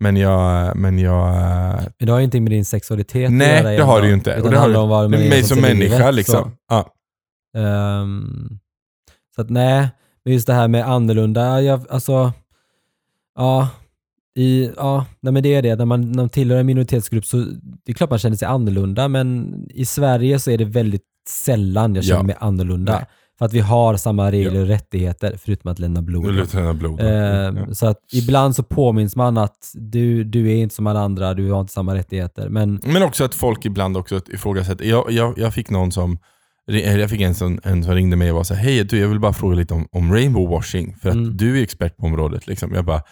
Men 0.00 0.16
jag, 0.16 0.76
men 0.76 0.98
jag 0.98 1.34
Men 1.98 2.06
det 2.06 2.12
har 2.12 2.18
ju 2.18 2.22
ingenting 2.22 2.44
med 2.44 2.50
din 2.52 2.64
sexualitet 2.64 3.26
att 3.26 3.32
nej 3.32 3.48
göra 3.48 3.62
det 3.62 3.68
egentligen. 3.68 3.86
har 3.88 4.00
det 4.00 4.08
ju 4.08 4.14
inte. 4.14 4.30
Utan 4.30 4.42
Och 4.42 4.50
det 4.50 4.56
det 4.56 4.60
handlar 4.60 4.80
om 4.80 4.88
vad 4.88 5.10
mig 5.10 5.42
som 5.42 5.54
till 5.56 5.62
människa 5.62 5.96
livet, 5.98 6.14
liksom. 6.14 6.56
Ja. 6.70 6.82
Så, 7.54 7.60
Ehm, 7.60 8.58
så 9.34 9.40
att 9.40 9.50
nej, 9.50 9.88
men 10.24 10.32
just 10.34 10.46
det 10.46 10.52
här 10.54 10.68
med 10.68 10.88
annorlunda, 10.88 11.62
jag, 11.62 11.80
alltså, 11.90 12.32
ja, 13.36 13.68
i, 14.36 14.70
ja, 14.76 15.06
nej 15.20 15.32
men 15.32 15.42
det 15.42 15.54
är 15.54 15.62
det. 15.62 15.76
När 15.76 15.84
man, 15.84 16.12
när 16.12 16.16
man 16.22 16.28
tillhör 16.28 16.58
en 16.58 16.66
minoritetsgrupp 16.66 17.24
så 17.26 17.36
det 17.84 17.92
är 17.92 17.94
klart 17.94 18.10
man 18.10 18.18
känner 18.18 18.36
sig 18.36 18.48
annorlunda, 18.48 19.08
men 19.08 19.54
i 19.70 19.84
Sverige 19.84 20.38
så 20.38 20.50
är 20.50 20.58
det 20.58 20.64
väldigt 20.64 21.02
sällan 21.28 21.94
jag 21.94 22.04
känner 22.04 22.20
Ja. 22.20 22.22
mig 22.26 22.36
annorlunda. 22.40 22.92
Nej. 22.92 23.06
För 23.38 23.44
att 23.44 23.52
vi 23.52 23.60
har 23.60 23.96
samma 23.96 24.32
regler 24.32 24.60
och 24.60 24.66
rättigheter, 24.66 25.36
förutom 25.44 25.70
att 25.72 25.78
lämna 25.78 26.02
blod. 26.02 26.48
Jag 26.54 26.76
blod. 26.76 27.00
Ehm, 27.00 27.56
Ja. 27.56 27.74
Så 27.74 27.86
att 27.86 27.98
ibland 28.12 28.56
så 28.56 28.62
påminns 28.62 29.16
man 29.16 29.38
att 29.38 29.56
du, 29.74 30.24
du 30.24 30.50
är 30.52 30.56
inte 30.56 30.74
som 30.74 30.86
alla 30.86 31.00
andra, 31.00 31.34
du 31.34 31.50
har 31.50 31.60
inte 31.60 31.72
samma 31.72 31.94
rättigheter. 31.94 32.48
Men 32.48 32.80
Men 32.84 33.02
också 33.02 33.24
att 33.24 33.34
folk 33.34 33.64
ibland 33.64 33.96
också 33.96 34.20
ifrågasätter. 34.28 34.84
Jag, 34.84 35.10
jag, 35.10 35.38
jag 35.38 35.54
fick 35.54 35.70
någon 35.70 35.92
som 35.92 36.18
jag 36.66 37.10
fick 37.10 37.20
en 37.20 37.34
som, 37.34 37.60
en 37.64 37.84
som 37.84 37.94
ringde 37.94 38.16
mig 38.16 38.30
och 38.30 38.36
var 38.36 38.44
så 38.44 38.54
här, 38.54 38.62
hej 38.64 38.84
du 38.84 38.98
jag 38.98 39.08
vill 39.08 39.20
bara 39.20 39.32
fråga 39.32 39.54
lite 39.56 39.74
om, 39.74 39.86
om 39.92 40.12
rainbow 40.12 40.48
washing. 40.50 40.96
För 41.02 41.08
att 41.08 41.14
Mm. 41.14 41.36
du 41.36 41.58
är 41.58 41.62
expert 41.62 41.96
på 41.96 42.06
området. 42.06 42.46
Liksom. 42.46 42.74
Jag 42.74 42.84
bara, 42.84 43.02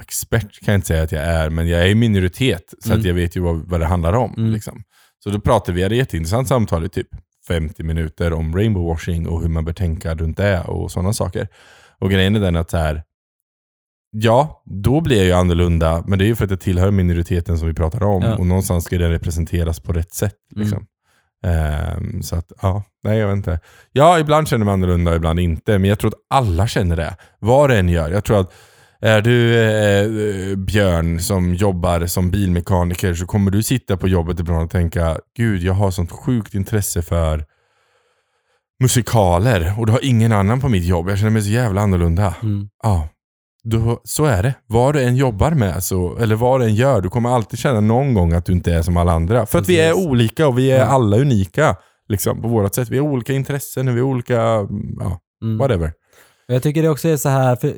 expert 0.00 0.60
kan 0.64 0.72
jag 0.72 0.78
inte 0.78 0.86
säga 0.86 1.02
att 1.02 1.12
jag 1.12 1.22
är, 1.24 1.50
men 1.50 1.68
jag 1.68 1.82
är 1.82 1.86
i 1.86 1.94
minoritet. 1.94 2.74
Så 2.78 2.88
Mm. 2.88 3.00
att 3.00 3.06
jag 3.06 3.14
vet 3.14 3.36
ju 3.36 3.40
vad, 3.40 3.56
vad 3.68 3.80
det 3.80 3.86
handlar 3.86 4.12
om. 4.12 4.34
Mm. 4.36 4.50
Liksom. 4.52 4.82
Så 5.24 5.30
då 5.30 5.40
pratade 5.40 5.76
vi, 5.76 5.82
hade 5.82 5.94
ett 5.94 5.98
jätteintressant 5.98 6.48
samtal 6.48 6.84
i 6.84 6.88
typ 6.88 7.08
50 7.48 7.82
minuter 7.82 8.32
om 8.32 8.56
rainbow 8.56 8.88
washing 8.88 9.28
och 9.28 9.42
hur 9.42 9.48
man 9.48 9.64
bör 9.64 9.72
tänka 9.72 10.14
runt 10.14 10.36
det 10.36 10.60
och 10.60 10.90
sådana 10.90 11.12
saker. 11.12 11.48
Och 11.98 12.10
grejen 12.10 12.36
är 12.36 12.40
den 12.40 12.56
att 12.56 12.70
så 12.70 12.76
här, 12.76 13.02
ja, 14.10 14.62
då 14.64 15.00
blir 15.00 15.16
jag 15.16 15.26
ju 15.26 15.32
annorlunda, 15.32 16.04
men 16.06 16.18
det 16.18 16.24
är 16.24 16.26
ju 16.26 16.36
för 16.36 16.44
att 16.44 16.50
jag 16.50 16.60
tillhör 16.60 16.90
minoriteten 16.90 17.58
som 17.58 17.68
vi 17.68 17.74
pratar 17.74 18.02
om. 18.02 18.22
Ja. 18.22 18.36
Och 18.36 18.46
någonstans 18.46 18.84
ska 18.84 18.98
den 18.98 19.10
representeras 19.10 19.80
på 19.80 19.92
rätt 19.92 20.14
sätt. 20.14 20.36
Liksom. 20.50 20.86
Ehm, 21.44 22.22
så 22.22 22.36
att, 22.36 22.52
ja, 22.62 22.82
nej 23.02 23.18
jag 23.18 23.28
vet 23.28 23.36
inte. 23.36 23.60
Ja, 23.92 24.18
ibland 24.18 24.48
känner 24.48 24.64
man 24.64 24.74
annorlunda, 24.74 25.16
ibland 25.16 25.40
inte. 25.40 25.78
Men 25.78 25.88
jag 25.88 25.98
tror 25.98 26.08
att 26.08 26.20
alla 26.30 26.66
känner 26.66 26.96
det. 26.96 27.16
Vad 27.38 27.70
det 27.70 27.78
än 27.78 27.88
gör. 27.88 28.10
Jag 28.10 28.24
tror 28.24 28.40
att 28.40 28.52
är 29.04 29.20
du 29.20 29.58
eh, 29.62 30.56
Björn 30.56 31.20
som 31.20 31.54
jobbar 31.54 32.06
som 32.06 32.30
bilmekaniker 32.30 33.14
så 33.14 33.26
kommer 33.26 33.50
du 33.50 33.62
sitta 33.62 33.96
på 33.96 34.08
jobbet 34.08 34.40
ibland 34.40 34.64
och 34.64 34.70
tänka 34.70 35.18
Gud, 35.36 35.62
jag 35.62 35.72
har 35.74 35.90
sånt 35.90 36.10
sjukt 36.10 36.54
intresse 36.54 37.02
för 37.02 37.44
musikaler 38.82 39.74
och 39.78 39.86
det 39.86 39.92
har 39.92 40.04
ingen 40.04 40.32
annan 40.32 40.60
på 40.60 40.68
mitt 40.68 40.84
jobb. 40.84 41.08
Jag 41.10 41.18
känner 41.18 41.30
mig 41.30 41.42
så 41.42 41.50
jävla 41.50 41.80
annorlunda. 41.80 42.34
mm, 42.42 42.68
Ja, 42.82 43.08
då, 43.64 44.00
så 44.04 44.24
är 44.24 44.42
det. 44.42 44.54
Vad 44.66 44.94
du 44.94 45.02
än 45.02 45.16
jobbar 45.16 45.50
med, 45.50 45.84
så, 45.84 46.16
eller 46.16 46.36
vad 46.36 46.60
du 46.60 46.64
än 46.64 46.74
gör, 46.74 47.00
du 47.00 47.08
kommer 47.10 47.30
alltid 47.30 47.58
känna 47.58 47.80
någon 47.80 48.14
gång 48.14 48.32
att 48.32 48.44
du 48.46 48.52
inte 48.52 48.72
är 48.74 48.82
som 48.82 48.96
alla 48.96 49.12
andra. 49.12 49.46
För 49.46 49.58
att 49.58 49.68
vi 49.68 49.80
är 49.80 49.92
olika 49.92 50.48
och 50.48 50.58
vi 50.58 50.70
är 50.70 50.78
Ja. 50.78 50.84
alla 50.84 51.16
unika. 51.16 51.76
Liksom, 52.08 52.42
på 52.42 52.48
vårt 52.48 52.74
sätt. 52.74 52.88
Vi 52.88 52.98
har 52.98 53.06
olika 53.06 53.32
intressen 53.32 53.94
vi 53.94 54.00
har 54.00 54.08
olika, 54.08 54.34
ja, 54.34 55.20
mm. 55.42 55.58
whatever. 55.58 55.92
Jag 56.46 56.62
tycker 56.62 56.82
det 56.82 56.88
också 56.88 57.08
är 57.08 57.16
så 57.16 57.28
här, 57.28 57.56
för, 57.56 57.74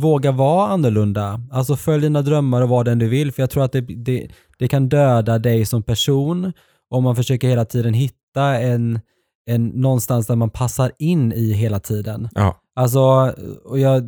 våga 0.00 0.32
vara 0.32 0.68
annorlunda. 0.68 1.40
Alltså 1.50 1.76
följ 1.76 2.02
dina 2.02 2.22
drömmar 2.22 2.62
och 2.62 2.68
var 2.68 2.84
den 2.84 2.98
du 2.98 3.08
vill. 3.08 3.32
För 3.32 3.42
jag 3.42 3.50
tror 3.50 3.64
att 3.64 3.72
det, 3.72 3.80
det, 3.80 4.28
det 4.58 4.68
kan 4.68 4.88
döda 4.88 5.38
dig 5.38 5.66
som 5.66 5.82
person 5.82 6.52
om 6.90 7.04
man 7.04 7.16
försöker 7.16 7.48
hela 7.48 7.64
tiden 7.64 7.94
hitta 7.94 8.58
en, 8.58 9.00
en 9.46 9.66
någonstans 9.66 10.26
där 10.26 10.36
man 10.36 10.50
passar 10.50 10.92
in 10.98 11.32
i 11.32 11.52
hela 11.52 11.80
tiden. 11.80 12.28
Ja. 12.34 12.60
Alltså, 12.74 13.00
och 13.64 13.78
jag, 13.78 14.02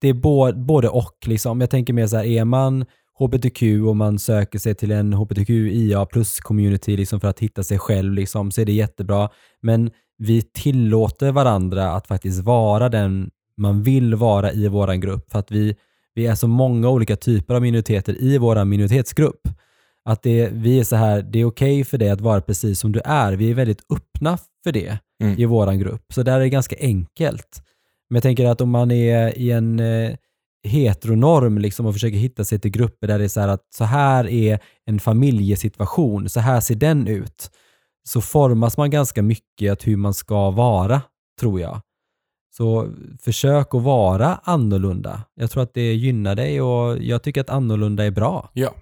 det 0.00 0.08
är 0.08 0.14
både, 0.14 0.58
både 0.58 0.88
och. 0.88 1.16
Liksom. 1.26 1.60
Jag 1.60 1.70
tänker 1.70 1.92
mer 1.92 2.06
så 2.06 2.16
här, 2.16 2.24
är 2.24 2.44
man 2.44 2.84
hbtq 3.18 3.62
och 3.88 3.96
man 3.96 4.18
söker 4.18 4.58
sig 4.58 4.74
till 4.74 4.90
en 4.90 5.12
hbtqia 5.12 6.06
plus 6.06 6.40
community 6.40 6.96
liksom 6.96 7.20
för 7.20 7.28
att 7.28 7.40
hitta 7.40 7.62
sig 7.62 7.78
själv 7.78 8.12
liksom, 8.12 8.50
så 8.50 8.60
är 8.60 8.64
det 8.64 8.72
jättebra. 8.72 9.28
Men 9.62 9.90
vi 10.22 10.42
tillåter 10.42 11.32
varandra 11.32 11.92
att 11.92 12.06
faktiskt 12.06 12.42
vara 12.42 12.88
den 12.88 13.30
man 13.56 13.82
vill 13.82 14.14
vara 14.14 14.52
i 14.52 14.68
våran 14.68 15.00
grupp. 15.00 15.30
För 15.32 15.38
att 15.38 15.50
vi, 15.50 15.76
vi 16.14 16.26
är 16.26 16.34
så 16.34 16.48
många 16.48 16.88
olika 16.88 17.16
typer 17.16 17.54
av 17.54 17.62
minoriteter 17.62 18.22
i 18.22 18.38
vår 18.38 18.64
minoritetsgrupp. 18.64 19.48
Att 20.04 20.22
det, 20.22 20.48
vi 20.52 20.80
är 20.80 20.84
så 20.84 20.96
här, 20.96 21.22
det 21.22 21.38
är 21.38 21.44
okej 21.44 21.84
för 21.84 21.98
dig 21.98 22.10
att 22.10 22.20
vara 22.20 22.40
precis 22.40 22.80
som 22.80 22.92
du 22.92 23.00
är. 23.04 23.32
Vi 23.32 23.50
är 23.50 23.54
väldigt 23.54 23.82
öppna 23.90 24.38
för 24.64 24.72
det 24.72 24.98
Mm. 25.22 25.40
i 25.40 25.44
våran 25.44 25.78
grupp. 25.78 26.12
Så 26.12 26.22
där 26.22 26.36
är 26.36 26.40
det 26.40 26.48
ganska 26.48 26.76
enkelt. 26.80 27.62
Men 28.10 28.16
jag 28.16 28.22
tänker 28.22 28.46
att 28.46 28.60
om 28.60 28.70
man 28.70 28.90
är 28.90 29.38
i 29.38 29.50
en 29.50 29.80
eh, 29.80 30.16
heteronorm 30.64 31.58
liksom 31.58 31.86
och 31.86 31.92
försöker 31.92 32.16
hitta 32.16 32.44
sig 32.44 32.58
till 32.58 32.70
grupper 32.70 33.06
där 33.06 33.18
det 33.18 33.24
är 33.24 33.28
så 33.28 33.40
här 33.40 33.48
att 33.48 33.66
så 33.74 33.84
här 33.84 34.28
är 34.28 34.58
en 34.86 35.00
familjesituation, 35.00 36.28
så 36.28 36.40
här 36.40 36.60
ser 36.60 36.74
den 36.74 37.08
ut. 37.08 37.50
Så 38.04 38.20
formas 38.20 38.76
man 38.76 38.90
ganska 38.90 39.22
mycket 39.22 39.72
att 39.72 39.86
hur 39.86 39.96
man 39.96 40.14
ska 40.14 40.50
vara, 40.50 41.02
tror 41.40 41.60
jag. 41.60 41.80
Så 42.56 42.88
försök 43.22 43.74
att 43.74 43.82
vara 43.82 44.40
annorlunda. 44.44 45.22
Jag 45.34 45.50
tror 45.50 45.62
att 45.62 45.74
det 45.74 45.94
gynnar 45.94 46.34
dig 46.34 46.60
och 46.60 46.98
jag 47.02 47.22
tycker 47.22 47.40
att 47.40 47.50
annorlunda 47.50 48.04
är 48.04 48.10
bra. 48.10 48.50
Ja. 48.52 48.74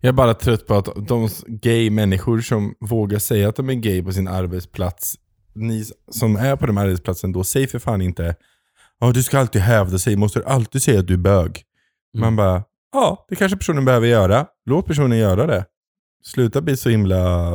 Jag 0.00 0.08
är 0.08 0.12
bara 0.12 0.34
trött 0.34 0.66
på 0.66 0.74
att 0.74 0.88
de 1.08 1.28
gay 1.46 1.90
människor 1.90 2.40
som 2.40 2.74
vågar 2.80 3.18
säga 3.18 3.48
att 3.48 3.56
de 3.56 3.70
är 3.70 3.74
gay 3.74 4.02
på 4.02 4.12
sin 4.12 4.28
arbetsplats, 4.28 5.14
ni 5.54 5.84
som 6.10 6.36
är 6.36 6.56
på 6.56 6.66
den 6.66 6.76
här 6.76 6.84
arbetsplatsen 6.84 7.32
då, 7.32 7.44
säg 7.44 7.66
för 7.66 7.78
fan 7.78 8.02
inte 8.02 8.36
Ja, 8.98 9.12
du 9.12 9.22
ska 9.22 9.38
alltid 9.38 9.62
hävda 9.62 9.98
sig, 9.98 10.16
måste 10.16 10.38
du 10.38 10.44
alltid 10.44 10.82
säga 10.82 11.00
att 11.00 11.06
du 11.06 11.14
är 11.14 11.18
bög. 11.18 11.62
Mm. 12.14 12.20
Man 12.20 12.36
bara, 12.36 12.62
ja, 12.92 13.26
det 13.28 13.36
kanske 13.36 13.58
personen 13.58 13.84
behöver 13.84 14.06
göra. 14.06 14.46
Låt 14.66 14.86
personen 14.86 15.18
göra 15.18 15.46
det. 15.46 15.64
Sluta 16.24 16.60
bli 16.60 16.76
så 16.76 16.88
himla 16.88 17.52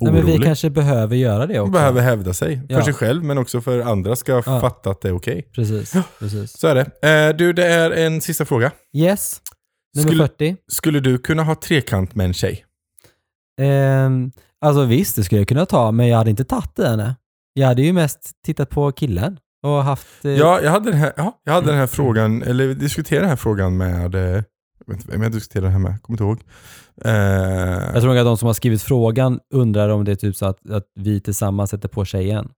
Nej, 0.00 0.12
men 0.12 0.26
vi 0.26 0.32
orolig. 0.32 0.46
kanske 0.46 0.70
behöver 0.70 1.16
göra 1.16 1.46
det 1.46 1.60
också. 1.60 1.72
behöver 1.72 2.00
hävda 2.02 2.34
sig. 2.34 2.56
För 2.68 2.74
Ja. 2.74 2.84
sig 2.84 2.94
själv, 2.94 3.24
men 3.24 3.38
också 3.38 3.60
för 3.60 3.80
andra 3.80 4.16
ska 4.16 4.32
Ja. 4.32 4.60
fatta 4.60 4.90
att 4.90 5.00
det 5.00 5.08
är 5.08 5.12
okej. 5.16 5.48
Precis, 5.54 5.92
precis. 6.18 6.58
Så 6.58 6.66
är 6.66 6.74
det. 6.74 7.08
Eh, 7.30 7.36
du, 7.36 7.52
det 7.52 7.66
är 7.66 7.90
en 7.90 8.20
sista 8.20 8.44
fråga. 8.44 8.70
Yes, 8.96 9.40
nummer 9.96 10.08
Skulle- 10.08 10.24
40. 10.28 10.56
Skulle 10.68 11.00
du 11.00 11.18
kunna 11.18 11.42
ha 11.42 11.54
trekant 11.54 12.14
med 12.14 12.26
en 12.26 12.32
tjej? 12.34 12.64
Ehm, 13.60 14.32
alltså 14.60 14.84
visst, 14.84 15.16
det 15.16 15.24
skulle 15.24 15.40
jag 15.40 15.48
kunna 15.48 15.66
ta, 15.66 15.90
men 15.92 16.08
jag 16.08 16.18
hade 16.18 16.30
inte 16.30 16.44
tagit 16.44 16.76
det 16.76 16.88
henne. 16.88 17.16
Jag 17.52 17.66
hade 17.66 17.82
ju 17.82 17.92
mest 17.92 18.30
tittat 18.44 18.70
på 18.70 18.92
killen 18.92 19.38
och 19.62 19.84
haft... 19.84 20.24
eh, 20.24 20.30
Ja, 20.32 20.60
jag 20.62 20.70
hade 20.70 20.90
den 20.90 21.00
här, 21.00 21.12
ja, 21.16 21.40
jag 21.44 21.52
hade 21.52 21.66
den 21.66 21.76
här 21.78 21.86
frågan, 21.86 22.42
eller 22.42 22.74
diskuterade 22.74 23.22
den 23.22 23.28
här 23.30 23.36
frågan 23.36 23.76
med, 23.76 24.14
eh, 24.14 24.20
jag 24.20 24.42
vet 24.86 24.96
inte 24.96 25.08
vem 25.12 25.22
jag 25.22 25.32
diskuterade 25.32 25.66
den 25.66 25.72
här 25.72 25.90
med, 25.90 26.02
kommer 26.02 26.14
inte 26.14 26.24
ihåg. 26.24 26.40
Eh, 27.04 27.12
Jag 27.12 27.94
tror 28.00 28.06
nog 28.06 28.18
att 28.18 28.24
de 28.24 28.36
som 28.36 28.46
har 28.46 28.54
skrivit 28.54 28.82
frågan 28.82 29.40
undrar 29.54 29.88
om 29.88 30.04
det 30.04 30.12
är 30.12 30.16
typ 30.16 30.36
så 30.36 30.46
att, 30.46 30.70
att 30.70 30.84
vi 30.94 31.20
tillsammans 31.20 31.70
sätter 31.70 31.88
på 31.88 32.04
tjejen. 32.04 32.48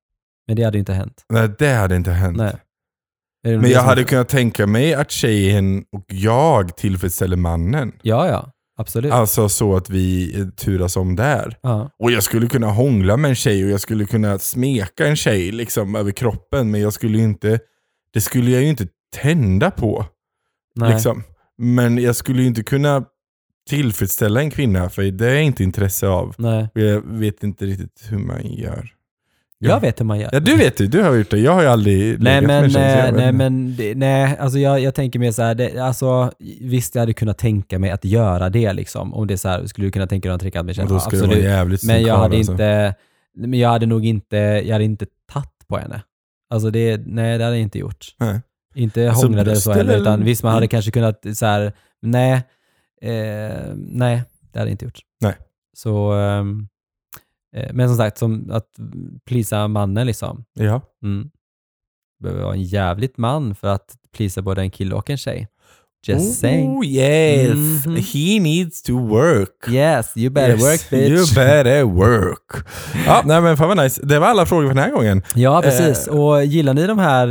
Men 0.47 0.57
det 0.57 0.63
hade 0.63 0.77
ju 0.77 0.81
inte 0.81 0.93
hänt. 0.93 1.25
nej, 1.29 1.51
det 1.59 1.73
hade 1.75 1.97
inte 1.97 2.11
hänt. 2.11 2.37
Nej. 2.37 2.57
Är 3.47 3.59
Men 3.59 3.71
jag 3.71 3.83
hade 3.83 4.05
kunnat 4.05 4.29
tänka 4.29 4.67
mig 4.67 4.95
att 4.95 5.11
tjejen 5.11 5.85
och 5.93 6.05
jag 6.09 6.77
tillfredsställer 6.77 7.37
mannen. 7.37 7.93
Ja, 8.03 8.29
ja. 8.29 8.51
Absolut. 8.79 9.13
Alltså 9.13 9.49
så 9.49 9.77
att 9.77 9.91
vi 9.91 10.41
eh, 10.41 10.47
turas 10.49 10.97
om 10.97 11.17
där. 11.17 11.57
Ja. 11.63 11.91
Och 11.99 12.11
jag 12.11 12.23
skulle 12.23 12.47
kunna 12.47 12.67
hångla 12.67 13.17
med 13.17 13.29
en 13.29 13.35
tjej 13.35 13.65
och 13.65 13.71
jag 13.71 13.81
skulle 13.81 14.05
kunna 14.05 14.39
smeka 14.39 15.07
en 15.07 15.17
tjej 15.17 15.53
liksom 15.53 15.95
över 15.97 16.11
kroppen. 16.13 16.71
Men 16.71 16.81
jag 16.81 16.93
skulle 16.93 17.19
inte, 17.19 17.59
det 18.13 18.21
skulle 18.21 18.51
jag 18.51 18.63
ju 18.63 18.69
inte 18.69 18.87
tända 19.15 19.71
på. 19.71 20.07
Nej. 20.75 20.93
Liksom. 20.93 21.23
Men 21.59 21.99
jag 21.99 22.17
skulle 22.17 22.43
ju 22.43 22.49
inte 22.49 22.63
kunna 22.63 23.05
tillfredsställa 23.69 24.41
en 24.41 24.51
kvinna 24.51 24.91
för 24.91 25.03
det 25.03 25.27
är 25.29 25.35
jag 25.35 25.43
inte 25.45 25.63
intresse 25.65 26.07
av. 26.09 26.35
Nej. 26.39 26.69
Jag 26.75 27.03
vet 27.07 27.45
inte 27.45 27.65
riktigt 27.67 28.07
hur 28.11 28.19
man 28.19 28.47
gör. 28.53 28.89
Jag 29.59 29.81
vet 29.81 30.01
hur 30.01 30.05
man 30.05 30.19
gör. 30.21 30.31
Ja 30.33 30.41
du 30.41 30.57
vet 30.57 30.81
ju, 30.81 30.87
du 30.87 31.03
har 31.03 31.15
gjort 31.15 31.31
det. 31.31 31.39
Jag 31.39 31.53
har 31.53 31.63
ju 31.63 31.69
aldrig 31.69 31.97
Nej 32.23 32.41
legat 32.41 32.47
med 32.47 32.73
men, 32.73 32.83
en 32.83 32.99
jag 32.99 33.09
eh, 33.09 33.15
nej, 33.15 33.33
men 33.33 33.77
det, 33.77 33.95
nej, 33.95 34.37
alltså 34.39 34.59
jag, 34.59 34.81
jag 34.81 34.95
tänker 34.95 35.19
mer 35.19 35.33
så 35.33 35.43
här, 35.43 35.55
det, 35.55 35.79
alltså, 35.79 36.33
visst 36.61 36.95
jag 36.95 37.03
hade 37.03 37.13
kunnat 37.15 37.39
tänka 37.39 37.79
mig 37.79 37.91
att 37.91 38.05
göra 38.05 38.51
det 38.51 38.73
liksom. 38.73 39.15
Om 39.15 39.27
det 39.27 39.35
är 39.35 39.39
så 39.39 39.49
här, 39.49 39.67
skulle 39.67 39.87
du 39.87 39.91
kunna 39.91 40.07
tänka 40.07 40.29
dig 40.29 40.33
en 40.35 40.39
trekant 40.39 40.67
med 40.67 40.75
tjejen? 40.75 40.89
då 40.89 40.95
Ja, 40.95 41.01
ska 41.01 41.11
det 41.11 41.17
vara 41.17 41.27
absolut. 41.27 41.45
jävligt 41.45 41.85
Men 41.85 42.03
jag 42.03 42.17
hade 42.17 42.37
alltså. 42.37 42.53
inte, 42.53 42.95
men 43.37 43.59
jag 43.59 43.69
hade 43.69 43.87
nog 43.87 44.07
inte, 44.07 44.37
jag 44.37 44.73
hade 44.73 44.85
inte 44.85 45.07
tagit 45.33 45.69
på 45.69 45.79
henne. 45.79 46.03
Alltså 46.51 46.71
det, 46.71 47.01
nej 47.07 47.39
det 47.39 47.45
hade 47.45 47.57
jag 47.57 47.63
inte 47.63 47.79
gjort. 47.79 48.07
Nej. 48.21 48.41
Inte 48.75 49.09
Alltså, 49.09 49.27
hånglade 49.27 49.51
eller 49.51 49.61
så 49.61 49.73
heller, 49.73 49.93
eller- 49.93 50.03
utan 50.03 50.25
visst 50.25 50.43
man 50.43 50.53
hade 50.53 50.67
kanske 50.69 50.91
kunnat 50.91 51.25
så 51.35 51.47
här, 51.47 51.73
nej, 52.03 52.43
eh, 53.01 53.75
nej, 53.77 54.23
det 54.41 54.59
hade 54.59 54.71
jag 54.71 54.75
inte 54.75 54.85
gjort. 54.85 55.01
Nej. 55.21 55.37
Så, 55.77 56.13
ehm, 56.13 56.69
eh, 57.57 57.73
men 57.73 57.89
som 57.89 57.97
sagt, 57.97 58.19
som 58.19 58.51
att 58.51 58.71
plisa 59.25 59.69
mannen 59.69 60.07
liksom. 60.07 60.45
Ja. 60.55 60.81
Mm. 61.03 61.31
Behöver 62.23 62.43
vara 62.43 62.55
en 62.55 62.63
jävligt 62.63 63.17
man 63.17 63.55
för 63.55 63.69
att 63.69 63.97
plisa 64.13 64.43
både 64.43 64.61
en 64.61 64.71
kille 64.71 64.95
och 64.95 65.11
en 65.11 65.17
tjej. 65.17 65.49
Just 66.09 66.41
saying. 66.41 66.71
Oh 66.79 66.85
yes, 66.87 67.51
Mhm. 67.87 67.97
he 67.97 68.41
needs 68.41 68.83
to 68.83 68.93
work. 69.09 69.69
Yes, 69.71 70.13
you 70.17 70.31
better 70.31 70.51
Yes, 70.55 70.63
work 70.63 70.91
bitch. 70.91 71.09
You 71.11 71.27
better 71.35 71.83
work. 71.83 72.67
ja, 73.07 73.23
nej 73.25 73.41
men 73.41 73.57
fan 73.57 73.69
vad 73.69 73.77
nice. 73.77 74.01
Det 74.07 74.19
var 74.19 74.27
alla 74.27 74.47
frågor 74.47 74.69
för 74.69 74.75
den 74.75 74.85
här 74.85 74.91
gången. 74.91 75.23
Ja, 75.35 75.63
precis. 75.63 76.09
Eh. 76.09 76.15
Och 76.15 76.45
gillar 76.45 76.75
ni 76.75 76.87
de 76.87 76.99
här 76.99 77.27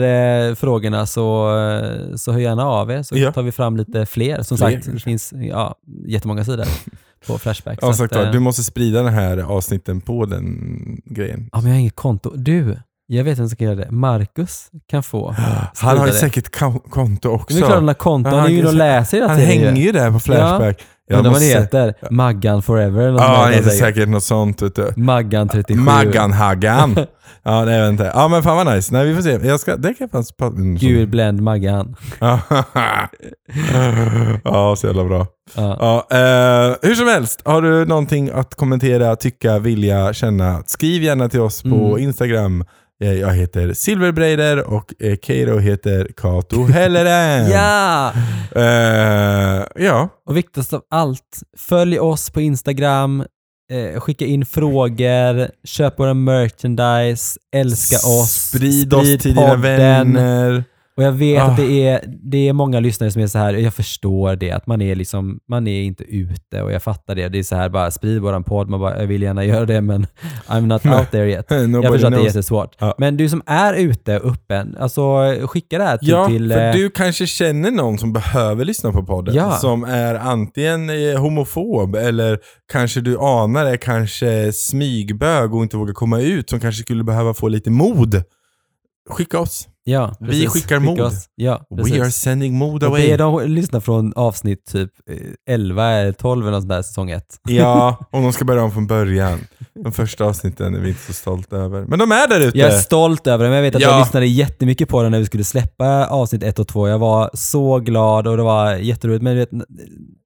eh, 0.49 0.55
frågorna 0.55 1.05
så, 1.05 1.57
eh, 1.59 2.15
så 2.15 2.31
hör 2.31 2.39
gärna 2.39 2.65
av 2.65 2.91
er 2.91 3.03
så 3.03 3.17
Ja. 3.17 3.31
tar 3.31 3.43
vi 3.43 3.51
fram 3.51 3.77
lite 3.77 4.05
fler. 4.05 4.41
Som 4.43 4.57
Fler, 4.57 4.71
sagt, 4.71 4.91
det 4.93 4.99
finns 4.99 5.33
ja, 5.41 5.75
jättemånga 6.07 6.45
sidor 6.45 6.65
på 7.27 7.37
Flashback. 7.37 7.79
Ja, 7.81 7.87
så 7.87 7.93
sagt, 7.93 8.15
att, 8.15 8.25
eh, 8.25 8.31
du 8.31 8.39
måste 8.39 8.63
sprida 8.63 9.03
den 9.03 9.13
här 9.13 9.37
avsnitten 9.37 10.01
på 10.01 10.25
den 10.25 10.45
grejen. 11.05 11.49
ja, 11.51 11.57
men 11.57 11.67
jag 11.67 11.73
har 11.75 11.79
inget 11.79 11.95
konto. 11.95 12.31
Du, 12.35 12.77
jag 13.07 13.23
vet 13.23 13.39
vem 13.39 13.49
som 13.49 13.57
kan 13.57 13.65
göra 13.67 13.75
det. 13.75 13.91
Marcus 13.91 14.67
kan 14.89 15.03
få. 15.03 15.35
Han 15.81 15.97
har 15.97 16.07
ju 16.07 16.13
säkert 16.13 16.59
ko- 16.59 16.79
konto 16.89 17.29
också. 17.29 17.53
Men 17.53 17.61
det 17.61 17.65
är 17.65 17.67
klart 17.67 17.75
han 17.79 17.87
har 17.87 17.93
konto. 17.95 18.29
Ja, 18.29 18.35
Han 18.35 18.45
är 18.45 18.49
ju 18.49 18.57
han- 18.61 18.67
och 18.67 18.73
läser 18.73 19.17
hela 19.17 19.27
han 19.29 19.37
tiden 19.37 19.51
hänger 19.65 19.81
ju 19.81 19.91
där 19.91 20.11
på 20.11 20.19
Flashback. 20.19 20.81
Undrar 21.11 21.23
vad 21.23 21.31
måste- 21.31 21.45
det 21.53 21.59
heter. 21.61 21.93
Maggan 22.11 22.61
forever 22.61 23.01
eller 23.01 23.11
något 23.11 23.21
Ja, 23.21 23.41
han 23.43 23.53
heter 23.53 23.69
säkert 23.69 24.09
något 24.09 24.23
sånt. 24.23 24.61
Vet 24.61 24.75
du. 24.75 24.91
Maggan 24.95 25.49
37. 25.49 25.81
Maggan-Haggan. 25.81 26.95
ja, 27.43 27.65
det 27.65 27.81
vet 27.81 27.89
inte. 27.89 28.11
Ja, 28.15 28.27
men 28.27 28.43
fan 28.43 28.57
vad 28.65 28.75
nice. 28.75 28.93
Nej, 28.93 29.05
vi 29.07 29.15
får 29.15 29.21
se. 29.21 29.47
Jag 29.47 29.59
ska, 29.59 29.75
det 29.75 29.93
kan 29.93 29.95
jag 29.99 30.11
prata 30.11 30.45
mm, 30.45 30.75
Gul 30.75 31.07
bländ 31.07 31.41
Maggan. 31.41 31.95
ja, 34.43 34.75
så 34.77 34.87
jävla 34.87 35.03
bra. 35.03 35.27
Ja. 35.55 35.77
Ja, 36.09 36.17
eh, 36.17 36.75
hur 36.81 36.95
som 36.95 37.07
helst, 37.07 37.41
har 37.45 37.61
du 37.61 37.85
någonting 37.85 38.29
att 38.33 38.55
kommentera, 38.55 39.15
tycka, 39.15 39.59
vilja, 39.59 40.13
känna? 40.13 40.63
Skriv 40.65 41.03
gärna 41.03 41.29
till 41.29 41.39
oss 41.41 41.61
på 41.63 41.67
Mm. 41.75 41.97
Instagram. 41.97 42.65
Eh, 43.03 43.13
Jag 43.13 43.33
heter 43.33 43.73
Silverbreider 43.73 44.63
och 44.73 44.93
eh, 44.99 45.17
Keiro 45.23 45.57
heter 45.59 46.07
Kato 46.17 46.63
Helleren. 46.63 47.49
ja! 47.51 48.13
Eh, 48.55 49.65
ja. 49.85 50.09
Och 50.25 50.37
viktigast 50.37 50.73
av 50.73 50.81
allt, 50.89 51.39
följ 51.57 51.99
oss 51.99 52.29
på 52.29 52.41
Instagram, 52.41 53.25
eh, 53.71 53.99
skicka 53.99 54.25
in 54.25 54.45
frågor, 54.45 55.47
köp 55.63 55.99
våra 55.99 56.13
merchandise, 56.13 57.39
älska 57.55 57.95
oss, 57.97 58.31
Sprid, 58.31 58.93
oss 58.93 59.03
till 59.03 59.19
dina 59.35 59.41
podden. 59.41 59.61
vänner. 59.61 60.63
Och 60.97 61.03
jag 61.03 61.11
vet 61.11 61.41
Ah. 61.41 61.45
att 61.45 61.57
det 61.57 61.87
är, 61.87 62.01
det 62.31 62.47
är 62.47 62.53
många 62.53 62.79
lyssnare 62.79 63.11
som 63.11 63.21
är 63.21 63.27
så 63.27 63.37
här, 63.37 63.53
jag 63.53 63.73
förstår 63.73 64.35
det, 64.35 64.51
att 64.51 64.67
man 64.67 64.81
är 64.81 64.95
liksom, 64.95 65.39
man 65.49 65.67
är 65.67 65.81
inte 65.81 66.03
ute 66.03 66.61
och 66.61 66.71
jag 66.71 66.83
fattar 66.83 67.15
det. 67.15 67.29
Det 67.29 67.39
är 67.39 67.43
så 67.43 67.55
här 67.55 67.69
bara, 67.69 67.91
sprid 67.91 68.21
våran 68.21 68.43
podd, 68.43 68.69
man 68.69 68.79
bara, 68.79 68.99
jag 68.99 69.07
vill 69.07 69.21
gärna 69.21 69.45
göra 69.45 69.65
det 69.65 69.81
men 69.81 70.07
I'm 70.47 70.61
not 70.61 70.85
out 70.99 71.11
there 71.11 71.29
yet. 71.31 71.45
Jag 71.49 71.83
förstår 71.83 72.07
att 72.07 72.13
det 72.13 72.19
är 72.19 72.23
jättesvårt. 72.25 72.75
Ja. 72.79 72.95
Men 72.97 73.17
du 73.17 73.29
som 73.29 73.41
är 73.45 73.73
ute 73.73 74.15
öppen, 74.17 74.77
alltså 74.79 75.03
skicka 75.47 75.77
det 75.77 75.83
här 75.83 75.97
till... 75.97 76.09
Ja, 76.09 76.27
till 76.27 76.51
för 76.51 76.67
eh, 76.67 76.73
du 76.73 76.89
kanske 76.89 77.27
känner 77.27 77.71
någon 77.71 77.97
som 77.97 78.13
behöver 78.13 78.65
lyssna 78.65 78.91
på 78.91 79.03
podden. 79.03 79.35
Ja. 79.35 79.51
Som 79.51 79.83
är 79.83 80.15
antingen 80.15 80.89
eh, 80.89 81.19
homofob 81.21 81.95
eller 81.95 82.39
kanske 82.71 83.01
du 83.01 83.17
anar 83.19 83.65
är 83.65 83.77
kanske 83.77 84.51
smygbög 84.53 85.53
och 85.55 85.63
inte 85.63 85.77
vågar 85.77 85.93
komma 85.93 86.19
ut. 86.19 86.49
Som 86.49 86.59
kanske 86.59 86.81
skulle 86.83 87.03
behöva 87.03 87.33
få 87.33 87.47
lite 87.47 87.69
mod. 87.71 88.23
Skicka 89.09 89.39
oss. 89.39 89.67
Ja, 89.87 90.15
vi 90.19 90.31
skickar 90.47 90.49
Skicka 90.49 90.79
mod. 90.79 91.01
oss. 91.01 91.25
Ja, 91.35 91.65
We 91.69 92.01
are 92.01 92.11
sending 92.11 92.57
mod 92.57 92.83
Och 92.83 92.89
away. 92.89 93.09
be 93.11 93.17
dem 93.17 93.41
lyssna 93.45 93.81
från 93.81 94.13
avsnitt 94.15 94.65
typ 94.71 94.89
eh, 95.09 95.53
11 95.53 95.89
eller 95.91 96.11
12 96.11 96.47
eller 96.47 96.57
något 96.57 96.69
där, 96.69 96.81
säsong 96.81 97.09
1. 97.11 97.23
Ja, 97.49 97.97
om 98.11 98.23
de 98.23 98.33
ska 98.33 98.45
börja 98.45 98.63
om 98.63 98.71
från 98.71 98.87
början. 98.87 99.39
De 99.83 99.91
första 99.91 100.25
avsnitten 100.25 100.75
är 100.75 100.79
vi 100.79 100.89
inte 100.89 101.01
så 101.01 101.13
stolta 101.13 101.55
över. 101.57 101.85
Men 101.87 101.99
de 101.99 102.11
är 102.11 102.27
där 102.27 102.39
ute. 102.39 102.57
Jag 102.57 102.73
är 102.73 102.79
stolt 102.79 103.27
över 103.27 103.43
det, 103.43 103.49
men 103.49 103.55
jag 103.55 103.63
vet 103.63 103.75
att 103.75 103.81
Ja. 103.81 103.89
jag 103.89 103.99
lyssnade 103.99 104.25
jättemycket 104.27 104.89
på 104.89 105.03
det 105.03 105.09
när 105.09 105.19
vi 105.19 105.25
skulle 105.25 105.43
släppa 105.43 106.07
avsnitt 106.07 106.43
1 106.43 106.59
och 106.59 106.67
2. 106.67 106.87
Jag 106.87 106.99
var 106.99 107.29
så 107.33 107.79
glad 107.79 108.27
och 108.27 108.37
det 108.37 108.43
var 108.43 108.73
jätteroligt. 108.75 109.23
Men 109.23 109.33
du 109.33 109.39
vet, 109.39 109.49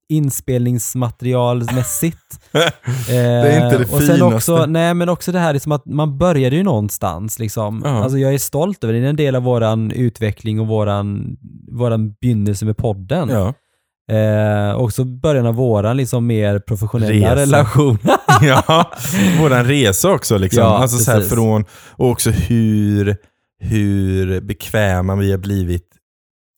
inspelningsmaterialmässigt. 0.09 2.39
det 3.07 3.15
är 3.15 3.65
inte 3.65 3.77
det 3.77 3.83
och 3.83 3.89
sen 4.01 4.15
finaste. 4.15 4.23
också, 4.23 4.65
nej 4.65 4.93
men 4.93 5.09
också 5.09 5.31
det 5.31 5.39
här 5.39 5.53
liksom 5.53 5.71
att 5.71 5.85
man 5.85 6.17
började 6.17 6.55
ju 6.55 6.63
någonstans. 6.63 7.39
Liksom. 7.39 7.81
Ja. 7.85 8.03
Alltså 8.03 8.17
jag 8.17 8.33
är 8.33 8.37
stolt 8.37 8.83
över 8.83 8.93
det. 8.93 8.99
Det 8.99 9.05
är 9.05 9.09
en 9.09 9.15
del 9.15 9.35
av 9.35 9.43
våran 9.43 9.91
utveckling 9.91 10.59
och 10.59 10.67
våran, 10.67 11.37
våran 11.71 12.11
begynnelse 12.11 12.65
med 12.65 12.77
podden. 12.77 13.29
Ja. 13.29 13.53
Eh, 14.15 14.75
också 14.75 15.03
början 15.03 15.45
av 15.45 15.55
våran 15.55 15.97
liksom 15.97 16.27
mer 16.27 16.59
professionella 16.59 17.13
Resa. 17.13 17.35
relation. 17.35 17.97
ja, 18.41 18.91
våran 19.39 19.65
resa 19.65 20.11
också 20.11 20.37
liksom. 20.37 20.63
Ja, 20.63 20.77
alltså 20.77 20.97
så 20.97 21.11
här 21.11 21.21
från, 21.21 21.65
och 21.91 22.09
också 22.09 22.29
hur, 22.29 23.17
hur 23.59 24.41
bekväma 24.41 25.15
vi 25.15 25.31
har 25.31 25.37
blivit 25.37 25.85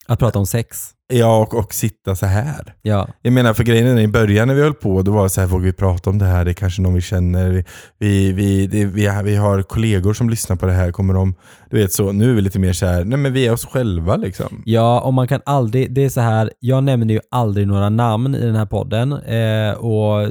att 0.07 0.19
prata 0.19 0.39
om 0.39 0.45
sex. 0.45 0.89
Ja, 1.11 1.41
och, 1.41 1.53
och 1.53 1.73
sitta 1.73 2.15
så 2.15 2.25
här. 2.25 2.73
Ja. 2.81 3.07
Jag 3.21 3.33
menar, 3.33 3.53
för 3.53 3.63
grejen 3.63 3.97
är, 3.97 4.01
i 4.01 4.07
början 4.07 4.47
när 4.47 4.55
vi 4.55 4.61
höll 4.61 4.73
på, 4.73 5.01
då 5.01 5.11
var 5.11 5.23
det 5.23 5.29
så 5.29 5.41
här, 5.41 5.47
vågar 5.47 5.65
vi 5.65 5.73
prata 5.73 6.09
om 6.09 6.17
det 6.17 6.25
här? 6.25 6.45
Det 6.45 6.51
är 6.51 6.53
kanske 6.53 6.81
någon 6.81 6.93
vi 6.93 7.01
känner. 7.01 7.65
Vi, 7.99 8.31
vi, 8.31 8.67
det, 8.67 8.85
vi, 8.85 9.05
har, 9.05 9.23
vi 9.23 9.35
har 9.35 9.61
kollegor 9.61 10.13
som 10.13 10.29
lyssnar 10.29 10.55
på 10.55 10.65
det 10.65 10.71
här. 10.71 10.91
Kommer 10.91 11.13
de, 11.13 11.35
du 11.69 11.77
vet 11.77 11.93
så, 11.93 12.11
nu 12.11 12.29
är 12.31 12.33
vi 12.35 12.41
lite 12.41 12.59
mer 12.59 12.73
så 12.73 12.85
här, 12.85 13.03
nej 13.03 13.17
men 13.19 13.33
vi 13.33 13.47
är 13.47 13.53
oss 13.53 13.65
själva 13.65 14.15
liksom. 14.15 14.61
Ja, 14.65 15.01
och 15.01 15.13
man 15.13 15.27
kan 15.27 15.41
aldrig, 15.45 15.93
det 15.93 16.01
är 16.05 16.09
så 16.09 16.21
här, 16.21 16.51
jag 16.59 16.83
nämner 16.83 17.13
ju 17.13 17.19
aldrig 17.31 17.67
några 17.67 17.89
namn 17.89 18.35
i 18.35 18.45
den 18.45 18.55
här 18.55 18.65
podden. 18.65 19.13
Eh, 19.13 19.73
och 19.73 20.27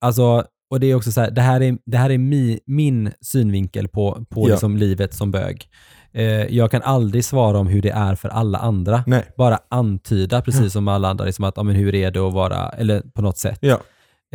alltså, 0.00 0.44
och 0.70 0.80
det 0.80 0.86
är 0.86 0.94
också 0.94 1.12
så 1.12 1.20
här, 1.20 1.30
det 1.30 1.40
här 1.40 1.60
är, 1.62 1.78
det 1.86 1.96
här 1.96 2.10
är 2.10 2.18
mi, 2.18 2.60
min 2.66 3.12
synvinkel 3.20 3.88
på, 3.88 4.24
på 4.30 4.48
Ja. 4.48 4.52
liksom 4.52 4.76
livet 4.76 5.14
som 5.14 5.30
bög. 5.30 5.66
Eh, 6.14 6.24
jag 6.56 6.70
kan 6.70 6.82
aldrig 6.82 7.24
svara 7.24 7.58
om 7.58 7.66
hur 7.66 7.82
det 7.82 7.90
är 7.90 8.14
för 8.14 8.28
alla 8.28 8.58
andra. 8.58 9.04
Nej. 9.06 9.24
Bara 9.36 9.58
antyda, 9.68 10.40
precis 10.44 10.72
som 10.72 10.88
alla 10.88 11.08
andra, 11.08 11.24
liksom 11.24 11.44
att, 11.44 11.56
ja, 11.56 11.62
men 11.62 11.76
hur 11.76 11.94
är 11.94 12.10
det 12.10 12.20
att 12.26 12.32
vara, 12.32 12.68
eller 12.68 13.00
på 13.00 13.22
något 13.22 13.38
sätt. 13.38 13.58
Ja. 13.60 13.78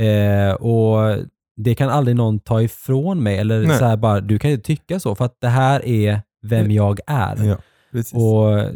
Eh, 0.03 0.53
och 0.53 1.17
det 1.57 1.75
kan 1.75 1.89
aldrig 1.89 2.17
någon 2.17 2.39
ta 2.39 2.61
ifrån 2.61 3.23
mig, 3.23 3.37
eller 3.37 3.67
Nej. 3.67 3.77
så 3.77 3.85
här 3.85 3.97
bara, 3.97 4.21
du 4.21 4.39
kan 4.39 4.51
ju 4.51 4.57
tycka 4.57 4.99
så, 4.99 5.15
för 5.15 5.25
att 5.25 5.37
det 5.41 5.47
här 5.47 5.85
är 5.85 6.21
vem 6.47 6.71
jag 6.71 6.99
är. 7.07 7.43
Ja. 7.43 7.57
Och 8.19 8.69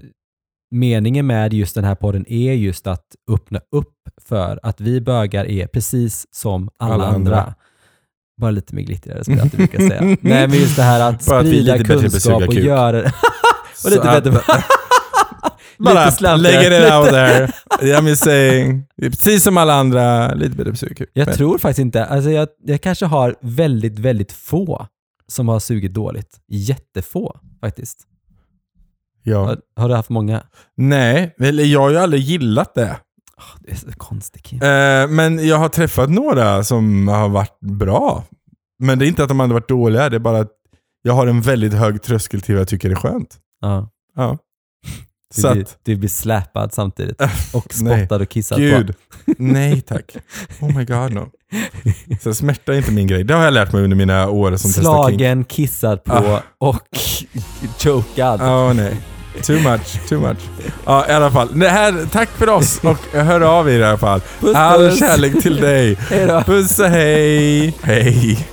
meningen 0.71 1.27
med 1.27 1.53
just 1.53 1.75
den 1.75 1.83
här 1.83 1.95
podden 1.95 2.25
är 2.27 2.53
just 2.53 2.87
att 2.87 3.05
öppna 3.31 3.59
upp 3.75 3.93
för 4.21 4.59
att 4.63 4.81
vi 4.81 5.01
bögar 5.01 5.45
är 5.45 5.67
precis 5.67 6.27
som 6.31 6.69
alla, 6.79 6.93
Alla 6.93 7.07
andra. 7.07 7.39
andra. 7.39 7.55
Bara 8.41 8.51
lite 8.51 8.75
mer 8.75 8.82
glittrigare 8.82 9.23
som 9.23 9.34
jag 9.34 9.41
alltid 9.43 9.58
brukar 9.58 9.80
säga. 9.80 10.01
Nej 10.21 10.47
men 10.47 10.54
just 10.60 10.75
det 10.75 10.84
här 10.84 11.10
att 11.10 11.25
Bara 11.25 11.41
sprida 11.41 11.75
på 11.75 11.82
att 11.82 12.01
kunskap 12.01 12.43
och 12.47 12.53
göra 12.53 12.97
och 13.86 13.91
lite 13.91 14.03
bättre 14.03 14.32
på... 14.32 14.41
Bara 15.84 16.36
lägger 16.36 16.70
det 16.70 16.97
out 16.97 17.09
there. 17.09 17.51
I'm 17.82 18.07
just 18.07 18.24
saying. 18.24 18.88
Det 18.97 19.05
är 19.05 19.09
precis 19.09 19.43
som 19.43 19.57
alla 19.57 19.74
andra, 19.74 20.34
lite 20.34 20.55
bättre 20.55 20.74
psyk. 20.74 21.01
Jag 21.13 21.34
tror 21.34 21.57
faktiskt 21.57 21.80
inte, 21.80 22.05
alltså 22.05 22.30
jag, 22.30 22.47
jag 22.65 22.82
kanske 22.82 23.05
har 23.05 23.36
väldigt, 23.41 23.99
väldigt 23.99 24.32
få 24.32 24.88
som 25.28 25.47
har 25.47 25.59
sugit 25.59 25.93
dåligt. 25.93 26.39
Jättefå 26.47 27.38
faktiskt. 27.61 27.99
Ja. 29.24 29.45
Har, 29.45 29.57
har 29.76 29.89
du 29.89 29.95
haft 29.95 30.09
många? 30.09 30.43
Nej, 30.78 31.36
eller 31.39 31.63
jag 31.63 31.80
har 31.80 31.89
ju 31.89 31.97
aldrig 31.97 32.22
gillat 32.22 32.76
det. 32.76 32.97
Det 33.59 33.72
är 33.72 33.76
så 33.76 33.88
konstigt. 33.97 34.53
Eh, 34.53 35.07
men 35.09 35.47
jag 35.47 35.57
har 35.57 35.70
träffat 35.70 36.09
några 36.09 36.63
som 36.63 37.07
har 37.07 37.30
varit 37.30 37.59
bra. 37.59 38.24
Men 38.82 38.99
det 38.99 39.05
är 39.05 39.07
inte 39.07 39.23
att 39.23 39.29
de 39.29 39.39
andra 39.39 39.53
varit 39.53 39.69
dåliga, 39.69 40.09
det 40.09 40.15
är 40.17 40.19
bara 40.19 40.39
att 40.39 40.51
jag 41.01 41.13
har 41.13 41.27
en 41.27 41.41
väldigt 41.41 41.73
hög 41.73 42.01
tröskel 42.01 42.41
till 42.41 42.55
vad 42.55 42.59
jag 42.61 42.67
tycker 42.67 42.89
är 42.89 42.95
skönt. 42.95 43.38
Ja. 43.61 43.89
Ja. 44.15 44.38
Du, 45.36 45.41
Så 45.41 45.51
blir, 45.51 45.61
att, 45.61 45.77
du 45.84 45.95
blir 45.95 46.09
släpad 46.09 46.73
samtidigt. 46.73 47.21
Och 47.53 47.73
nej. 47.82 47.99
spottad 48.05 48.21
och 48.21 48.29
kissad 48.29 48.59
gud. 48.59 48.93
Nej 49.38 49.82
tack. 49.82 50.15
Oh 50.61 50.77
my 50.77 50.86
god 50.86 51.13
no. 51.13 51.29
Så 52.21 52.34
smärta 52.34 52.73
är 52.73 52.77
inte 52.77 52.91
min 52.91 53.07
grej. 53.07 53.23
Det 53.23 53.34
har 53.34 53.43
jag 53.43 53.53
lärt 53.53 53.73
mig 53.73 53.84
under 53.84 53.97
mina 53.97 54.29
år 54.29 54.51
på. 54.51 54.57
som. 54.57 54.71
Slagen, 54.71 55.43
kissad 55.43 56.03
på 56.03 56.13
Ah. 56.13 56.41
och 56.57 56.88
chokad. 57.79 58.39
Ja, 58.41 58.73
nej. 58.73 58.97
Too 59.43 59.59
much, 59.59 60.07
too 60.09 60.19
much. 60.19 60.39
Ja, 60.86 61.05
i 61.09 61.11
alla 61.11 61.32
fall. 61.32 61.59
Det 61.59 61.69
här, 61.69 62.05
tack 62.11 62.29
för 62.29 62.49
oss 62.49 62.79
och 62.84 62.97
hör 63.13 63.41
av 63.41 63.69
er 63.69 63.79
i 63.79 63.84
alla 63.84 63.97
fall. 63.97 64.21
Puss, 64.39 64.55
All 64.55 64.79
puss. 64.89 64.99
kärlek 64.99 65.41
till 65.41 65.55
dig. 65.55 65.95
Hej 66.09 66.27
då. 66.27 66.41
Puss 66.41 66.79
och 66.79 66.86
hej. 66.86 67.73
Hej. 67.82 68.47